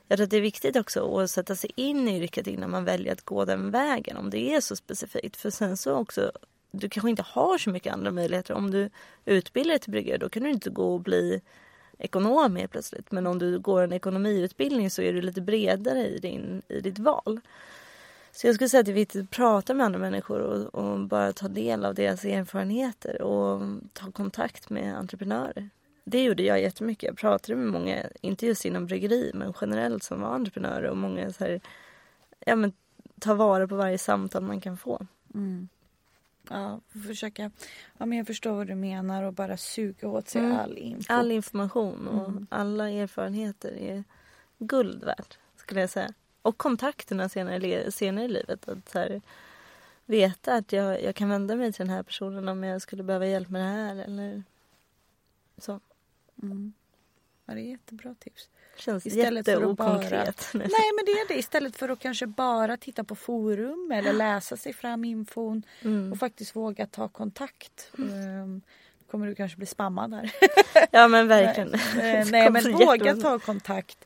jag 0.07 0.17
tror 0.17 0.23
att 0.23 0.31
det 0.31 0.37
är 0.37 0.41
viktigt 0.41 0.75
också 0.75 1.17
att 1.17 1.31
sätta 1.31 1.55
sig 1.55 1.71
in 1.75 2.07
i 2.07 2.23
yrket 2.23 2.47
innan 2.47 2.69
man 2.69 2.85
väljer 2.85 3.13
att 3.13 3.25
gå 3.25 3.45
den 3.45 3.71
vägen. 3.71 4.17
Om 4.17 4.29
det 4.29 4.53
är 4.53 4.61
så 4.61 4.75
specifikt. 4.75 5.37
För 5.37 5.49
sen 5.49 5.77
så 5.77 5.93
också, 5.93 6.31
du 6.71 6.89
kanske 6.89 7.09
inte 7.09 7.25
har 7.27 7.57
så 7.57 7.69
mycket 7.69 7.93
andra 7.93 8.11
möjligheter. 8.11 8.53
Om 8.53 8.71
du 8.71 8.89
utbildar 9.25 9.69
dig 9.69 9.79
till 9.79 9.91
bryggare 9.91 10.17
då 10.17 10.29
kan 10.29 10.43
du 10.43 10.49
inte 10.49 10.69
gå 10.69 10.93
och 10.93 11.01
bli 11.01 11.41
ekonom 11.97 12.55
helt 12.55 12.71
plötsligt. 12.71 13.11
Men 13.11 13.27
om 13.27 13.39
du 13.39 13.59
går 13.59 13.81
en 13.81 13.93
ekonomiutbildning 13.93 14.89
så 14.89 15.01
är 15.01 15.13
du 15.13 15.21
lite 15.21 15.41
bredare 15.41 16.07
i, 16.07 16.19
din, 16.19 16.61
i 16.67 16.79
ditt 16.79 16.99
val. 16.99 17.39
Så 18.31 18.47
jag 18.47 18.55
skulle 18.55 18.69
säga 18.69 18.79
att 18.79 18.85
det 18.85 18.91
är 18.91 18.93
viktigt 18.93 19.23
att 19.23 19.29
prata 19.29 19.73
med 19.73 19.85
andra 19.85 19.99
människor 19.99 20.39
och, 20.39 20.75
och, 20.75 20.99
bara 20.99 21.33
ta 21.33 21.47
del 21.47 21.85
av 21.85 21.95
deras 21.95 22.25
erfarenheter 22.25 23.21
och 23.21 23.61
ta 23.93 24.11
kontakt 24.11 24.69
med 24.69 24.97
entreprenörer. 24.97 25.69
Det 26.07 26.23
gjorde 26.23 26.43
jag 26.43 26.61
jättemycket. 26.61 27.07
Jag 27.07 27.17
pratade 27.17 27.55
med 27.55 27.67
många, 27.67 28.03
inte 28.21 28.45
just 28.45 28.65
inom 28.65 28.85
bryggeri, 28.85 29.31
men 29.33 29.53
generellt 29.61 30.03
som 30.03 30.21
var 30.21 30.29
entreprenörer 30.29 30.89
och 30.89 30.97
många 30.97 31.33
så 31.33 31.43
här, 31.43 31.61
ja 32.39 32.55
men 32.55 32.73
ta 33.19 33.33
vara 33.33 33.67
på 33.67 33.75
varje 33.75 33.97
samtal 33.97 34.43
man 34.43 34.61
kan 34.61 34.77
få. 34.77 35.07
Mm. 35.33 35.69
Ja, 36.49 36.79
försöka, 37.07 37.51
ja 37.97 38.05
men 38.05 38.17
jag 38.17 38.27
förstår 38.27 38.51
vad 38.51 38.67
du 38.67 38.75
menar 38.75 39.23
och 39.23 39.33
bara 39.33 39.57
suga 39.57 40.07
åt 40.07 40.29
sig 40.29 40.41
mm. 40.41 40.57
all 40.57 40.77
info. 40.77 41.13
All 41.13 41.31
information 41.31 42.07
och 42.07 42.29
mm. 42.29 42.47
alla 42.49 42.89
erfarenheter 42.89 43.77
är 43.77 44.03
guld 44.57 45.03
värt, 45.03 45.37
skulle 45.55 45.81
jag 45.81 45.89
säga. 45.89 46.13
Och 46.41 46.57
kontakterna 46.57 47.29
senare, 47.29 47.91
senare 47.91 48.25
i 48.25 48.27
livet. 48.27 48.69
Att 48.69 48.89
så 48.89 48.99
här, 48.99 49.21
veta 50.05 50.53
att 50.53 50.71
jag, 50.71 51.03
jag 51.03 51.15
kan 51.15 51.29
vända 51.29 51.55
mig 51.55 51.73
till 51.73 51.85
den 51.85 51.95
här 51.95 52.03
personen 52.03 52.47
om 52.47 52.63
jag 52.63 52.81
skulle 52.81 53.03
behöva 53.03 53.27
hjälp 53.27 53.49
med 53.49 53.61
det 53.61 53.67
här 53.67 53.95
eller 53.95 54.43
så. 55.57 55.79
Mm. 56.43 56.73
Ja, 57.45 57.53
det 57.53 57.61
är 57.61 57.71
jättebra 57.71 58.15
tips. 58.19 58.49
Känns 58.77 59.05
jätteokonkret. 59.05 60.49
Nej 60.53 60.91
men 60.95 61.05
det 61.05 61.11
är 61.11 61.27
det. 61.27 61.39
Istället 61.39 61.75
för 61.75 61.89
att 61.89 61.99
kanske 61.99 62.27
bara 62.27 62.77
titta 62.77 63.03
på 63.03 63.15
forum 63.15 63.91
eller 63.93 64.13
läsa 64.17 64.57
sig 64.57 64.73
fram 64.73 65.05
infon 65.05 65.63
mm. 65.81 66.11
och 66.11 66.17
faktiskt 66.17 66.55
våga 66.55 66.87
ta 66.87 67.07
kontakt. 67.07 67.91
Mm. 67.97 68.43
Um, 68.43 68.61
kommer 69.11 69.27
du 69.27 69.35
kanske 69.35 69.57
bli 69.57 69.65
spammad 69.65 70.13
här. 70.13 70.31
ja 70.91 71.07
men 71.07 71.27
verkligen. 71.27 71.69
nej, 71.95 72.25
nej 72.31 72.51
men 72.51 72.71
våga 72.71 73.15
ta 73.15 73.39
kontakt 73.39 74.05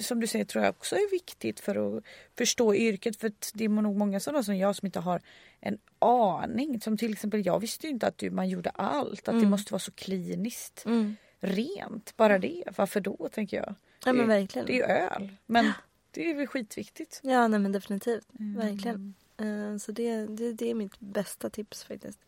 som 0.00 0.20
du 0.20 0.26
säger 0.26 0.44
tror 0.44 0.64
jag 0.64 0.70
också 0.70 0.96
är 0.96 1.10
viktigt 1.10 1.60
för 1.60 1.96
att 1.96 2.04
förstå 2.38 2.74
yrket. 2.74 3.16
För 3.16 3.32
det 3.54 3.64
är 3.64 3.68
nog 3.68 3.96
många 3.96 4.20
sådana 4.20 4.42
som 4.42 4.56
jag 4.56 4.76
som 4.76 4.86
inte 4.86 5.00
har 5.00 5.20
en 5.60 5.78
aning. 5.98 6.80
Som 6.80 6.96
till 6.96 7.12
exempel 7.12 7.46
jag 7.46 7.60
visste 7.60 7.86
ju 7.86 7.92
inte 7.92 8.06
att 8.06 8.22
man 8.30 8.48
gjorde 8.48 8.70
allt. 8.70 9.20
Att 9.20 9.28
mm. 9.28 9.40
det 9.42 9.48
måste 9.48 9.72
vara 9.72 9.80
så 9.80 9.92
kliniskt 9.92 10.84
mm. 10.86 11.16
Rent. 11.42 12.16
Bara 12.16 12.38
det. 12.38 12.64
Varför 12.76 13.00
då 13.00 13.28
tänker 13.32 13.56
jag. 13.56 13.74
Ja, 14.04 14.12
men 14.12 14.28
verkligen. 14.28 14.66
Det 14.66 14.72
är 14.72 14.76
ju 14.76 14.82
öl. 14.82 15.32
Men 15.46 15.72
det 16.10 16.30
är 16.30 16.34
väl 16.34 16.46
skitviktigt. 16.46 17.20
Ja 17.22 17.48
nej, 17.48 17.60
men 17.60 17.72
definitivt. 17.72 18.26
Mm. 18.38 18.56
Verkligen. 18.56 19.14
Uh, 19.40 19.78
så 19.78 19.92
det, 19.92 20.26
det, 20.26 20.52
det 20.52 20.70
är 20.70 20.74
mitt 20.74 21.00
bästa 21.00 21.50
tips 21.50 21.84
faktiskt. 21.84 22.18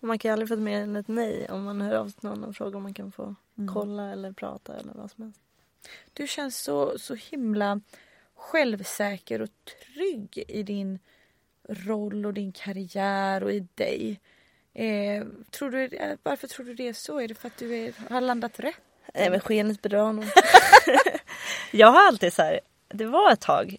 Och 0.00 0.08
man 0.08 0.18
kan 0.18 0.32
aldrig 0.32 0.48
få 0.48 0.56
mer 0.56 0.80
än 0.80 0.96
ett 0.96 1.08
nej 1.08 1.48
om 1.50 1.64
man 1.64 1.80
hör 1.80 1.94
av 1.94 2.08
sig 2.08 2.20
till 2.20 2.28
någon 2.28 2.44
och 2.44 2.56
frågar 2.56 2.76
om 2.76 2.82
man 2.82 2.94
kan 2.94 3.12
få 3.12 3.34
mm. 3.58 3.74
kolla 3.74 4.12
eller 4.12 4.32
prata 4.32 4.76
eller 4.76 4.92
vad 4.92 5.10
som 5.10 5.24
helst. 5.24 5.40
Du 6.12 6.26
känns 6.26 6.58
så, 6.58 6.98
så 6.98 7.14
himla 7.14 7.80
självsäker 8.34 9.42
och 9.42 9.48
trygg 9.64 10.44
i 10.48 10.62
din 10.62 10.98
roll 11.68 12.26
och 12.26 12.34
din 12.34 12.52
karriär 12.52 13.42
och 13.42 13.52
i 13.52 13.66
dig. 13.74 14.20
Eh, 14.74 15.24
tror 15.50 15.70
du, 15.70 15.84
eh, 15.84 16.16
varför 16.22 16.48
tror 16.48 16.66
du 16.66 16.74
det 16.74 16.88
är 16.88 16.92
så? 16.92 17.20
Är 17.20 17.28
det 17.28 17.34
för 17.34 17.48
att 17.48 17.58
du 17.58 17.74
är, 17.74 17.92
har 18.10 18.20
landat 18.20 18.60
rätt? 18.60 18.74
Nej 19.14 19.30
men 19.30 19.40
skenet 19.40 19.82
bedrar 19.82 20.12
nog. 20.12 20.24
jag 21.72 21.86
har 21.86 22.06
alltid 22.06 22.32
så 22.32 22.42
här, 22.42 22.60
det 22.88 23.06
var 23.06 23.32
ett 23.32 23.40
tag, 23.40 23.76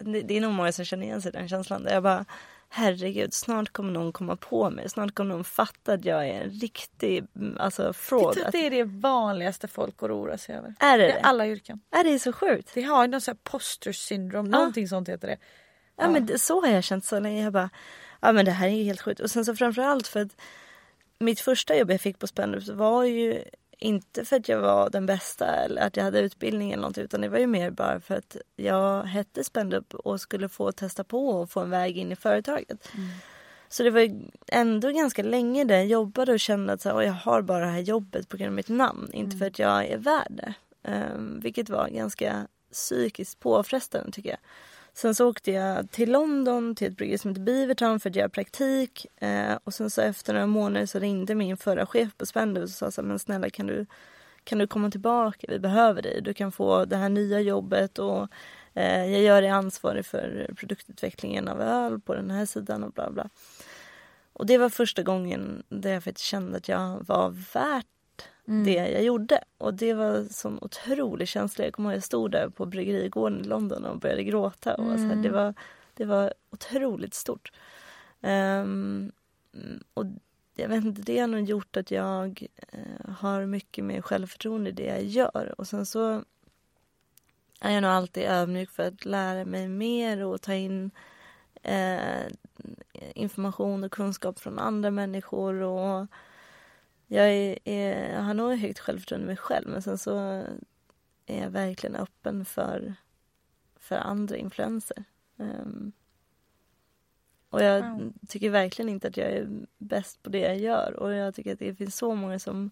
det, 0.00 0.22
det 0.22 0.36
är 0.36 0.40
nog 0.40 0.52
många 0.52 0.72
som 0.72 0.84
känner 0.84 1.06
igen 1.06 1.22
sig 1.22 1.28
i 1.28 1.32
den 1.32 1.48
känslan 1.48 1.82
där 1.82 1.92
jag 1.92 2.02
bara 2.02 2.24
herregud, 2.68 3.34
snart 3.34 3.72
kommer 3.72 3.92
någon 3.92 4.12
komma 4.12 4.36
på 4.36 4.70
mig. 4.70 4.88
Snart 4.88 5.14
kommer 5.14 5.34
någon 5.34 5.44
fatta 5.44 5.92
att 5.92 6.04
jag 6.04 6.28
är 6.28 6.42
en 6.42 6.50
riktig 6.50 7.24
alltså, 7.58 7.92
fraud. 7.92 8.34
Det, 8.34 8.50
det 8.52 8.66
är 8.66 8.70
det 8.70 8.84
vanligaste 8.84 9.68
folk 9.68 9.96
går 9.96 10.08
och 10.08 10.18
oroar 10.18 10.36
sig 10.36 10.56
över. 10.56 10.74
Är 10.80 10.98
det 10.98 11.06
det? 11.06 11.20
alla 11.20 11.46
yrken. 11.46 11.80
Är 11.90 12.04
det 12.04 12.18
så 12.18 12.32
sjukt? 12.32 12.70
Det 12.74 12.82
har 12.82 13.08
någon 13.08 13.20
sån 13.20 13.32
här 13.32 13.50
poster 13.50 13.92
syndrom, 13.92 14.46
ja. 14.46 14.58
någonting 14.58 14.88
sånt 14.88 15.08
heter 15.08 15.28
det. 15.28 15.38
Ja, 15.96 16.04
ja 16.04 16.10
men 16.10 16.26
det, 16.26 16.38
så 16.38 16.60
har 16.60 16.68
jag 16.68 16.84
känt 16.84 17.04
så 17.04 17.20
länge. 17.20 17.44
Jag 17.44 17.52
bara, 17.52 17.70
ja 18.20 18.32
men 18.32 18.44
det 18.44 18.50
här 18.50 18.68
är 18.68 18.84
helt 18.84 19.00
sjukt. 19.00 19.20
Och 19.20 19.30
sen 19.30 19.44
så 19.44 19.56
framförallt 19.56 20.06
för 20.06 20.20
att 20.20 20.36
mitt 21.18 21.40
första 21.40 21.76
jobb 21.76 21.90
jag 21.90 22.00
fick 22.00 22.18
på 22.18 22.26
Spendrups 22.26 22.68
var 22.68 23.04
ju 23.04 23.44
inte 23.78 24.24
för 24.24 24.36
att 24.36 24.48
jag 24.48 24.60
var 24.60 24.90
den 24.90 25.06
bästa 25.06 25.46
eller 25.46 25.82
att 25.82 25.96
jag 25.96 26.04
hade 26.04 26.20
utbildning 26.20 26.72
eller 26.72 26.82
något 26.82 26.98
utan 26.98 27.20
det 27.20 27.28
var 27.28 27.38
ju 27.38 27.46
mer 27.46 27.70
bara 27.70 28.00
för 28.00 28.14
att 28.14 28.36
jag 28.56 29.02
hette 29.02 29.44
Spendup 29.44 29.94
och 29.94 30.20
skulle 30.20 30.48
få 30.48 30.72
testa 30.72 31.04
på 31.04 31.28
och 31.28 31.50
få 31.50 31.60
en 31.60 31.70
väg 31.70 31.98
in 31.98 32.12
i 32.12 32.16
företaget. 32.16 32.88
Mm. 32.94 33.08
Så 33.68 33.82
det 33.82 33.90
var 33.90 34.10
ändå 34.46 34.90
ganska 34.90 35.22
länge 35.22 35.64
där 35.64 35.76
jag 35.76 35.86
jobbade 35.86 36.32
och 36.32 36.40
kände 36.40 36.72
att 36.72 36.80
så 36.80 36.88
här, 36.88 37.02
jag 37.02 37.12
har 37.12 37.42
bara 37.42 37.64
det 37.64 37.72
här 37.72 37.80
jobbet 37.80 38.28
på 38.28 38.36
grund 38.36 38.48
av 38.48 38.54
mitt 38.54 38.68
namn. 38.68 39.10
Inte 39.12 39.34
mm. 39.34 39.38
för 39.38 39.46
att 39.46 39.58
jag 39.58 39.86
är 39.86 39.98
värd 39.98 40.30
det. 40.30 40.54
Um, 40.82 41.40
vilket 41.40 41.68
var 41.68 41.88
ganska 41.88 42.46
psykiskt 42.72 43.40
påfrestande 43.40 44.12
tycker 44.12 44.30
jag. 44.30 44.38
Sen 45.00 45.14
så 45.14 45.28
åkte 45.28 45.50
jag 45.50 45.90
till 45.90 46.12
London 46.12 46.74
till 46.74 46.86
ett 46.86 46.96
bryggeri 46.96 47.18
som 47.18 47.30
heter 47.30 47.42
Beavertown 47.42 48.00
för 48.00 48.10
att 48.10 48.16
göra 48.16 48.28
praktik. 48.28 49.06
Eh, 49.16 49.58
och 49.64 49.74
sen 49.74 49.90
så 49.90 50.00
efter 50.00 50.32
några 50.32 50.46
månader 50.46 50.86
så 50.86 50.98
ringde 50.98 51.34
min 51.34 51.56
förra 51.56 51.86
chef 51.86 52.16
på 52.16 52.26
Spendus 52.26 52.70
och 52.70 52.78
sa 52.78 52.90
så 52.90 53.00
här, 53.00 53.08
men 53.08 53.18
snälla 53.18 53.50
kan 53.50 53.66
du, 53.66 53.86
kan 54.44 54.58
du 54.58 54.66
komma 54.66 54.90
tillbaka? 54.90 55.46
Vi 55.48 55.58
behöver 55.58 56.02
dig. 56.02 56.20
Du 56.22 56.34
kan 56.34 56.52
få 56.52 56.84
det 56.84 56.96
här 56.96 57.08
nya 57.08 57.40
jobbet 57.40 57.98
och 57.98 58.28
eh, 58.74 59.04
jag 59.04 59.22
gör 59.22 59.42
dig 59.42 59.50
ansvarig 59.50 60.06
för 60.06 60.50
produktutvecklingen 60.56 61.48
av 61.48 61.60
öl 61.60 62.00
på 62.00 62.14
den 62.14 62.30
här 62.30 62.46
sidan 62.46 62.84
och 62.84 62.92
bla 62.92 63.10
bla. 63.10 63.28
Och 64.32 64.46
det 64.46 64.58
var 64.58 64.68
första 64.68 65.02
gången 65.02 65.62
där 65.68 65.92
jag 65.92 66.04
faktiskt 66.04 66.26
kände 66.26 66.56
att 66.56 66.68
jag 66.68 67.06
var 67.06 67.30
värt 67.54 67.86
mm. 68.48 68.64
det 68.64 68.90
jag 68.90 69.02
gjorde. 69.02 69.40
Och 69.58 69.74
det 69.74 69.94
var 69.94 70.24
sån 70.30 70.58
otrolig 70.62 71.28
känsla. 71.28 71.64
Jag 71.64 71.74
kommer 71.74 71.90
ihåg 71.90 71.96
jag 71.96 72.04
stod 72.04 72.30
där 72.30 72.48
på 72.48 72.66
bryggerigården 72.66 73.40
i 73.40 73.44
London 73.44 73.84
och 73.84 73.98
började 73.98 74.24
gråta. 74.24 74.74
Och 74.74 74.98
så 74.98 75.06
här, 75.06 75.16
det, 75.16 75.28
var, 75.28 75.54
det 75.94 76.04
var 76.04 76.34
otroligt 76.50 77.14
stort. 77.14 77.52
Um, 78.20 79.12
och 79.94 80.04
jag 80.54 80.68
vet 80.68 80.84
inte, 80.84 81.02
det 81.02 81.18
har 81.18 81.26
nog 81.26 81.40
gjort 81.40 81.76
att 81.76 81.90
jag 81.90 82.46
uh, 82.74 83.14
har 83.14 83.46
mycket 83.46 83.84
mer 83.84 84.00
självförtroende 84.00 84.70
i 84.70 84.72
det 84.72 84.86
jag 84.86 85.04
gör. 85.04 85.54
Och 85.58 85.66
sen 85.66 85.86
så 85.86 86.22
är 87.60 87.72
jag 87.72 87.82
nog 87.82 87.90
alltid 87.90 88.22
ödmjuk 88.22 88.70
för 88.70 88.82
att 88.88 89.04
lära 89.04 89.44
mig 89.44 89.68
mer 89.68 90.24
och 90.24 90.42
ta 90.42 90.54
in 90.54 90.90
uh, 91.68 92.28
information 93.14 93.84
och 93.84 93.92
kunskap 93.92 94.38
från 94.38 94.58
andra 94.58 94.90
människor. 94.90 95.54
och 95.54 96.06
jag, 97.08 97.30
är, 97.30 97.58
är, 97.64 98.14
jag 98.14 98.22
har 98.22 98.34
nog 98.34 98.58
högt 98.58 98.78
självförtroende 98.78 99.24
i 99.24 99.26
mig 99.26 99.36
själv 99.36 99.68
men 99.68 99.82
sen 99.82 99.98
så 99.98 100.44
är 101.26 101.42
jag 101.42 101.50
verkligen 101.50 101.96
öppen 101.96 102.44
för, 102.44 102.94
för 103.76 103.96
andra 103.96 104.36
influenser. 104.36 105.04
Um, 105.36 105.92
och 107.50 107.62
jag 107.62 107.82
wow. 107.82 108.12
tycker 108.28 108.50
verkligen 108.50 108.88
inte 108.88 109.08
att 109.08 109.16
jag 109.16 109.30
är 109.30 109.48
bäst 109.78 110.22
på 110.22 110.30
det 110.30 110.38
jag 110.38 110.58
gör 110.58 110.92
och 110.92 111.12
jag 111.12 111.34
tycker 111.34 111.52
att 111.52 111.58
det 111.58 111.74
finns 111.74 111.96
så 111.96 112.14
många 112.14 112.38
som 112.38 112.70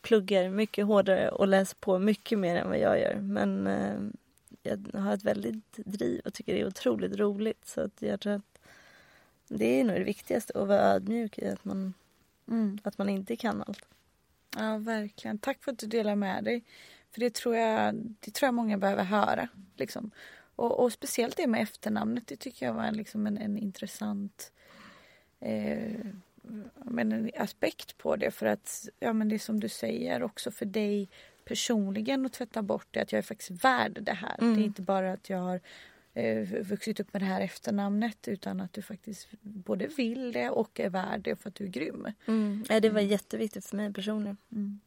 pluggar 0.00 0.50
mycket 0.50 0.86
hårdare 0.86 1.28
och 1.28 1.48
läser 1.48 1.76
på 1.76 1.98
mycket 1.98 2.38
mer 2.38 2.56
än 2.56 2.68
vad 2.68 2.78
jag 2.78 3.00
gör. 3.00 3.14
Men 3.14 3.66
eh, 3.66 3.98
jag 4.62 5.00
har 5.00 5.14
ett 5.14 5.24
väldigt 5.24 5.76
driv 5.76 6.20
och 6.24 6.34
tycker 6.34 6.54
det 6.54 6.60
är 6.60 6.66
otroligt 6.66 7.16
roligt 7.16 7.66
så 7.66 7.80
att 7.80 8.02
jag 8.02 8.20
tror 8.20 8.32
att 8.32 8.58
det 9.48 9.80
är 9.80 9.84
nog 9.84 9.96
det 9.96 10.04
viktigaste 10.04 10.60
att 10.60 10.68
vara 10.68 10.80
ödmjuk 10.80 11.38
i 11.38 11.48
att 11.48 11.64
man 11.64 11.94
Mm. 12.48 12.78
Att 12.84 12.98
man 12.98 13.08
inte 13.08 13.36
kan 13.36 13.62
allt. 13.62 13.84
Ja, 14.56 14.78
verkligen. 14.78 15.38
Tack 15.38 15.62
för 15.62 15.72
att 15.72 15.78
du 15.78 15.86
delar 15.86 16.16
med 16.16 16.44
dig. 16.44 16.64
För 17.10 17.20
det 17.20 17.34
tror 17.34 17.56
jag, 17.56 17.94
det 18.20 18.30
tror 18.30 18.46
jag 18.46 18.54
många 18.54 18.78
behöver 18.78 19.04
höra. 19.04 19.48
Liksom. 19.76 20.10
Och, 20.56 20.80
och 20.80 20.92
speciellt 20.92 21.36
det 21.36 21.46
med 21.46 21.62
efternamnet. 21.62 22.26
Det 22.26 22.36
tycker 22.36 22.66
jag 22.66 22.74
var 22.74 22.84
en, 22.84 22.96
liksom 22.96 23.26
en, 23.26 23.38
en 23.38 23.58
intressant 23.58 24.52
eh, 25.40 26.06
men 26.74 27.12
en 27.12 27.30
aspekt 27.36 27.98
på 27.98 28.16
det. 28.16 28.30
För 28.30 28.46
att 28.46 28.88
ja, 29.00 29.12
men 29.12 29.28
det 29.28 29.36
är 29.36 29.38
som 29.38 29.60
du 29.60 29.68
säger 29.68 30.22
också 30.22 30.50
för 30.50 30.66
dig 30.66 31.08
personligen 31.44 32.26
att 32.26 32.32
tvätta 32.32 32.62
bort 32.62 32.86
det. 32.90 33.00
Att 33.00 33.12
jag 33.12 33.18
är 33.18 33.22
faktiskt 33.22 33.64
värd 33.64 33.98
det 34.02 34.12
här. 34.12 34.36
Mm. 34.40 34.56
Det 34.56 34.62
är 34.62 34.64
inte 34.64 34.82
bara 34.82 35.12
att 35.12 35.30
jag 35.30 35.38
har 35.38 35.60
vuxit 36.62 37.00
upp 37.00 37.12
med 37.12 37.22
det 37.22 37.26
här 37.26 37.40
efternamnet 37.40 38.28
utan 38.28 38.60
att 38.60 38.72
du 38.72 38.82
faktiskt 38.82 39.28
både 39.40 39.86
vill 39.86 40.32
det 40.32 40.50
och 40.50 40.80
är 40.80 40.90
värd 40.90 41.20
det 41.20 41.36
för 41.36 41.48
att 41.48 41.54
du 41.54 41.64
är 41.64 41.68
grym. 41.68 42.06
Mm. 42.26 42.64
Ja, 42.68 42.80
det 42.80 42.90
var 42.90 43.00
mm. 43.00 43.10
jätteviktigt 43.10 43.66
för 43.66 43.76
mig 43.76 43.92
personligen. 43.92 44.36
Mm. 44.52 44.80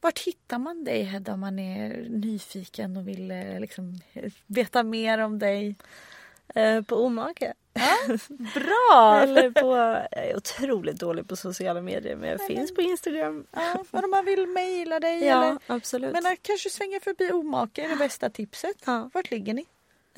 Vart 0.00 0.18
hittar 0.18 0.58
man 0.58 0.84
dig 0.84 1.02
Hedda 1.02 1.32
om 1.32 1.40
man 1.40 1.58
är 1.58 2.06
nyfiken 2.08 2.96
och 2.96 3.08
vill 3.08 3.30
eh, 3.30 3.60
liksom, 3.60 4.00
veta 4.46 4.82
mer 4.82 5.18
om 5.18 5.38
dig? 5.38 5.76
Eh, 6.54 6.82
på 6.82 6.96
Omake. 6.96 7.54
Ja, 7.72 8.16
bra! 8.54 9.20
Eller 9.22 9.50
på, 9.50 9.76
jag 10.16 10.28
är 10.28 10.36
otroligt 10.36 11.00
dålig 11.00 11.28
på 11.28 11.36
sociala 11.36 11.80
medier 11.80 12.16
men 12.16 12.30
jag 12.30 12.46
finns 12.46 12.74
på 12.74 12.80
Instagram. 12.80 13.46
Ja, 13.52 13.84
om 13.90 14.10
man 14.10 14.24
vill 14.24 14.46
mejla 14.46 15.00
dig? 15.00 15.24
Ja, 15.24 15.44
eller? 15.44 15.58
absolut. 15.66 16.12
Men 16.12 16.36
kanske 16.42 16.70
svänga 16.70 17.00
förbi 17.00 17.32
Omake 17.32 17.84
är 17.84 17.88
det 17.88 17.96
bästa 17.96 18.30
tipset. 18.30 18.76
Ja. 18.86 19.10
Vart 19.14 19.30
ligger 19.30 19.54
ni? 19.54 19.66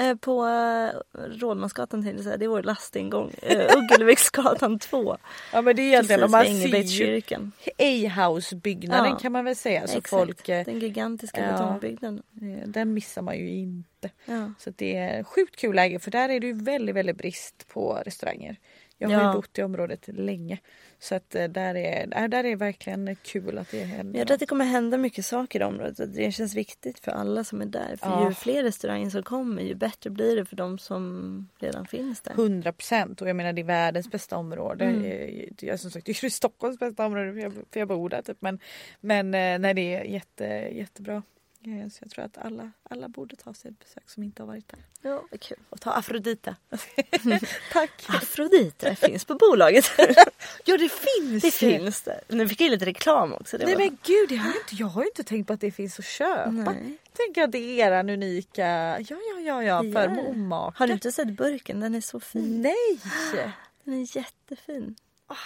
Eh, 0.01 0.15
på 0.15 0.47
eh, 0.47 1.19
Rådmansgatan 1.19 2.03
tänkte 2.03 2.19
jag 2.19 2.25
säga, 2.25 2.37
det 2.37 2.45
är 2.45 2.49
vår 2.49 2.63
lastingång. 2.63 3.31
Uh, 3.51 3.77
Uggelviksgatan 3.77 4.79
2. 4.79 5.17
Ja 5.53 5.63
men 5.63 5.77
det 5.77 5.83
är 5.83 5.87
egentligen 5.87 6.23
om 6.23 6.31
man 6.31 6.47
ser 6.47 7.43
A-house-byggnaden 7.79 9.11
ja, 9.11 9.19
kan 9.19 9.33
man 9.33 9.45
väl 9.45 9.57
säga. 9.57 9.81
Så 9.81 9.99
exakt. 9.99 10.11
folk, 10.11 10.47
den 10.47 10.79
gigantiska 10.79 11.41
ja, 11.41 11.53
betongbyggnaden. 11.53 12.23
Den 12.67 12.95
missar 12.95 13.23
man 13.23 13.39
ju 13.39 13.51
inte. 13.51 14.11
Ja. 14.25 14.53
Så 14.59 14.71
det 14.77 14.97
är 14.97 15.25
sjukt 15.25 15.57
kul 15.57 15.77
läge 15.77 15.99
för 15.99 16.11
där 16.11 16.29
är 16.29 16.41
det 16.41 16.47
ju 16.47 16.53
väldigt 16.53 16.97
väldigt 16.97 17.17
brist 17.17 17.69
på 17.69 18.03
restauranger. 18.05 18.57
Jag 19.01 19.09
har 19.09 19.23
ja. 19.23 19.31
ju 19.31 19.37
bott 19.37 19.59
i 19.59 19.63
området 19.63 20.09
länge. 20.09 20.59
Så 20.99 21.15
att 21.15 21.35
eh, 21.35 21.45
där 21.45 21.75
är, 21.75 22.29
där 22.29 22.45
är 22.45 22.57
verkligen 22.57 23.17
kul 23.17 23.59
att 23.59 23.71
det 23.71 23.85
händer. 23.85 24.19
Jag 24.19 24.27
tror 24.27 24.35
att 24.35 24.41
det 24.41 24.47
kommer 24.47 24.65
hända 24.65 24.97
mycket 24.99 25.27
saker 25.27 25.61
i 25.61 25.65
området. 25.65 26.15
Det 26.15 26.33
känns 26.33 26.55
viktigt 26.55 26.99
för 26.99 27.11
alla 27.11 27.45
som 27.45 27.61
är 27.61 27.67
där. 27.67 27.97
För 27.97 28.11
ja. 28.11 28.29
ju 28.29 28.35
fler 28.35 28.63
restauranger 28.63 29.11
som 29.11 29.23
kommer 29.23 29.63
ju 29.63 29.75
bättre 29.75 30.11
blir 30.11 30.37
det 30.37 30.45
för 30.45 30.57
de 30.57 30.79
som 30.79 31.49
redan 31.59 31.87
finns 31.87 32.21
där. 32.21 32.33
100 32.33 32.73
procent 32.73 33.23
och 33.23 33.29
jag 33.29 33.37
menar 33.37 33.53
det 33.53 33.63
är 33.63 33.65
världens 33.65 34.11
bästa 34.11 34.37
område. 34.37 34.85
Mm. 34.85 35.55
Jag, 35.61 35.81
som 35.81 35.91
sagt 35.91 36.07
det 36.07 36.23
är 36.25 36.31
Stockholms 36.31 36.79
bästa 36.79 37.07
område 37.07 37.33
för 37.33 37.41
jag, 37.41 37.53
för 37.53 37.81
jag 37.81 37.89
bor 37.89 38.09
där 38.09 38.23
typ. 38.23 38.37
Men, 38.41 38.59
men 39.01 39.35
eh, 39.35 39.59
nej, 39.59 39.75
det 39.75 39.95
är 39.95 40.05
jätte, 40.05 40.45
jättebra. 40.73 41.23
Så 41.65 41.99
jag 42.01 42.11
tror 42.11 42.25
att 42.25 42.39
alla, 42.39 42.73
alla 42.83 43.09
borde 43.09 43.37
ta 43.37 43.55
sig 43.55 43.71
ett 43.71 43.79
besök 43.79 44.11
som 44.11 44.23
inte 44.23 44.43
har 44.43 44.47
varit 44.47 44.69
där. 44.69 44.81
Ja, 45.03 45.25
vad 45.31 45.41
kul. 45.41 45.59
Och 45.71 45.81
ta 45.81 45.91
Afrodita. 45.91 46.57
Tack. 47.73 48.05
Afrodita 48.09 48.95
finns 48.97 49.25
på 49.25 49.35
bolaget. 49.35 49.85
ja, 50.65 50.77
det 50.77 50.93
finns. 50.93 51.43
Det 51.43 51.51
finns 51.51 52.03
det. 52.03 52.21
Nu 52.29 52.49
fick 52.49 52.61
jag 52.61 52.71
lite 52.71 52.87
reklam 52.87 53.33
också. 53.33 53.59
Det 53.59 53.65
Nej 53.65 53.75
var... 53.75 53.81
men 53.81 53.99
gud, 54.03 54.33
jag 54.33 54.43
har, 54.43 54.49
inte, 54.49 54.75
jag 54.75 54.87
har 54.87 55.05
inte 55.05 55.25
tänkt 55.25 55.47
på 55.47 55.53
att 55.53 55.61
det 55.61 55.71
finns 55.71 55.99
att 55.99 56.05
köpa. 56.05 56.51
Nej. 56.51 56.97
Tänk 57.13 57.39
att 57.39 57.53
det 57.53 57.59
är 57.59 57.87
eran 57.87 58.11
unika, 58.11 58.67
ja 59.01 59.17
ja 59.35 59.41
ja 59.41 59.63
ja, 59.63 59.83
för 59.83 60.35
ja. 60.51 60.73
Har 60.77 60.87
du 60.87 60.93
inte 60.93 61.13
sett 61.13 61.29
burken? 61.29 61.81
Den 61.81 61.95
är 61.95 62.01
så 62.01 62.21
fin. 62.21 62.63
Nej! 62.63 63.01
Den 63.85 63.95
är 63.95 64.17
jättefin. 64.17 64.97
Ah, 65.27 65.37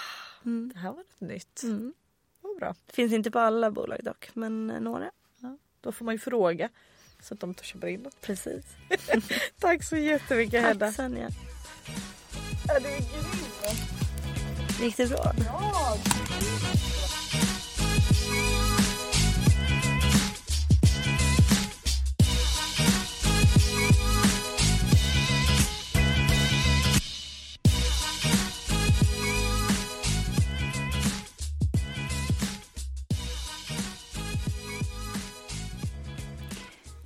mm. 0.45 0.71
Det 0.75 0.81
här 0.81 0.89
var 0.89 0.97
något 0.97 1.21
nytt. 1.21 1.63
Mm. 1.63 1.95
Vad 2.41 2.57
bra. 2.57 2.75
Det 2.87 2.93
finns 2.93 3.13
inte 3.13 3.31
på 3.31 3.39
alla 3.39 3.71
bolag 3.71 4.01
dock, 4.05 4.31
men 4.35 4.67
några. 4.67 5.11
Då 5.85 5.93
får 5.93 6.05
man 6.05 6.15
ju 6.15 6.19
fråga 6.19 6.69
så 7.23 7.35
att 7.35 7.41
de 7.41 7.55
köper 7.55 7.87
in 7.87 8.01
något. 8.01 8.21
Precis. 8.21 8.65
Tack 9.61 9.83
så 9.83 9.97
jättemycket 9.97 10.63
Hedda. 10.63 10.87
Tack 10.87 10.97
Sonja. 10.97 11.29
Ja, 12.69 12.81
det 12.81 12.89
är 12.89 12.99
grymt. 12.99 14.81
Gick 14.81 14.97
det 14.97 15.07
bra? 15.07 15.33
Ja. 15.47 15.97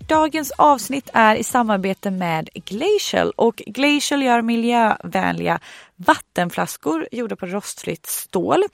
Dagens 0.08 0.50
avsnitt 0.50 1.10
är 1.12 1.36
i 1.36 1.44
samarbete 1.44 2.10
med 2.10 2.48
Glacial 2.54 3.32
och 3.36 3.62
Glacial 3.66 4.22
gör 4.22 4.42
miljövänliga 4.42 5.60
vattenflaskor 5.96 7.08
gjorda 7.12 7.36
på 7.36 7.46
rostfritt 7.46 8.06
stål. 8.06 8.64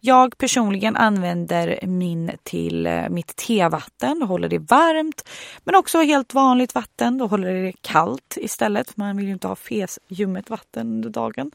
Jag 0.00 0.38
personligen 0.38 0.96
använder 0.96 1.78
min 1.86 2.30
till 2.42 2.86
eh, 2.86 3.08
mitt 3.08 3.36
tevatten, 3.36 4.20
då 4.20 4.26
håller 4.26 4.48
det 4.48 4.58
varmt. 4.58 5.28
Men 5.64 5.74
också 5.74 5.98
helt 5.98 6.34
vanligt 6.34 6.74
vatten, 6.74 7.18
då 7.18 7.26
håller 7.26 7.54
det 7.54 7.72
kallt 7.80 8.38
istället. 8.40 8.96
Man 8.96 9.16
vill 9.16 9.26
ju 9.26 9.32
inte 9.32 9.48
ha 9.48 9.56
fesljummet 9.56 10.50
vatten 10.50 10.86
under 10.86 11.10
dagen. 11.10 11.50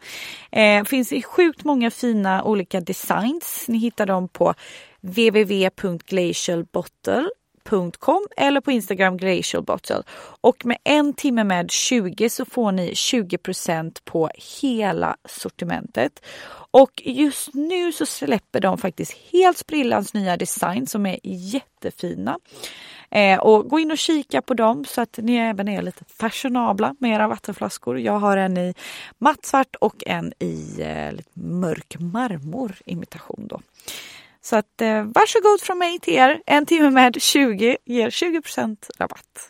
Eh, 0.52 0.84
finns 0.84 1.12
i 1.12 1.24
sjukt 1.24 1.64
många 1.64 1.92
fina 1.92 2.44
olika 2.44 2.82
designs. 2.82 3.66
Ni 3.68 3.78
hittar 3.78 4.06
dem 4.06 4.28
på 4.28 4.54
www.glacialbottle 5.02 7.30
glacialbottle.com 7.66 8.28
eller 8.38 8.62
på 8.62 8.72
Instagram 8.72 9.18
glacialbottle. 9.18 10.04
Och 10.42 10.66
med 10.66 10.78
en 10.84 11.14
timme 11.14 11.44
med 11.44 11.72
20 11.72 12.30
så 12.30 12.46
får 12.46 12.72
ni 12.72 12.92
20% 12.92 13.98
på 14.04 14.30
hela 14.62 15.16
sortimentet. 15.26 16.26
Och 16.72 17.02
just 17.06 17.54
nu 17.54 17.92
så 17.92 18.06
släpper 18.06 18.60
de 18.60 18.78
faktiskt 18.78 19.18
helt 19.32 19.58
sprillans 19.58 20.14
nya 20.14 20.38
design 20.38 20.88
som 20.88 21.06
är 21.06 21.20
jättefina. 21.24 22.40
Eh, 23.10 23.40
och 23.40 23.70
gå 23.70 23.80
in 23.80 23.92
och 23.92 23.98
kika 23.98 24.42
på 24.42 24.54
dem 24.54 24.86
så 24.86 25.02
att 25.02 25.20
ni 25.22 25.36
även 25.36 25.68
är 25.68 25.82
lite 25.82 26.04
fashionabla 26.06 26.96
med 27.00 27.16
era 27.16 27.28
vattenflaskor. 27.28 28.00
Jag 28.00 28.20
har 28.20 28.38
en 28.38 28.58
i 28.58 28.74
mattsvart 29.18 29.76
och 29.76 30.04
en 30.06 30.34
i 30.40 30.82
eh, 30.82 31.12
lite 31.12 31.40
mörk 31.40 31.96
marmor 32.00 32.76
imitation 32.86 33.48
då. 33.48 33.62
Så 34.46 34.56
att 34.56 34.82
eh, 34.82 35.04
varsågod 35.04 35.62
från 35.62 35.78
mig 35.78 36.00
till 36.00 36.14
er. 36.14 36.42
En 36.46 36.66
timme 36.66 36.90
med 36.90 37.22
20 37.22 37.78
ger 37.86 38.10
20% 38.10 38.78
rabatt. 38.98 39.50